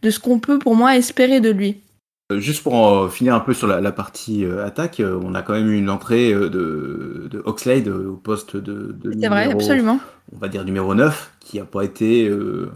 de 0.00 0.08
ce 0.08 0.18
qu'on 0.18 0.38
peut 0.38 0.58
pour 0.58 0.74
moi 0.74 0.96
espérer 0.96 1.38
de 1.42 1.50
lui. 1.50 1.82
Juste 2.34 2.62
pour 2.62 2.72
en 2.72 3.10
finir 3.10 3.34
un 3.34 3.40
peu 3.40 3.52
sur 3.52 3.66
la, 3.66 3.82
la 3.82 3.92
partie 3.92 4.46
euh, 4.46 4.64
attaque, 4.64 5.00
euh, 5.00 5.20
on 5.22 5.34
a 5.34 5.42
quand 5.42 5.52
même 5.52 5.68
eu 5.68 5.76
une 5.76 5.90
entrée 5.90 6.32
euh, 6.32 6.48
de, 6.48 7.28
de 7.30 7.42
Oxlade 7.44 7.88
au 7.88 8.16
poste 8.16 8.56
de, 8.56 8.96
de 8.98 9.10
numéro, 9.10 9.34
vrai, 9.34 9.52
absolument. 9.52 10.00
on 10.34 10.38
va 10.38 10.48
dire 10.48 10.64
numéro 10.64 10.94
9, 10.94 11.34
qui 11.40 11.58
n'a 11.58 11.66
pas 11.66 11.82
été 11.82 12.26
euh, 12.26 12.70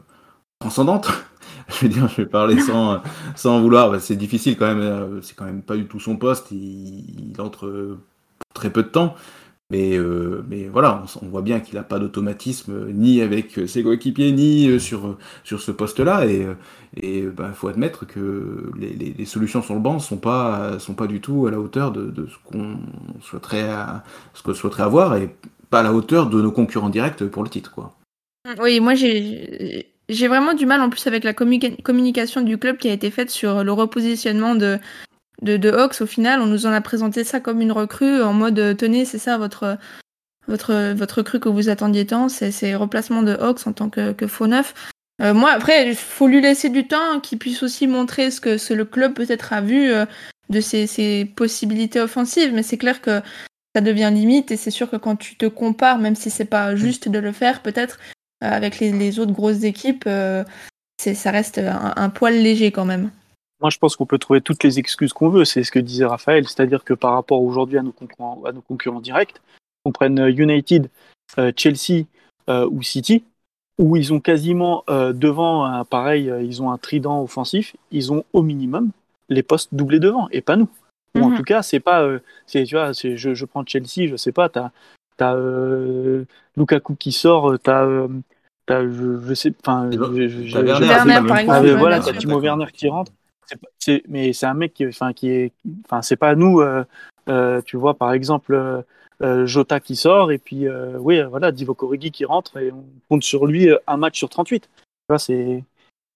transcendante. 0.59 1.09
je 1.71 1.87
veux 1.87 1.89
dire, 1.89 2.07
je 2.07 2.17
vais 2.17 2.29
parler 2.29 2.61
sans, 2.61 3.01
sans 3.35 3.63
vouloir, 3.63 3.99
c'est 3.99 4.17
difficile 4.17 4.59
quand 4.59 4.75
même, 4.75 5.21
c'est 5.23 5.35
quand 5.35 5.47
même 5.47 5.63
pas 5.63 5.77
du 5.77 5.87
tout 5.87 6.01
son 6.01 6.19
poste, 6.19 6.49
il, 6.51 7.33
il 7.33 7.41
entre 7.41 7.97
pour 8.39 8.53
très 8.53 8.69
peu 8.69 8.83
de 8.83 8.89
temps. 8.89 9.15
Mais, 9.71 9.97
euh, 9.97 10.45
mais 10.49 10.65
voilà, 10.65 11.05
on, 11.23 11.27
voit 11.27 11.43
bien 11.43 11.61
qu'il 11.61 11.77
n'a 11.77 11.83
pas 11.83 11.99
d'automatisme 11.99 12.91
ni 12.93 13.23
avec 13.23 13.61
ses 13.67 13.83
coéquipiers, 13.83 14.33
ni 14.33 14.81
sur, 14.81 15.17
sur 15.45 15.61
ce 15.61 15.71
poste-là. 15.71 16.27
Et 16.27 16.47
il 17.01 17.31
bah, 17.31 17.53
faut 17.55 17.69
admettre 17.69 18.05
que 18.07 18.73
les, 18.77 19.15
les, 19.17 19.25
solutions 19.25 19.63
sur 19.63 19.75
le 19.75 19.81
banc 19.81 20.01
sont 20.01 20.17
pas, 20.17 20.79
sont 20.81 20.95
pas 20.95 21.07
du 21.07 21.21
tout 21.21 21.47
à 21.47 21.53
la 21.53 21.61
hauteur 21.61 21.93
de, 21.93 22.11
de 22.11 22.27
ce 22.27 22.37
qu'on 22.45 22.79
souhaiterait, 23.21 23.71
souhaiterait 24.35 24.83
avoir 24.83 25.17
et 25.17 25.31
pas 25.71 25.81
à 25.81 25.83
la 25.85 25.93
hauteur 25.93 26.29
de 26.29 26.43
nos 26.43 26.51
concurrents 26.51 26.91
directs 26.91 27.25
pour 27.27 27.45
le 27.45 27.49
titre. 27.49 27.73
Quoi. 27.73 27.95
Oui, 28.61 28.81
moi. 28.81 28.95
J'ai 28.95 30.27
vraiment 30.27 30.55
du 30.55 30.67
mal 30.67 30.81
en 30.81 30.91
plus 30.91 31.07
avec 31.07 31.23
la 31.23 31.33
communication 31.33 32.41
du 32.41 32.59
club 32.59 32.79
qui 32.79 32.89
a 32.89 32.93
été 32.93 33.13
faite 33.13 33.31
sur 33.31 33.63
le 33.63 33.71
repositionnement 33.71 34.57
de, 34.57 34.77
de, 35.43 35.57
de 35.57 35.71
Hawks, 35.71 36.01
au 36.01 36.07
final, 36.07 36.41
on 36.41 36.47
nous 36.47 36.67
en 36.67 36.73
a 36.73 36.81
présenté 36.81 37.25
ça 37.25 37.41
comme 37.41 37.61
une 37.61 37.73
recrue 37.73 38.23
en 38.23 38.33
mode 38.33 38.77
tenez, 38.77 39.05
c'est 39.05 39.19
ça 39.19 39.39
votre, 39.39 39.79
votre, 40.49 40.93
votre 40.93 41.19
recrue 41.19 41.41
que 41.41 41.49
vous 41.49 41.69
attendiez 41.69 42.07
tant, 42.07 42.29
c'est 42.29 42.75
replacement 42.75 43.23
de 43.23 43.33
Hawks 43.33 43.67
en 43.67 43.73
tant 43.73 43.89
que, 43.89 44.13
que 44.13 44.27
faux 44.27 44.47
neuf. 44.47 44.75
Euh, 45.21 45.35
moi, 45.35 45.51
après, 45.51 45.89
il 45.89 45.95
faut 45.95 46.27
lui 46.27 46.41
laisser 46.41 46.71
du 46.71 46.87
temps, 46.87 47.21
qu'il 47.21 47.39
puisse 47.39 47.63
aussi 47.63 47.87
montrer 47.87 48.31
ce 48.31 48.41
que, 48.41 48.57
ce 48.57 48.73
le 48.73 48.85
club 48.85 49.15
peut-être 49.15 49.53
a 49.53 49.61
vu 49.61 49.91
euh, 49.91 50.07
de 50.49 50.61
ses, 50.61 50.87
ses, 50.87 51.25
possibilités 51.25 52.01
offensives, 52.01 52.53
mais 52.55 52.63
c'est 52.63 52.79
clair 52.79 53.03
que 53.03 53.21
ça 53.75 53.83
devient 53.83 54.11
limite 54.13 54.51
et 54.51 54.57
c'est 54.57 54.71
sûr 54.71 54.91
que 54.91 54.97
quand 54.97 55.17
tu 55.17 55.37
te 55.37 55.47
compares, 55.47 55.99
même 55.99 56.17
si 56.17 56.31
c'est 56.31 56.45
pas 56.47 56.75
juste 56.75 57.09
de 57.09 57.19
le 57.19 57.33
faire, 57.33 57.63
peut-être 57.63 57.99
euh, 58.43 58.51
avec 58.51 58.79
les, 58.79 58.93
les, 58.93 59.19
autres 59.19 59.33
grosses 59.33 59.63
équipes, 59.63 60.09
ça 60.99 61.31
reste 61.31 61.59
un 61.59 62.11
poil 62.11 62.35
léger 62.35 62.73
quand 62.73 62.85
même. 62.85 63.11
Moi, 63.61 63.71
je 63.71 63.79
pense 63.79 63.97
qu'on 63.97 64.07
peut 64.07 64.19
trouver 64.19 64.41
toutes 64.41 64.65
les 64.65 64.79
excuses 64.79 65.13
qu'on 65.13 65.29
veut. 65.29 65.45
C'est 65.45 65.65
ce 65.65 65.71
que 65.71 65.79
disait 65.79 66.07
Raphaël, 66.07 66.49
c'est-à-dire 66.49 66.83
que 66.85 66.95
par 66.95 67.13
rapport 67.13 67.43
aujourd'hui 67.43 67.79
à 67.79 67.83
nos 67.83 67.93
concurrents, 67.93 68.43
à 68.45 68.53
nos 68.53 68.63
concurrents 68.63 69.01
directs, 69.01 69.35
on 69.85 69.93
prenne 69.93 70.19
United, 70.29 70.89
euh, 71.39 71.53
Chelsea 71.57 72.05
euh, 72.49 72.69
ou 72.71 72.83
City, 72.83 73.25
où 73.79 73.97
ils 73.97 74.13
ont 74.13 74.21
quasiment 74.21 74.85
euh, 74.89 75.13
devant, 75.13 75.65
un, 75.65 75.85
pareil, 75.85 76.33
ils 76.43 76.63
ont 76.63 76.71
un 76.71 76.79
trident 76.79 77.23
offensif, 77.23 77.77
ils 77.91 78.13
ont 78.13 78.25
au 78.33 78.43
minimum 78.43 78.91
les 79.29 79.43
postes 79.43 79.75
doublés 79.75 80.01
devant, 80.01 80.29
et 80.31 80.41
pas 80.41 80.57
nous. 80.57 80.69
Ou 81.15 81.19
mm 81.19 81.23
-hmm. 81.23 81.33
en 81.33 81.37
tout 81.37 81.43
cas, 81.43 81.63
c'est 81.63 81.81
pas, 81.81 82.07
c'est 82.47 82.65
tu 82.65 82.75
vois, 82.77 82.93
je, 82.93 83.35
je 83.35 83.45
prends 83.45 83.65
Chelsea, 83.67 84.09
je 84.09 84.17
sais 84.17 84.33
pas, 84.33 84.49
t'as 84.49 84.71
as, 85.21 85.37
Lukaku 86.57 86.95
qui 86.95 87.13
sort, 87.13 87.59
t'as 87.59 87.87
je, 88.69 89.21
je 89.29 89.35
sais, 89.35 89.53
enfin, 89.61 89.91
Werner, 89.91 90.87
Werner 90.87 91.27
par 91.27 91.39
exemple, 91.39 91.69
ah, 91.69 91.77
voilà, 91.77 92.01
t'as 92.01 92.13
Timo 92.13 92.41
Werner 92.41 92.67
qui 92.73 92.89
rentre 92.89 93.13
c'est, 93.79 94.03
mais 94.09 94.33
c'est 94.33 94.47
un 94.47 94.55
mec 94.55 94.75
qui, 94.75 94.87
enfin, 94.87 95.13
qui 95.13 95.29
est, 95.31 95.53
enfin, 95.85 96.03
c'est 96.03 96.17
pas 96.17 96.35
nous, 96.35 96.61
euh, 96.61 96.85
euh, 97.29 97.61
tu 97.63 97.77
vois, 97.77 97.95
par 97.95 98.13
exemple, 98.13 98.55
euh, 99.23 99.47
Jota 99.47 99.81
qui 99.81 99.97
sort 99.97 100.33
et 100.33 100.39
puis, 100.39 100.67
oui, 100.99 101.21
voilà, 101.23 101.53
Divock 101.53 101.83
Origi 101.83 102.11
qui 102.11 102.25
rentre 102.25 102.57
et 102.57 102.73
on 102.73 102.85
compte 103.09 103.23
sur 103.23 103.47
lui 103.47 103.69
un 103.87 103.97
match 103.97 104.19
sur 104.19 104.29
38. 104.29 104.63
Tu 104.63 104.69
vois, 105.09 105.19
c'est, 105.19 105.65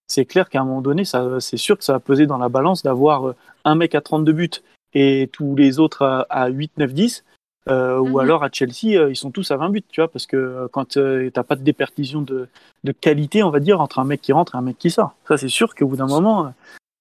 c'est 0.08 0.24
clair 0.24 0.48
qu'à 0.48 0.60
un 0.60 0.64
moment 0.64 0.80
donné, 0.80 1.04
ça, 1.04 1.40
c'est 1.40 1.58
sûr 1.58 1.76
que 1.76 1.84
ça 1.84 1.94
va 1.94 2.00
peser 2.00 2.26
dans 2.26 2.38
la 2.38 2.48
balance 2.48 2.82
d'avoir 2.82 3.34
un 3.64 3.74
mec 3.74 3.94
à 3.94 4.00
32 4.00 4.32
buts 4.32 4.50
et 4.94 5.28
tous 5.32 5.54
les 5.56 5.80
autres 5.80 6.02
à, 6.02 6.26
à 6.30 6.48
8, 6.48 6.78
9, 6.78 6.94
10. 6.94 7.24
Euh, 7.68 7.98
mm 7.98 8.04
-hmm. 8.04 8.10
Ou 8.10 8.18
alors 8.18 8.44
à 8.44 8.50
Chelsea, 8.52 9.08
ils 9.08 9.16
sont 9.16 9.30
tous 9.30 9.50
à 9.50 9.56
20 9.56 9.70
buts, 9.70 9.84
tu 9.88 10.00
vois, 10.00 10.08
parce 10.08 10.26
que 10.26 10.68
quand 10.72 10.96
euh, 10.96 11.30
t'as 11.30 11.42
pas 11.42 11.56
de 11.56 11.62
déperdition 11.62 12.20
de, 12.22 12.48
de, 12.84 12.92
qualité, 12.92 13.42
on 13.42 13.50
va 13.50 13.60
dire, 13.60 13.80
entre 13.80 13.98
un 13.98 14.04
mec 14.04 14.20
qui 14.20 14.32
rentre 14.32 14.54
et 14.54 14.58
un 14.58 14.62
mec 14.62 14.78
qui 14.78 14.90
sort. 14.90 15.14
Ça, 15.28 15.36
c'est 15.38 15.48
sûr 15.48 15.74
qu'au 15.74 15.86
bout 15.86 15.96
d'un 15.96 16.06
moment, 16.06 16.52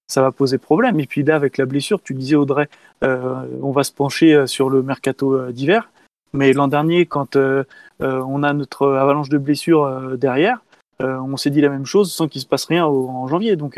ça 0.07 0.21
va 0.21 0.31
poser 0.31 0.57
problème. 0.57 0.99
Et 0.99 1.05
puis 1.05 1.23
là, 1.23 1.35
avec 1.35 1.57
la 1.57 1.65
blessure, 1.65 2.01
tu 2.01 2.13
disais 2.13 2.35
Audrey, 2.35 2.69
euh, 3.03 3.45
on 3.61 3.71
va 3.71 3.83
se 3.83 3.91
pencher 3.91 4.47
sur 4.47 4.69
le 4.69 4.83
mercato 4.83 5.51
d'hiver. 5.51 5.89
Mais 6.33 6.53
l'an 6.53 6.67
dernier, 6.67 7.05
quand 7.05 7.35
euh, 7.35 7.63
on 7.99 8.43
a 8.43 8.53
notre 8.53 8.87
avalanche 8.93 9.29
de 9.29 9.37
blessures 9.37 9.83
euh, 9.83 10.15
derrière, 10.15 10.63
on 10.99 11.35
s'est 11.35 11.49
dit 11.49 11.59
la 11.59 11.67
même 11.67 11.85
chose 11.85 12.13
sans 12.13 12.29
qu'il 12.29 12.39
se 12.39 12.45
passe 12.45 12.63
rien 12.63 12.85
au, 12.85 13.09
en 13.09 13.27
janvier. 13.27 13.57
Donc 13.57 13.77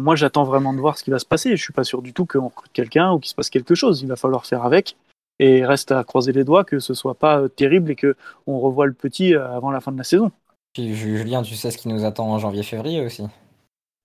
moi, 0.00 0.16
j'attends 0.16 0.44
vraiment 0.44 0.72
de 0.72 0.80
voir 0.80 0.96
ce 0.96 1.04
qui 1.04 1.10
va 1.10 1.18
se 1.18 1.26
passer. 1.26 1.54
Je 1.54 1.62
suis 1.62 1.74
pas 1.74 1.84
sûr 1.84 2.00
du 2.00 2.14
tout 2.14 2.24
qu'on 2.24 2.48
recrute 2.48 2.72
quelqu'un 2.72 3.12
ou 3.12 3.18
qu'il 3.18 3.28
se 3.28 3.34
passe 3.34 3.50
quelque 3.50 3.74
chose. 3.74 4.00
Il 4.00 4.08
va 4.08 4.16
falloir 4.16 4.46
faire 4.46 4.64
avec. 4.64 4.96
Et 5.38 5.66
reste 5.66 5.92
à 5.92 6.02
croiser 6.02 6.32
les 6.32 6.44
doigts 6.44 6.64
que 6.64 6.78
ce 6.78 6.94
soit 6.94 7.16
pas 7.16 7.46
terrible 7.50 7.90
et 7.90 7.94
que 7.94 8.16
on 8.46 8.58
revoit 8.58 8.86
le 8.86 8.94
petit 8.94 9.34
avant 9.34 9.70
la 9.70 9.80
fin 9.80 9.92
de 9.92 9.98
la 9.98 10.04
saison. 10.04 10.30
Puis 10.72 10.94
Julien, 10.94 11.42
tu 11.42 11.56
sais 11.56 11.70
ce 11.70 11.76
qui 11.76 11.88
nous 11.88 12.06
attend 12.06 12.30
en 12.30 12.38
janvier-février 12.38 13.04
aussi. 13.04 13.24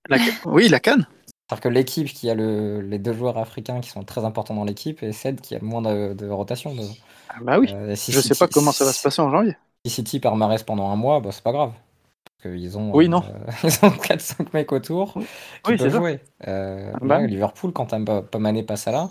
La... 0.08 0.18
Oui, 0.46 0.70
la 0.70 0.80
canne. 0.80 1.08
C'est-à-dire 1.50 1.62
que 1.64 1.70
l'équipe 1.70 2.08
qui 2.08 2.30
a 2.30 2.36
le, 2.36 2.82
les 2.82 3.00
deux 3.00 3.14
joueurs 3.14 3.38
africains 3.40 3.82
qui 3.82 3.90
sont 3.90 4.04
très 4.04 4.24
importants 4.24 4.54
dans 4.54 4.66
l'équipe 4.66 5.02
et 5.02 5.12
celle 5.12 5.38
qui 5.38 5.56
a 5.56 5.60
le 5.60 5.66
moins 5.66 5.82
de, 5.82 6.14
de 6.14 6.30
rotation. 6.30 6.76
De... 6.76 6.84
Ah 7.30 7.38
bah 7.42 7.58
oui. 7.60 7.74
Euh, 7.74 7.96
si 7.96 8.12
je 8.12 8.20
City, 8.20 8.36
sais 8.36 8.46
pas 8.46 8.48
comment 8.48 8.72
ça 8.72 8.86
va 8.86 8.94
se 8.94 9.02
passer 9.02 9.22
en 9.22 9.32
janvier. 9.32 9.58
Si 9.86 9.92
City 9.92 10.20
perd 10.20 10.38
Marès 10.38 10.62
pendant 10.62 10.90
un 10.92 10.96
mois, 10.96 11.22
bah, 11.22 11.32
c'est 11.32 11.44
pas 11.44 11.52
grave. 11.52 11.72
Parce 12.24 12.54
qu'ils 12.54 12.78
ont, 12.78 12.94
oui, 12.94 13.10
non. 13.10 13.24
Euh, 13.24 13.52
ils 13.64 13.86
ont 13.86 13.90
4-5 13.90 14.48
mecs 14.54 14.72
autour 14.72 15.14
qui 15.14 15.72
oui, 15.72 15.78
peuvent 15.78 15.92
jouer. 15.92 16.20
Euh, 16.48 16.92
ah 16.94 16.98
bah. 17.02 17.18
ouais, 17.18 17.28
Liverpool, 17.28 17.74
quand 17.74 17.88
Pamané 18.30 18.62
passe 18.62 18.88
à 18.88 18.92
là, 18.92 19.10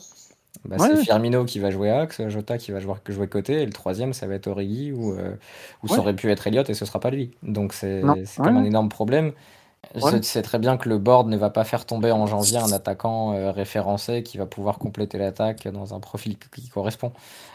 bah, 0.64 0.76
ouais, 0.78 0.96
c'est 0.96 1.04
Firmino 1.04 1.44
qui 1.44 1.58
va 1.58 1.70
jouer 1.70 1.90
axe, 1.90 2.26
Jota 2.28 2.56
qui 2.58 2.70
va 2.70 2.80
jouer, 2.80 2.94
jouer 3.08 3.28
côté, 3.28 3.62
et 3.62 3.66
le 3.66 3.72
troisième, 3.72 4.12
ça 4.12 4.26
va 4.26 4.34
être 4.34 4.46
Origi, 4.46 4.92
ou, 4.92 5.12
euh, 5.12 5.34
ou 5.82 5.88
ouais. 5.88 5.94
ça 5.94 6.00
aurait 6.00 6.14
pu 6.14 6.30
être 6.30 6.46
Elliott, 6.46 6.68
et 6.70 6.74
ce 6.74 6.84
sera 6.84 7.00
pas 7.00 7.10
lui. 7.10 7.32
Donc 7.42 7.72
c'est 7.72 8.02
comme 8.36 8.56
un 8.56 8.64
énorme 8.64 8.88
problème. 8.88 9.32
Je 9.94 10.22
sais 10.22 10.42
très 10.42 10.58
bien 10.58 10.76
que 10.76 10.88
le 10.88 10.98
board 10.98 11.28
ne 11.28 11.36
va 11.36 11.50
pas 11.50 11.64
faire 11.64 11.86
tomber 11.86 12.10
en 12.12 12.26
janvier 12.26 12.58
un 12.58 12.72
attaquant 12.72 13.32
euh, 13.32 13.52
référencé 13.52 14.22
qui 14.22 14.36
va 14.36 14.44
pouvoir 14.44 14.78
compléter 14.78 15.18
l'attaque 15.18 15.66
dans 15.68 15.94
un 15.94 16.00
profil 16.00 16.36
qui 16.38 16.68
correspond. 16.68 17.12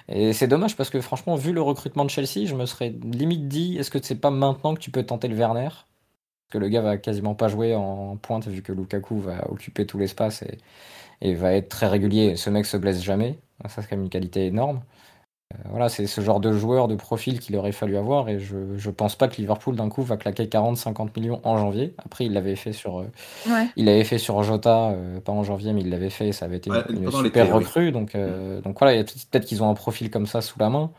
Et 0.07 0.33
c'est 0.33 0.47
dommage 0.47 0.75
parce 0.75 0.89
que 0.89 0.99
franchement, 1.01 1.35
vu 1.35 1.53
le 1.53 1.61
recrutement 1.61 2.05
de 2.05 2.09
Chelsea, 2.09 2.45
je 2.45 2.55
me 2.55 2.65
serais 2.65 2.89
limite 3.03 3.47
dit 3.47 3.77
est-ce 3.77 3.91
que 3.91 3.99
c'est 4.01 4.15
pas 4.15 4.31
maintenant 4.31 4.73
que 4.73 4.79
tu 4.79 4.89
peux 4.89 5.03
tenter 5.03 5.27
le 5.27 5.35
Werner? 5.35 5.69
Parce 5.69 6.49
que 6.51 6.57
le 6.57 6.69
gars 6.69 6.81
va 6.81 6.97
quasiment 6.97 7.35
pas 7.35 7.49
jouer 7.49 7.75
en 7.75 8.17
pointe 8.17 8.47
vu 8.47 8.61
que 8.63 8.71
Lukaku 8.71 9.19
va 9.19 9.49
occuper 9.51 9.85
tout 9.85 9.97
l'espace 9.97 10.41
et, 10.43 10.57
et, 11.21 11.35
va 11.35 11.53
être 11.53 11.69
très 11.69 11.87
régulier. 11.87 12.35
Ce 12.35 12.49
mec 12.49 12.65
se 12.65 12.77
blesse 12.77 13.01
jamais. 13.03 13.39
Ça, 13.69 13.81
c'est 13.81 13.89
quand 13.89 13.95
même 13.95 14.05
une 14.05 14.09
qualité 14.09 14.47
énorme. 14.47 14.81
Voilà, 15.69 15.89
c'est 15.89 16.07
ce 16.07 16.21
genre 16.21 16.39
de 16.39 16.51
joueur 16.51 16.87
de 16.87 16.95
profil 16.95 17.39
qu'il 17.39 17.55
aurait 17.55 17.71
fallu 17.71 17.97
avoir 17.97 18.29
et 18.29 18.39
je 18.39 18.55
je 18.77 18.89
pense 18.89 19.15
pas 19.15 19.27
que 19.27 19.37
Liverpool 19.37 19.75
d'un 19.75 19.89
coup 19.89 20.01
va 20.03 20.17
claquer 20.17 20.45
40-50 20.47 21.15
millions 21.17 21.39
en 21.43 21.57
janvier. 21.57 21.93
Après 22.03 22.25
il 22.25 22.33
l'avait 22.33 22.55
fait 22.55 22.73
sur, 22.73 23.05
Ouais. 23.47 23.67
il 23.75 23.85
l'avait 23.85 24.03
fait 24.03 24.17
sur 24.17 24.41
Jota, 24.43 24.93
pas 25.25 25.31
en 25.31 25.43
janvier, 25.43 25.73
mais 25.73 25.81
il 25.81 25.89
l'avait 25.89 26.09
fait 26.09 26.29
et 26.29 26.31
ça 26.33 26.45
avait 26.45 26.57
été 26.57 26.69
Ouais, 26.71 26.83
une, 26.89 27.11
super 27.11 27.47
oui. 27.47 27.53
recrue 27.53 27.91
donc 27.91 28.15
donc 28.63 28.79
voilà, 28.79 28.93
il 28.93 28.97
y 28.97 29.01
a 29.01 29.03
peut-être 29.03 29.45
qu'ils 29.45 29.63
ont 29.63 29.69
un 29.69 29.73
profil 29.73 30.09
comme 30.11 30.25
ça 30.27 30.41
sous 30.41 30.59
la 30.59 30.69
main 30.69 30.91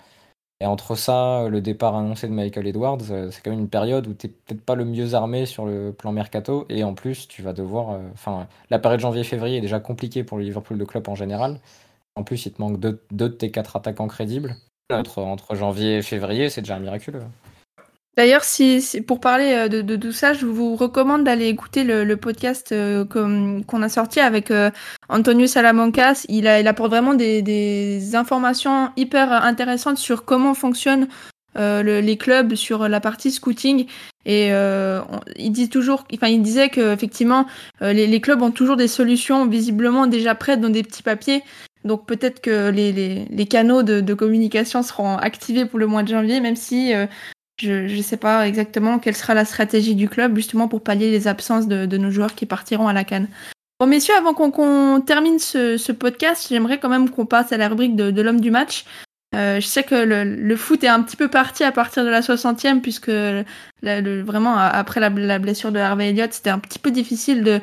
et 0.61 0.67
entre 0.67 0.95
ça, 0.95 1.49
le 1.49 1.61
départ 1.61 1.97
annoncé 1.97 2.29
de 2.29 2.33
Michael 2.33 2.67
Edwards, 2.69 3.01
c'est 3.03 3.43
quand 3.43 3.51
même 3.51 3.61
une 3.61 3.69
période 3.69 4.07
où 4.07 4.15
tu 4.15 4.29
peut-être 4.29 4.63
pas 4.65 4.77
le 4.77 4.85
mieux 4.85 5.15
armé 5.15 5.47
sur 5.47 5.67
le 5.67 5.93
plan 5.93 6.13
mercato 6.13 6.65
et 6.69 6.85
en 6.85 6.95
plus 6.95 7.27
tu 7.29 7.43
vas 7.43 7.53
devoir, 7.53 7.99
enfin 8.13 8.47
la 8.71 8.79
période 8.79 9.01
janvier-février 9.01 9.59
est 9.59 9.61
déjà 9.63 9.81
compliquée 9.81 10.25
pour 10.25 10.39
le 10.39 10.45
Liverpool 10.45 10.79
de 10.79 10.85
club 10.85 11.09
en 11.09 11.15
général. 11.17 11.59
En 12.17 12.23
plus, 12.23 12.47
il 12.47 12.53
te 12.53 12.61
manque 12.63 12.79
deux, 12.79 13.01
deux 13.11 13.29
de 13.29 13.35
tes 13.35 13.51
quatre 13.51 13.77
attaquants 13.77 14.09
crédibles. 14.09 14.57
Entre, 14.93 15.19
entre 15.19 15.55
janvier 15.55 15.99
et 15.99 16.03
février, 16.03 16.51
c'est 16.51 16.61
déjà 16.61 16.79
miraculeux. 16.79 17.23
D'ailleurs, 18.17 18.45
si, 18.45 18.81
si- 18.81 19.01
pour 19.01 19.19
parler 19.19 19.53
euh, 19.55 19.69
de, 19.69 19.83
de 19.83 19.97
tout 19.97 20.13
ça, 20.13 20.35
je 20.35 20.47
vous 20.47 20.77
recommande 20.77 21.25
d'aller 21.25 21.49
écouter 21.49 21.83
le, 21.83 22.05
le 22.05 22.17
podcast 22.17 22.71
euh, 22.71 23.05
qu'on 23.05 23.83
a 23.83 23.89
sorti 23.89 24.21
avec 24.21 24.53
euh, 24.53 24.71
Antonio 25.09 25.49
Salamancas. 25.49 26.25
Il, 26.29 26.47
a, 26.47 26.61
il 26.61 26.69
apporte 26.69 26.91
vraiment 26.91 27.15
des, 27.15 27.43
des 27.43 28.15
informations 28.15 28.91
hyper 28.97 29.33
intéressantes 29.33 29.99
sur 29.99 30.25
comment 30.25 30.55
fonctionnent 30.55 31.09
euh, 31.57 31.83
le- 31.83 32.01
les 32.01 32.17
clubs, 32.17 32.55
sur 32.55 32.87
la 32.89 33.01
partie 33.01 33.33
scouting. 33.33 33.87
Et 34.27 34.53
euh, 34.53 35.01
on- 35.11 35.21
il 35.35 35.51
dit 35.51 35.69
toujours, 35.69 36.05
enfin, 36.15 36.29
il 36.29 36.43
disait 36.43 36.69
que 36.69 36.93
effectivement, 36.93 37.47
euh, 37.83 37.93
les, 37.93 38.07
les 38.07 38.21
clubs 38.21 38.43
ont 38.43 38.53
toujours 38.53 38.77
des 38.77 38.87
solutions 38.89 39.47
visiblement 39.47 40.07
déjà 40.07 40.37
prêtes 40.37 40.61
dans 40.61 40.71
des 40.71 40.85
petits 40.85 41.03
papiers. 41.03 41.43
Donc 41.85 42.07
peut-être 42.07 42.41
que 42.41 42.71
les, 42.71 42.93
les, 43.31 43.47
canaux 43.47 43.83
de, 43.83 44.01
de 44.01 44.15
communication 44.15 44.83
seront 44.83 45.17
activés 45.19 45.67
pour 45.67 45.79
le 45.79 45.87
mois 45.87 46.03
de 46.03 46.09
janvier, 46.09 46.41
même 46.41 46.57
si 46.57 46.95
euh, 46.95 47.07
je 47.61 47.95
ne 47.95 48.03
sais 48.03 48.17
pas 48.17 48.49
exactement 48.49 48.99
quelle 48.99 49.15
sera 49.17 49.35
la 49.35 49.45
stratégie 49.45 49.95
du 49.95 50.09
club, 50.09 50.35
justement 50.35 50.67
pour 50.67 50.83
pallier 50.83 51.11
les 51.11 51.29
absences 51.29 51.69
de, 51.69 51.87
de 51.87 51.99
nos 51.99 52.11
joueurs 52.11 52.35
qui 52.35 52.47
partiront 52.47 52.89
à 52.89 52.93
la 52.93 53.05
canne. 53.05 53.29
Bon, 53.81 53.87
messieurs, 53.87 54.15
avant 54.17 54.35
qu'on 54.35 55.01
termine 55.03 55.39
ce, 55.39 55.77
ce 55.77 55.93
podcast, 55.93 56.47
j'aimerais 56.49 56.79
quand 56.79 56.89
même 56.89 57.11
qu'on 57.11 57.27
passe 57.27 57.53
à 57.53 57.57
la 57.57 57.69
rubrique 57.69 57.97
de, 57.97 58.23
l'homme 58.23 58.41
du 58.41 58.51
match. 58.51 58.85
Euh, 59.35 59.61
je 59.61 59.67
sais 59.67 59.83
que 59.83 59.97
le, 59.97 60.25
le 60.25 60.57
foot 60.57 60.85
est 60.85 60.89
un 60.89 61.03
petit 61.03 61.17
peu 61.17 61.29
parti 61.29 61.65
à 61.65 61.73
partir 61.73 62.05
de 62.05 62.09
la 62.09 62.21
60e, 62.21 62.81
puisque 62.81 63.09
le- 63.09 64.23
vraiment, 64.23 64.57
après 64.57 65.01
la, 65.01 65.11
la 65.11 65.39
blessure 65.41 65.73
de 65.73 65.81
Harvey 65.81 66.11
Elliott, 66.11 66.33
c'était 66.33 66.51
un 66.51 66.61
petit 66.61 66.79
peu 66.79 66.93
difficile 66.93 67.43
de, 67.43 67.61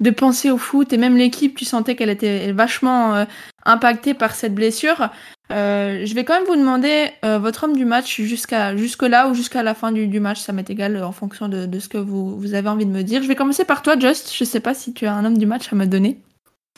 de 0.00 0.10
penser 0.10 0.50
au 0.50 0.58
foot. 0.58 0.92
Et 0.92 0.96
même 0.96 1.16
l'équipe, 1.16 1.56
tu 1.56 1.64
sentais 1.64 1.96
qu'elle 1.96 2.10
était 2.10 2.52
vachement 2.52 3.14
euh, 3.14 3.24
impactée 3.64 4.14
par 4.14 4.34
cette 4.34 4.54
blessure. 4.54 5.10
Euh, 5.50 6.04
je 6.04 6.14
vais 6.14 6.24
quand 6.24 6.34
même 6.34 6.46
vous 6.46 6.56
demander 6.56 7.08
euh, 7.24 7.38
votre 7.38 7.64
homme 7.64 7.76
du 7.76 7.84
match 7.84 8.20
jusqu'à 8.20 8.76
jusque 8.76 9.02
là 9.02 9.28
ou 9.28 9.34
jusqu'à 9.34 9.62
la 9.62 9.74
fin 9.74 9.92
du, 9.92 10.20
match, 10.20 10.40
ça 10.40 10.52
m'est 10.52 10.68
égal 10.68 11.02
en 11.02 11.12
fonction 11.12 11.48
de, 11.48 11.78
ce 11.78 11.88
que 11.88 11.98
vous, 11.98 12.38
vous 12.38 12.54
avez 12.54 12.68
envie 12.68 12.86
de 12.86 12.90
me 12.90 13.02
dire. 13.02 13.22
Je 13.22 13.28
vais 13.28 13.36
commencer 13.36 13.64
par 13.64 13.82
toi, 13.82 13.98
Just. 13.98 14.34
Je 14.34 14.44
sais 14.44 14.60
pas 14.60 14.74
si 14.74 14.92
tu 14.92 15.06
as 15.06 15.14
un 15.14 15.24
homme 15.24 15.38
du 15.38 15.46
match 15.46 15.72
à 15.72 15.76
me 15.76 15.86
donner. 15.86 16.20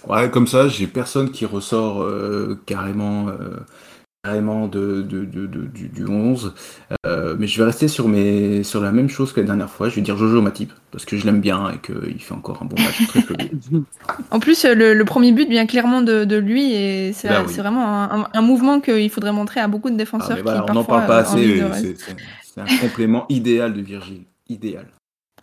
Ouais, 0.09 0.31
comme 0.31 0.47
ça, 0.47 0.69
j'ai 0.69 0.87
personne 0.87 1.31
qui 1.31 1.45
ressort 1.45 2.07
carrément, 2.65 3.27
carrément 4.25 4.69
de, 4.69 5.03
de, 5.03 5.25
de, 5.25 5.47
de- 5.47 5.67
du, 5.67 5.89
du 5.89 6.05
11. 6.07 6.55
Euh, 7.07 7.37
mais 7.39 7.47
je 7.47 7.59
vais 7.59 7.65
rester 7.65 7.89
sur, 7.89 8.09
mes, 8.09 8.63
sur 8.63 8.81
la 8.81 8.93
même 8.93 9.09
chose 9.09 9.33
que 9.33 9.41
la 9.41 9.47
dernière 9.47 9.71
fois. 9.71 9.89
Je 9.89 9.97
vais 9.97 10.03
dire 10.03 10.17
Jojo 10.17 10.43
Matip, 10.43 10.73
parce 10.91 11.05
que 11.05 11.17
je 11.17 11.25
l'aime 11.25 11.41
bien 11.41 11.71
et 11.71 11.79
qu'il 11.79 12.21
fait 12.23 12.35
encore 12.35 12.61
un 12.63 12.67
bon 12.67 12.77
match 12.83 13.07
très 13.09 13.23
solide. 13.23 13.59
En 14.31 14.39
plus, 14.41 14.65
le, 14.65 14.95
le 14.95 15.05
premier 15.05 15.33
but 15.33 15.49
vient 15.49 15.67
clairement 15.67 16.03
de, 16.03 16.25
de 16.25 16.37
lui 16.37 16.73
et 16.75 17.13
c'est 17.13 17.29
Bah 17.29 17.43
oui. 17.47 17.55
vraiment 17.55 17.87
un, 17.87 18.21
un- 18.23 18.29
un 18.33 18.43
mouvement 18.43 18.81
qu'il 18.81 19.11
faudrait 19.11 19.33
montrer 19.33 19.61
à 19.61 19.69
beaucoup 19.69 19.89
de 19.89 19.95
Ah, 19.95 19.99
défenseurs 19.99 20.39
voilà, 20.43 20.61
qui 20.63 20.71
on 20.71 20.75
n'en 20.75 20.85
parle 20.85 21.07
pas 21.07 21.21
euh, 21.37 21.71
assez. 21.73 21.97
C'est 22.43 22.61
un 22.61 22.79
complément 22.81 23.27
idéal 23.29 23.73
de 23.73 23.81
Virgile. 23.81 24.23
Idéal. 24.49 24.87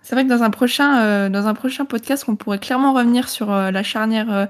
C'est 0.04 0.16
vrai 0.16 0.24
que 0.26 0.30
dans 0.30 0.44
un 0.44 0.50
prochain, 0.50 1.02
euh, 1.02 1.30
dans 1.30 1.48
un 1.48 1.54
prochain 1.54 1.86
podcast, 1.86 2.26
on 2.28 2.36
pourrait 2.36 2.60
clairement 2.60 2.94
revenir 2.94 3.28
sur 3.30 3.52
euh, 3.52 3.72
la 3.72 3.84
charnière 3.84 4.48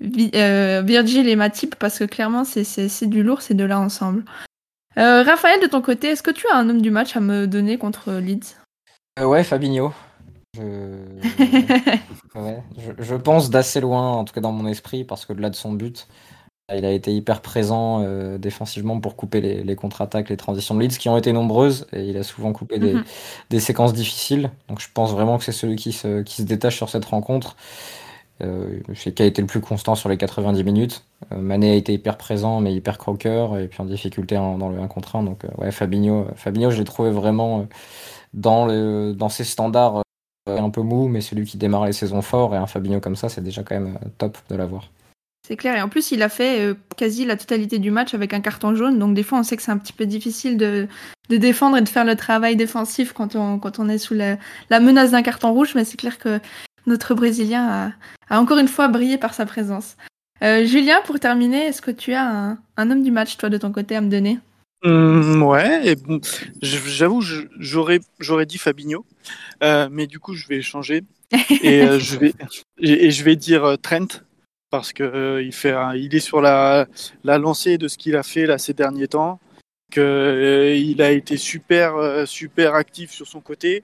Virgil 0.00 1.28
et 1.28 1.36
Matip 1.36 1.74
parce 1.76 1.98
que 1.98 2.04
clairement, 2.04 2.44
c'est- 2.44 2.64
c'est 2.64 2.88
c'est 2.88 3.06
du 3.06 3.22
lourd 3.22 3.42
ces 3.42 3.54
deux-là 3.54 3.78
ensemble. 3.80 4.24
Euh, 4.96 5.22
Raphaël, 5.22 5.60
de 5.60 5.66
ton 5.66 5.80
côté, 5.82 6.08
est-ce 6.08 6.22
que 6.22 6.30
tu 6.30 6.46
as 6.52 6.56
un 6.56 6.68
homme 6.68 6.82
du 6.82 6.90
match 6.90 7.16
à 7.16 7.20
me 7.20 7.46
donner 7.46 7.78
contre 7.78 8.12
Leeds? 8.14 8.56
Euh, 9.20 9.24
ouais, 9.26 9.44
Fabinho. 9.44 9.92
Je... 10.56 10.62
ouais, 12.34 12.62
je, 12.78 13.02
je 13.02 13.14
pense 13.14 13.50
d'assez 13.50 13.80
loin, 13.80 14.12
en 14.12 14.24
tout 14.24 14.32
cas 14.34 14.40
dans 14.40 14.52
mon 14.52 14.66
esprit, 14.66 15.04
parce 15.04 15.26
que 15.26 15.32
delà 15.32 15.50
de 15.50 15.54
son 15.56 15.72
but, 15.72 16.08
il 16.74 16.84
a 16.84 16.90
été 16.92 17.12
hyper 17.14 17.40
présent 17.40 18.02
euh, 18.02 18.38
défensivement 18.38 19.00
pour 19.00 19.16
couper 19.16 19.40
les, 19.40 19.62
les 19.62 19.76
contre-attaques, 19.76 20.28
les 20.28 20.36
transitions 20.36 20.74
de 20.74 20.80
Leeds 20.80 20.98
qui 20.98 21.08
ont 21.08 21.16
été 21.16 21.32
nombreuses 21.32 21.86
et 21.92 22.04
il 22.04 22.16
a 22.18 22.22
souvent 22.22 22.52
coupé 22.52 22.78
des, 22.78 22.94
Mhm. 22.94 23.04
des 23.50 23.60
séquences 23.60 23.92
difficiles. 23.94 24.50
Donc 24.68 24.80
je 24.80 24.88
pense 24.92 25.12
vraiment 25.12 25.38
que 25.38 25.44
c'est 25.44 25.52
celui 25.52 25.76
qui 25.76 25.92
se, 25.92 26.22
qui 26.22 26.36
se 26.36 26.46
détache 26.46 26.76
sur 26.76 26.88
cette 26.90 27.04
rencontre. 27.06 27.56
Euh, 28.40 28.78
c'est 28.94 29.12
qui 29.12 29.22
a 29.22 29.26
été 29.26 29.42
le 29.42 29.48
plus 29.48 29.60
constant 29.60 29.94
sur 29.94 30.08
les 30.08 30.16
90 30.16 30.62
minutes. 30.62 31.04
Euh, 31.32 31.38
Mané 31.38 31.72
a 31.72 31.74
été 31.74 31.92
hyper 31.92 32.16
présent, 32.16 32.60
mais 32.60 32.72
hyper 32.72 32.98
croqueur, 32.98 33.58
et 33.58 33.66
puis 33.66 33.80
en 33.80 33.84
difficulté 33.84 34.36
dans 34.36 34.68
le 34.68 34.78
1 34.78 34.86
contre 34.86 35.16
1. 35.16 35.24
Donc, 35.24 35.44
euh, 35.44 35.48
ouais, 35.58 35.72
Fabinho, 35.72 36.20
euh, 36.20 36.34
Fabinho, 36.36 36.70
je 36.70 36.78
l'ai 36.78 36.84
trouvé 36.84 37.10
vraiment 37.10 37.66
euh, 38.46 39.12
dans, 39.12 39.28
ses 39.28 39.44
standards 39.44 40.02
un 40.46 40.70
peu 40.70 40.82
mou, 40.82 41.08
mais 41.08 41.20
celui 41.20 41.44
qui 41.44 41.58
démarre 41.58 41.86
les 41.86 41.92
saisons 41.92 42.22
fort, 42.22 42.54
et 42.54 42.58
un 42.58 42.66
Fabinho 42.66 43.00
comme 43.00 43.16
ça, 43.16 43.28
c'est 43.28 43.42
déjà 43.42 43.62
quand 43.62 43.74
même 43.74 43.98
top 44.18 44.38
de 44.48 44.56
l'avoir. 44.56 44.90
C'est 45.46 45.56
clair. 45.56 45.76
Et 45.76 45.82
en 45.82 45.88
plus, 45.88 46.10
il 46.10 46.22
a 46.22 46.28
fait 46.28 46.74
quasi 46.96 47.24
la 47.24 47.36
totalité 47.36 47.78
du 47.78 47.90
match 47.90 48.12
avec 48.12 48.34
un 48.34 48.40
carton 48.40 48.74
jaune. 48.74 48.98
Donc, 48.98 49.14
des 49.14 49.22
fois, 49.22 49.38
on 49.38 49.42
sait 49.42 49.56
que 49.56 49.62
c'est 49.62 49.70
un 49.70 49.78
petit 49.78 49.94
peu 49.94 50.04
difficile 50.04 50.58
de, 50.58 50.88
défendre 51.30 51.78
et 51.78 51.80
de 51.80 51.88
faire 51.88 52.04
le 52.04 52.16
travail 52.16 52.54
défensif 52.56 53.14
quand 53.14 53.34
on, 53.34 53.88
est 53.88 53.98
sous 53.98 54.14
la 54.14 54.80
menace 54.80 55.12
d'un 55.12 55.22
carton 55.22 55.52
rouge. 55.52 55.74
Mais 55.74 55.84
c'est 55.84 55.96
clair 55.96 56.18
que 56.18 56.38
notre 56.88 57.14
Brésilien 57.14 57.66
a, 57.68 57.92
a 58.34 58.40
encore 58.40 58.58
une 58.58 58.68
fois 58.68 58.88
brillé 58.88 59.18
par 59.18 59.34
sa 59.34 59.46
présence. 59.46 59.96
Euh, 60.42 60.64
Julien, 60.64 61.00
pour 61.04 61.18
terminer, 61.18 61.66
est-ce 61.66 61.82
que 61.82 61.90
tu 61.90 62.12
as 62.12 62.24
un, 62.24 62.58
un 62.76 62.90
homme 62.90 63.02
du 63.02 63.10
match, 63.10 63.36
toi, 63.36 63.48
de 63.48 63.58
ton 63.58 63.72
côté, 63.72 63.96
à 63.96 64.00
me 64.00 64.10
donner? 64.10 64.38
Hum, 64.84 65.42
ouais, 65.42 65.96
bon, 65.96 66.20
j'avoue, 66.62 67.20
j'aurais 67.58 67.98
j'aurais 68.20 68.46
dit 68.46 68.58
Fabinho, 68.58 69.04
euh, 69.64 69.88
mais 69.90 70.06
du 70.06 70.20
coup, 70.20 70.34
je 70.34 70.46
vais 70.46 70.62
changer 70.62 71.02
et 71.62 71.82
euh, 71.82 71.98
je 71.98 72.16
vais 72.16 72.32
et, 72.78 73.06
et 73.06 73.10
je 73.10 73.24
vais 73.24 73.34
dire 73.34 73.76
Trent 73.82 74.22
parce 74.70 74.92
que 74.92 75.42
il 75.44 75.52
fait, 75.52 75.74
il 75.96 76.14
est 76.14 76.20
sur 76.20 76.40
la 76.40 76.86
la 77.24 77.38
lancée 77.38 77.76
de 77.76 77.88
ce 77.88 77.98
qu'il 77.98 78.14
a 78.14 78.22
fait 78.22 78.46
là 78.46 78.56
ces 78.56 78.72
derniers 78.72 79.08
temps, 79.08 79.40
que 79.90 80.76
il 80.78 81.02
a 81.02 81.10
été 81.10 81.36
super 81.36 82.22
super 82.28 82.76
actif 82.76 83.10
sur 83.10 83.26
son 83.26 83.40
côté. 83.40 83.82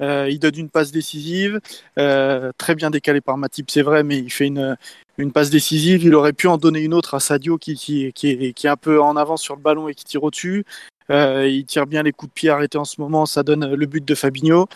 Euh, 0.00 0.28
il 0.30 0.38
donne 0.38 0.56
une 0.56 0.70
passe 0.70 0.92
décisive, 0.92 1.60
euh, 1.98 2.52
très 2.56 2.74
bien 2.74 2.90
décalé 2.90 3.20
par 3.20 3.36
Matip, 3.36 3.70
c'est 3.70 3.82
vrai, 3.82 4.02
mais 4.02 4.18
il 4.18 4.30
fait 4.30 4.46
une, 4.46 4.76
une 5.18 5.32
passe 5.32 5.50
décisive. 5.50 6.04
Il 6.04 6.14
aurait 6.14 6.32
pu 6.32 6.48
en 6.48 6.56
donner 6.56 6.80
une 6.80 6.94
autre 6.94 7.14
à 7.14 7.20
Sadio 7.20 7.58
qui, 7.58 7.74
qui, 7.74 8.12
qui, 8.12 8.30
est, 8.30 8.52
qui 8.52 8.66
est 8.66 8.70
un 8.70 8.76
peu 8.76 9.00
en 9.00 9.16
avance 9.16 9.42
sur 9.42 9.56
le 9.56 9.62
ballon 9.62 9.88
et 9.88 9.94
qui 9.94 10.04
tire 10.04 10.24
au-dessus. 10.24 10.64
Euh, 11.10 11.48
il 11.48 11.64
tire 11.64 11.86
bien 11.86 12.02
les 12.02 12.12
coups 12.12 12.30
de 12.30 12.34
pied 12.34 12.50
arrêtés 12.50 12.78
en 12.78 12.84
ce 12.84 13.00
moment, 13.00 13.26
ça 13.26 13.42
donne 13.42 13.74
le 13.74 13.86
but 13.86 14.04
de 14.04 14.14
Fabinho. 14.14 14.68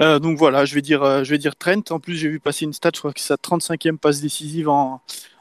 Euh, 0.00 0.18
donc 0.18 0.38
voilà, 0.38 0.64
je 0.64 0.74
vais 0.74 0.82
dire, 0.82 1.02
euh, 1.02 1.24
je 1.24 1.30
vais 1.30 1.38
dire 1.38 1.56
Trent. 1.56 1.82
En 1.90 2.00
plus, 2.00 2.16
j'ai 2.16 2.28
vu 2.28 2.40
passer 2.40 2.64
une 2.64 2.72
stat, 2.72 2.90
je 2.94 3.00
crois 3.00 3.12
que 3.12 3.20
c'est 3.20 3.28
sa 3.28 3.36
35e 3.36 3.98
passe 3.98 4.20
décisive 4.20 4.68
en, 4.68 5.00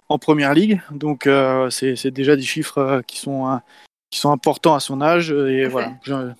en 0.10 0.20
première 0.20 0.54
ligue. 0.54 0.82
Donc 0.92 1.30
c'est 1.70 1.96
c'est 1.96 2.12
déjà 2.12 2.36
des 2.36 2.42
chiffres 2.44 3.02
qui 3.08 3.18
sont, 3.18 3.60
qui 4.10 4.20
sont 4.20 4.32
importants 4.32 4.76
à 4.76 4.80
son 4.80 5.02
âge. 5.02 5.32
Et 5.32 5.68
voilà, 5.68 5.94
je, 6.04 6.32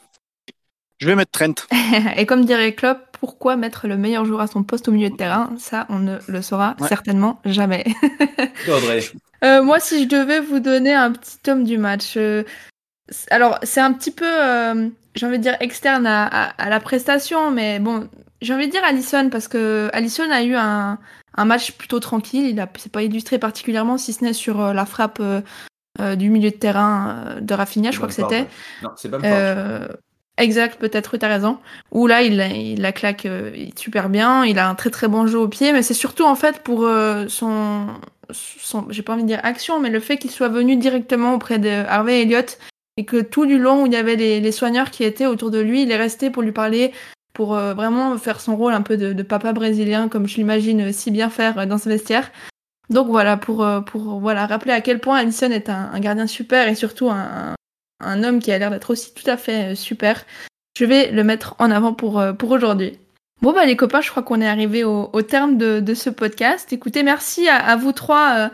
je 1.02 1.08
vais 1.08 1.16
mettre 1.16 1.32
Trent. 1.32 1.56
Et 2.18 2.26
comme 2.26 2.46
dirait 2.46 2.74
Klopp, 2.74 3.00
pourquoi 3.20 3.56
mettre 3.56 3.88
le 3.88 3.98
meilleur 3.98 4.24
joueur 4.24 4.42
à 4.42 4.48
son 4.48 4.64
poste 4.64 4.88
au 4.88 4.92
milieu 4.92 5.10
de 5.10 5.16
terrain? 5.18 5.52
Ça, 5.58 5.86
on 5.90 6.00
ne 6.00 6.18
le 6.28 6.42
saura 6.42 6.76
Ouais. 6.80 6.88
certainement 6.88 7.42
jamais. 7.44 7.84
Audrey. 8.68 9.02
Euh, 9.44 9.62
moi, 9.64 9.80
si 9.80 10.04
je 10.04 10.08
devais 10.08 10.40
vous 10.40 10.60
donner 10.60 10.94
un 10.94 11.12
petit 11.12 11.38
homme 11.50 11.64
du 11.64 11.78
match, 11.80 12.14
euh, 12.18 12.44
alors 13.32 13.58
c'est 13.64 13.82
un 13.82 13.92
petit 13.94 14.12
peu, 14.12 14.26
euh, 14.28 14.88
j'ai 15.16 15.26
envie 15.26 15.38
de 15.40 15.44
dire 15.44 15.58
externe 15.60 16.06
à, 16.06 16.26
à- 16.28 16.50
à 16.64 16.70
la 16.70 16.80
prestation, 16.80 17.52
mais 17.52 17.80
bon, 17.80 18.08
j'ai 18.42 18.54
envie 18.54 18.68
de 18.68 18.72
dire 18.72 18.84
Allison 18.84 19.30
parce 19.32 19.48
que 19.48 19.90
Allison 19.94 20.30
a 20.32 20.44
eu 20.44 20.56
un, 20.56 21.00
un 21.36 21.46
match 21.46 21.72
plutôt 21.74 22.00
tranquille. 22.00 22.46
Il 22.48 22.60
a, 22.60 22.68
c'est 22.78 22.92
pas 22.92 23.02
illustré 23.04 23.40
particulièrement, 23.40 23.98
si 23.98 24.14
ce 24.14 24.24
n'est 24.24 24.34
sur 24.34 24.62
euh, 24.62 24.74
la 24.74 24.86
frappe 24.86 25.18
euh, 25.20 25.42
euh, 26.00 26.16
du 26.16 26.30
milieu 26.30 26.52
de 26.52 26.56
terrain 26.56 27.24
euh, 27.28 27.40
de 27.42 27.54
Rafinha, 27.54 27.92
je 27.92 27.98
crois 27.98 28.08
que 28.08 28.14
c'était. 28.16 28.48
Non, 28.84 28.92
c'est 28.96 29.10
pas 29.10 29.18
exact, 30.38 30.80
peut-être, 30.80 31.18
tu 31.18 31.26
as 31.26 31.30
raison. 31.30 31.60
Où 31.92 32.08
là, 32.08 32.22
il, 32.22 32.38
la- 32.82 32.92
claque 32.92 33.26
euh, 33.26 33.52
super 33.76 34.10
bien, 34.10 34.46
il 34.46 34.60
a 34.60 34.70
un 34.70 34.76
très 34.76 34.90
très 34.90 35.08
bon 35.08 35.28
jeu 35.28 35.40
au 35.40 35.48
pied, 35.48 35.72
mais 35.74 35.82
c'est 35.82 35.94
surtout 35.94 36.26
en 36.26 36.36
fait 36.36 36.60
pour 36.64 36.86
euh, 36.86 37.28
son, 37.28 37.88
son 38.32 38.88
j'ai 38.90 39.02
pas 39.02 39.14
envie 39.14 39.24
de 39.24 39.28
dire 39.28 39.40
action, 39.44 39.80
mais 39.80 39.90
le 39.90 40.00
fait 40.00 40.18
qu'il 40.18 40.32
soit 40.32 40.50
venu 40.50 40.76
directement 40.76 41.34
auprès 41.34 41.60
de 41.60 41.70
Harvey 41.70 42.22
Elliott 42.22 42.58
et 42.98 43.06
que 43.06 43.22
tout 43.22 43.46
du 43.46 43.58
long 43.58 43.84
où 43.84 43.86
il 43.86 43.94
y 43.94 43.98
avait 43.98 44.16
les, 44.16 44.52
soigneurs 44.52 44.92
qui 44.92 45.04
étaient 45.04 45.26
autour 45.26 45.52
de 45.52 45.60
lui, 45.60 45.84
il 45.84 45.92
est 45.92 45.98
resté 45.98 46.30
pour 46.30 46.44
lui 46.44 46.52
parler, 46.52 46.92
pour 47.34 47.56
euh, 47.56 47.74
vraiment 47.74 48.18
faire 48.18 48.42
son 48.42 48.56
rôle 48.56 48.74
un 48.74 48.82
peu 48.82 48.98
de, 48.98 49.24
papa 49.24 49.54
brésilien, 49.54 50.10
comme 50.10 50.28
je 50.28 50.36
l'imagine 50.38 50.92
si 50.92 51.12
bien 51.12 51.30
faire 51.30 51.66
dans 51.68 51.78
ce 51.78 51.90
vestiaire. 51.90 52.32
Donc 52.90 53.08
voilà, 53.08 53.38
pour, 53.38 53.66
pour 53.86 54.20
voilà, 54.20 54.46
rappeler 54.46 54.74
à 54.74 54.82
quel 54.82 55.00
point 55.00 55.18
Allison 55.18 55.50
est 55.50 55.70
un, 55.70 55.98
gardien 56.00 56.28
super 56.28 56.68
et 56.68 56.76
surtout 56.76 57.10
un, 57.10 57.56
un 58.02 58.24
homme 58.24 58.40
qui 58.40 58.52
a 58.52 58.58
l'air 58.58 58.72
d'être 58.72 58.90
aussi 58.90 59.14
tout 59.14 59.30
à 59.30 59.38
fait 59.38 59.76
super. 59.76 60.26
Je 60.78 60.86
vais 60.86 61.12
le 61.12 61.24
mettre 61.24 61.56
en 61.60 61.72
avant 61.72 61.94
pour, 61.94 62.24
pour 62.38 62.52
aujourd'hui. 62.52 62.98
Bon 63.42 63.54
bah 63.54 63.66
les 63.66 63.76
copains, 63.76 64.02
je 64.02 64.10
crois 64.10 64.24
qu'on 64.24 64.42
est 64.42 64.48
arrivé 64.48 64.84
au, 64.84 65.22
terme 65.22 65.58
de, 65.58 65.94
ce 65.94 66.10
podcast. 66.10 66.72
Écoutez, 66.72 67.04
merci 67.04 67.48
à, 67.50 67.76
vous 67.76 67.92
trois 67.92 68.50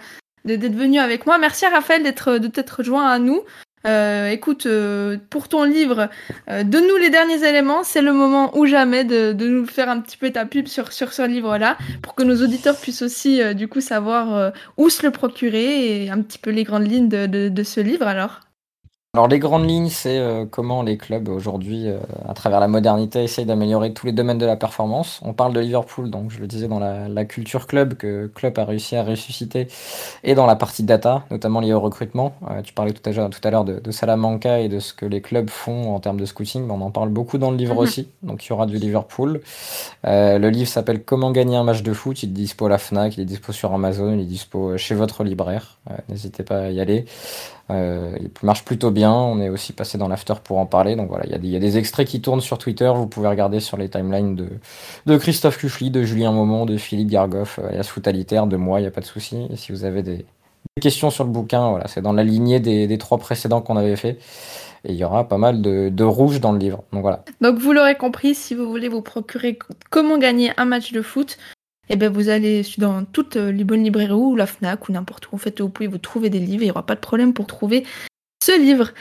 d'être 0.45 0.75
venus 0.75 1.01
avec 1.01 1.25
moi. 1.25 1.37
Merci 1.37 1.65
à 1.65 1.69
Raphaël 1.69 2.03
d'être 2.03 2.37
de 2.37 2.47
t'être 2.47 2.83
joint 2.83 3.07
à 3.07 3.19
nous. 3.19 3.43
Euh, 3.85 4.29
écoute, 4.29 4.65
euh, 4.65 5.17
pour 5.29 5.47
ton 5.47 5.63
livre, 5.63 6.09
euh, 6.49 6.63
donne-nous 6.63 6.97
les 6.97 7.09
derniers 7.09 7.47
éléments. 7.47 7.83
C'est 7.83 8.01
le 8.01 8.11
moment 8.11 8.57
ou 8.57 8.65
jamais 8.65 9.03
de, 9.03 9.33
nous 9.33 9.65
faire 9.65 9.89
un 9.89 10.01
petit 10.01 10.17
peu 10.17 10.31
ta 10.31 10.45
pub 10.45 10.67
sur, 10.67 10.91
sur 10.91 11.13
ce 11.13 11.25
livre-là, 11.25 11.77
pour 12.01 12.15
que 12.15 12.23
nos 12.23 12.43
auditeurs 12.43 12.75
puissent 12.77 13.01
aussi, 13.01 13.41
du 13.55 13.67
coup, 13.67 13.81
savoir 13.81 14.51
où 14.77 14.89
se 14.89 15.05
le 15.05 15.11
procurer 15.11 16.03
et 16.03 16.09
un 16.09 16.21
petit 16.21 16.39
peu 16.39 16.49
les 16.49 16.63
grandes 16.63 16.89
lignes 16.89 17.09
de, 17.09 17.25
de 17.49 17.63
ce 17.63 17.79
livre. 17.79 18.07
Alors. 18.07 18.41
Alors 19.13 19.29
les 19.29 19.39
grandes 19.39 19.67
lignes, 19.67 19.89
c'est 19.89 20.19
euh, 20.19 20.45
comment 20.45 20.83
les 20.83 20.97
clubs 20.97 21.29
aujourd'hui, 21.29 21.87
euh, 21.87 21.97
à 22.27 22.33
travers 22.33 22.59
la 22.59 22.67
modernité, 22.67 23.23
essayent 23.23 23.45
d'améliorer 23.45 23.93
tous 23.93 24.05
les 24.05 24.11
domaines 24.11 24.37
de 24.37 24.45
la 24.45 24.57
performance. 24.57 25.21
On 25.23 25.33
parle 25.33 25.53
de 25.53 25.59
Liverpool, 25.61 26.11
donc 26.11 26.29
je 26.29 26.39
le 26.39 26.45
disais 26.45 26.67
dans 26.67 26.77
la, 26.77 27.25
culture 27.25 27.65
club, 27.67 27.95
que 27.95 28.27
club 28.27 28.59
a 28.59 28.65
réussi 28.65 28.95
à 28.95 29.03
ressusciter, 29.03 29.69
et 30.23 30.35
dans 30.35 30.45
la 30.45 30.55
partie 30.55 30.83
data, 30.83 31.23
notamment 31.31 31.61
liée 31.61 31.73
au 31.73 31.79
recrutement. 31.79 32.35
Euh, 32.51 32.61
tu 32.61 32.73
parlais 32.73 32.91
tout 32.91 33.01
à, 33.09 33.49
l'heure 33.49 33.65
de, 33.65 33.91
Salamanca 33.91 34.59
et 34.59 34.67
de 34.67 34.79
ce 34.79 34.93
que 34.93 35.05
les 35.05 35.21
clubs 35.21 35.49
font 35.49 35.95
en 35.95 35.99
termes 35.99 36.19
de 36.19 36.25
scouting, 36.25 36.69
on 36.69 36.81
en 36.81 36.91
parle 36.91 37.09
beaucoup 37.09 37.39
dans 37.39 37.49
le 37.49 37.57
livre 37.57 37.75
mhm. 37.75 37.79
aussi, 37.79 38.09
donc 38.21 38.45
il 38.45 38.49
y 38.49 38.51
aura 38.51 38.67
du 38.67 38.77
Liverpool. 38.77 39.41
le 40.03 40.49
livre 40.49 40.69
s'appelle 40.69 41.03
Comment 41.03 41.31
gagner 41.31 41.55
un 41.55 41.63
match 41.63 41.81
de 41.81 41.93
foot, 41.93 42.21
il 42.21 42.29
est 42.29 42.33
dispo 42.33 42.67
à 42.67 42.69
la 42.69 42.77
FNAC, 42.77 43.17
il 43.17 43.21
est 43.21 43.25
dispo 43.25 43.51
sur 43.51 43.73
Amazon, 43.73 44.13
il 44.13 44.19
est 44.19 44.25
dispo 44.25 44.77
chez 44.77 44.93
votre 44.93 45.23
libraire, 45.23 45.79
n'hésitez 46.09 46.43
pas 46.43 46.59
à 46.59 46.69
y 46.69 46.81
aller. 46.81 47.05
Il 47.69 48.29
marche 48.43 48.63
plutôt 48.63 48.91
bien. 48.91 49.06
On 49.11 49.39
est 49.39 49.49
aussi 49.49 49.73
passé 49.73 49.97
dans 49.97 50.07
l'after 50.07 50.33
pour 50.43 50.57
en 50.57 50.65
parler. 50.65 50.95
Donc 50.95 51.09
voilà, 51.09 51.25
il 51.25 51.45
y, 51.45 51.55
a 51.55 51.59
des 51.59 51.77
extraits 51.77 52.07
qui 52.07 52.21
tournent 52.21 52.41
sur 52.41 52.57
Twitter. 52.57 52.91
Vous 52.95 53.07
pouvez 53.07 53.27
regarder 53.27 53.59
sur 53.59 53.77
les 53.77 53.89
timelines 53.89 54.35
de, 54.35 54.47
de 55.05 55.17
Christophe 55.17 55.57
Cuchely, 55.57 55.91
de 55.91 56.03
Julien 56.03 56.31
Momont, 56.31 56.65
de 56.65 56.77
Philippe 56.77 57.09
Gargoff, 57.09 57.59
euh, 57.59 57.69
alias 57.69 57.83
Footalitaire, 57.83 58.47
de 58.47 58.57
moi, 58.57 58.79
il 58.79 58.83
n'y 58.83 58.87
a 58.87 58.91
pas 58.91 59.01
de 59.01 59.05
souci. 59.05 59.47
Si 59.55 59.71
vous 59.71 59.83
avez 59.83 60.03
des, 60.03 60.25
questions 60.81 61.09
sur 61.09 61.23
le 61.23 61.31
bouquin, 61.31 61.69
voilà, 61.69 61.87
c'est 61.87 62.01
dans 62.01 62.13
la 62.13 62.23
lignée 62.23 62.59
des, 62.59 62.97
trois 62.97 63.17
précédents 63.17 63.61
qu'on 63.61 63.77
avait 63.77 63.95
fait. 63.95 64.19
Et 64.85 64.93
il 64.93 64.95
y 64.95 65.03
aura 65.03 65.27
pas 65.27 65.37
mal 65.37 65.61
de, 65.61 65.89
de, 65.89 66.03
rouge 66.03 66.39
dans 66.39 66.51
le 66.51 66.59
livre. 66.59 66.83
Donc 66.93 67.01
voilà. 67.01 67.23
Donc 67.41 67.57
vous 67.57 67.73
l'aurez 67.73 67.95
compris, 67.95 68.35
si 68.35 68.55
vous 68.55 68.69
voulez 68.69 68.89
vous 68.89 69.01
procurer 69.01 69.57
comment 69.89 70.17
gagner 70.17 70.51
un 70.57 70.65
match 70.65 70.91
de 70.91 71.01
foot, 71.01 71.37
eh 71.89 71.95
ben 71.95 72.11
vous 72.11 72.29
allez 72.29 72.63
dans 72.77 73.05
toutes 73.05 73.35
les 73.35 73.63
bonnes 73.63 73.83
librairies 73.83 74.11
ou 74.11 74.35
la 74.35 74.45
FNAC 74.45 74.89
ou 74.89 74.91
n'importe 74.91 75.31
où. 75.31 75.35
En 75.35 75.37
fait, 75.37 75.61
vous 75.61 75.69
pouvez 75.69 75.87
vous 75.87 75.97
trouver 75.97 76.29
des 76.29 76.39
livres. 76.39 76.63
Il 76.63 76.65
n'y 76.65 76.71
aura 76.71 76.85
pas 76.85 76.95
de 76.95 76.99
problème 76.99 77.33
pour 77.33 77.47
trouver 77.47 77.85
livre. 78.51 78.91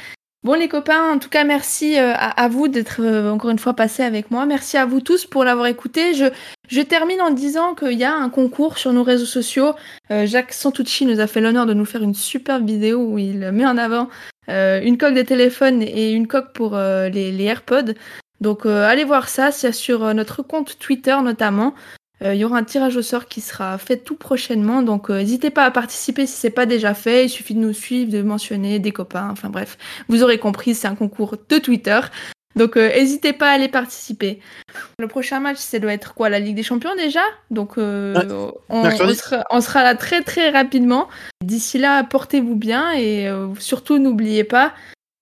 Bon 0.47 0.55
les 0.55 0.69
copains, 0.69 1.11
en 1.13 1.19
tout 1.19 1.29
cas 1.29 1.43
merci 1.43 1.99
euh, 1.99 2.13
à, 2.15 2.47
vous 2.47 2.69
d'être 2.69 3.01
euh, 3.01 3.33
encore 3.33 3.51
une 3.51 3.59
fois 3.59 3.75
passés 3.75 4.05
avec 4.05 4.31
moi. 4.31 4.47
Merci 4.47 4.77
à 4.77 4.87
vous 4.87 5.01
tous 5.01 5.27
pour 5.27 5.43
l'avoir 5.43 5.67
écouté. 5.67 6.15
Je, 6.15 6.81
termine 6.83 7.21
en 7.21 7.31
disant 7.31 7.75
qu'il 7.75 7.99
y 7.99 8.05
a 8.05 8.15
un 8.15 8.31
concours 8.31 8.79
sur 8.79 8.93
nos 8.93 9.03
réseaux 9.03 9.27
sociaux. 9.27 9.75
Euh, 10.13 10.25
Jacques 10.25 10.53
Santucci 10.53 11.05
nous 11.05 11.19
a 11.19 11.27
fait 11.27 11.41
l'honneur 11.41 11.67
de 11.67 11.75
nous 11.75 11.85
faire 11.85 12.05
une 12.05 12.15
superbe 12.15 12.65
vidéo 12.65 13.05
où 13.05 13.19
il 13.19 13.51
met 13.51 13.67
en 13.67 13.77
avant 13.77 14.09
une 14.47 14.97
coque 14.97 15.15
de 15.15 15.23
téléphone 15.23 15.83
et 15.83 16.13
une 16.13 16.29
coque 16.29 16.53
pour 16.53 16.77
les, 16.77 17.33
les, 17.33 17.45
AirPods. 17.45 17.95
Donc 18.41 18.65
allez 18.65 19.03
voir 19.03 19.29
ça, 19.29 19.51
c'est 19.51 19.73
sur 19.73 20.15
notre 20.15 20.43
compte 20.43 20.79
Twitter 20.79 21.17
notamment. 21.25 21.75
Euh, 22.23 22.35
il 22.35 22.41
y 22.41 22.45
aura 22.45 22.59
un 22.59 22.65
tirage 22.65 22.97
au 22.97 23.03
sort 23.03 23.27
qui 23.27 23.41
sera 23.41 23.77
fait 23.79 23.99
tout 23.99 24.17
prochainement, 24.17 24.83
donc 24.83 25.11
euh, 25.11 25.19
n'hésitez 25.19 25.51
pas 25.51 25.65
à 25.65 25.71
participer 25.71 26.27
si 26.27 26.37
c'est 26.37 26.51
pas 26.51 26.67
déjà 26.67 26.95
fait. 26.95 27.27
Il 27.27 27.29
suffit 27.29 27.55
de 27.55 27.61
nous 27.61 27.75
suivre, 27.75 28.11
de 28.11 28.23
mentionner 28.23 28.79
des 28.79 28.93
copains. 28.93 29.29
Enfin 29.31 29.51
bref, 29.51 29.77
vous 30.09 30.23
aurez 30.23 30.39
compris, 30.39 30.75
c'est 30.75 30.89
un 30.89 30.95
concours 30.95 31.37
de 31.49 31.59
Twitter. 31.59 32.01
Donc 32.55 32.79
euh, 32.79 32.89
n'hésitez 32.89 33.35
pas 33.35 33.51
à 33.51 33.53
aller 33.53 33.69
participer. 33.69 34.41
Le 34.99 35.09
prochain 35.09 35.41
match, 35.41 35.59
ça 35.59 35.79
doit 35.79 35.93
être 35.93 36.15
quoi 36.15 36.31
La 36.31 36.39
Ligue 36.39 36.57
des 36.57 36.63
Champions 36.63 36.95
déjà? 36.97 37.21
Donc 37.51 37.75
on, 37.77 38.15
sera, 39.61 39.83
là 39.83 39.95
très 39.95 40.23
très 40.23 40.49
rapidement. 40.49 41.09
D'ici 41.45 41.77
là, 41.77 42.03
portez-vous 42.03 42.57
bien 42.57 42.95
et 42.95 43.31
surtout 43.59 43.99
n'oubliez 43.99 44.45
pas, 44.45 44.73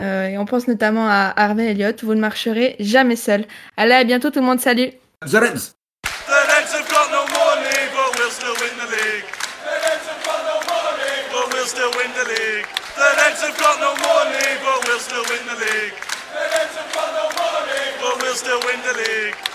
et 0.01 0.39
on 0.39 0.45
pense 0.45 0.69
notamment 0.69 1.09
à 1.09 1.33
Harvey 1.37 1.73
Elliott, 1.73 2.05
vous 2.05 2.15
ne 2.15 2.21
marcherez 2.21 2.77
jamais 2.79 3.17
seul. 3.17 3.47
Allez, 3.77 3.95
à 3.95 4.05
bientôt 4.05 4.31
tout 4.31 4.39
le 4.39 4.47
monde, 4.47 4.61
salut 4.61 4.91
win 18.75 18.83
the 18.83 18.93
league. 18.99 19.54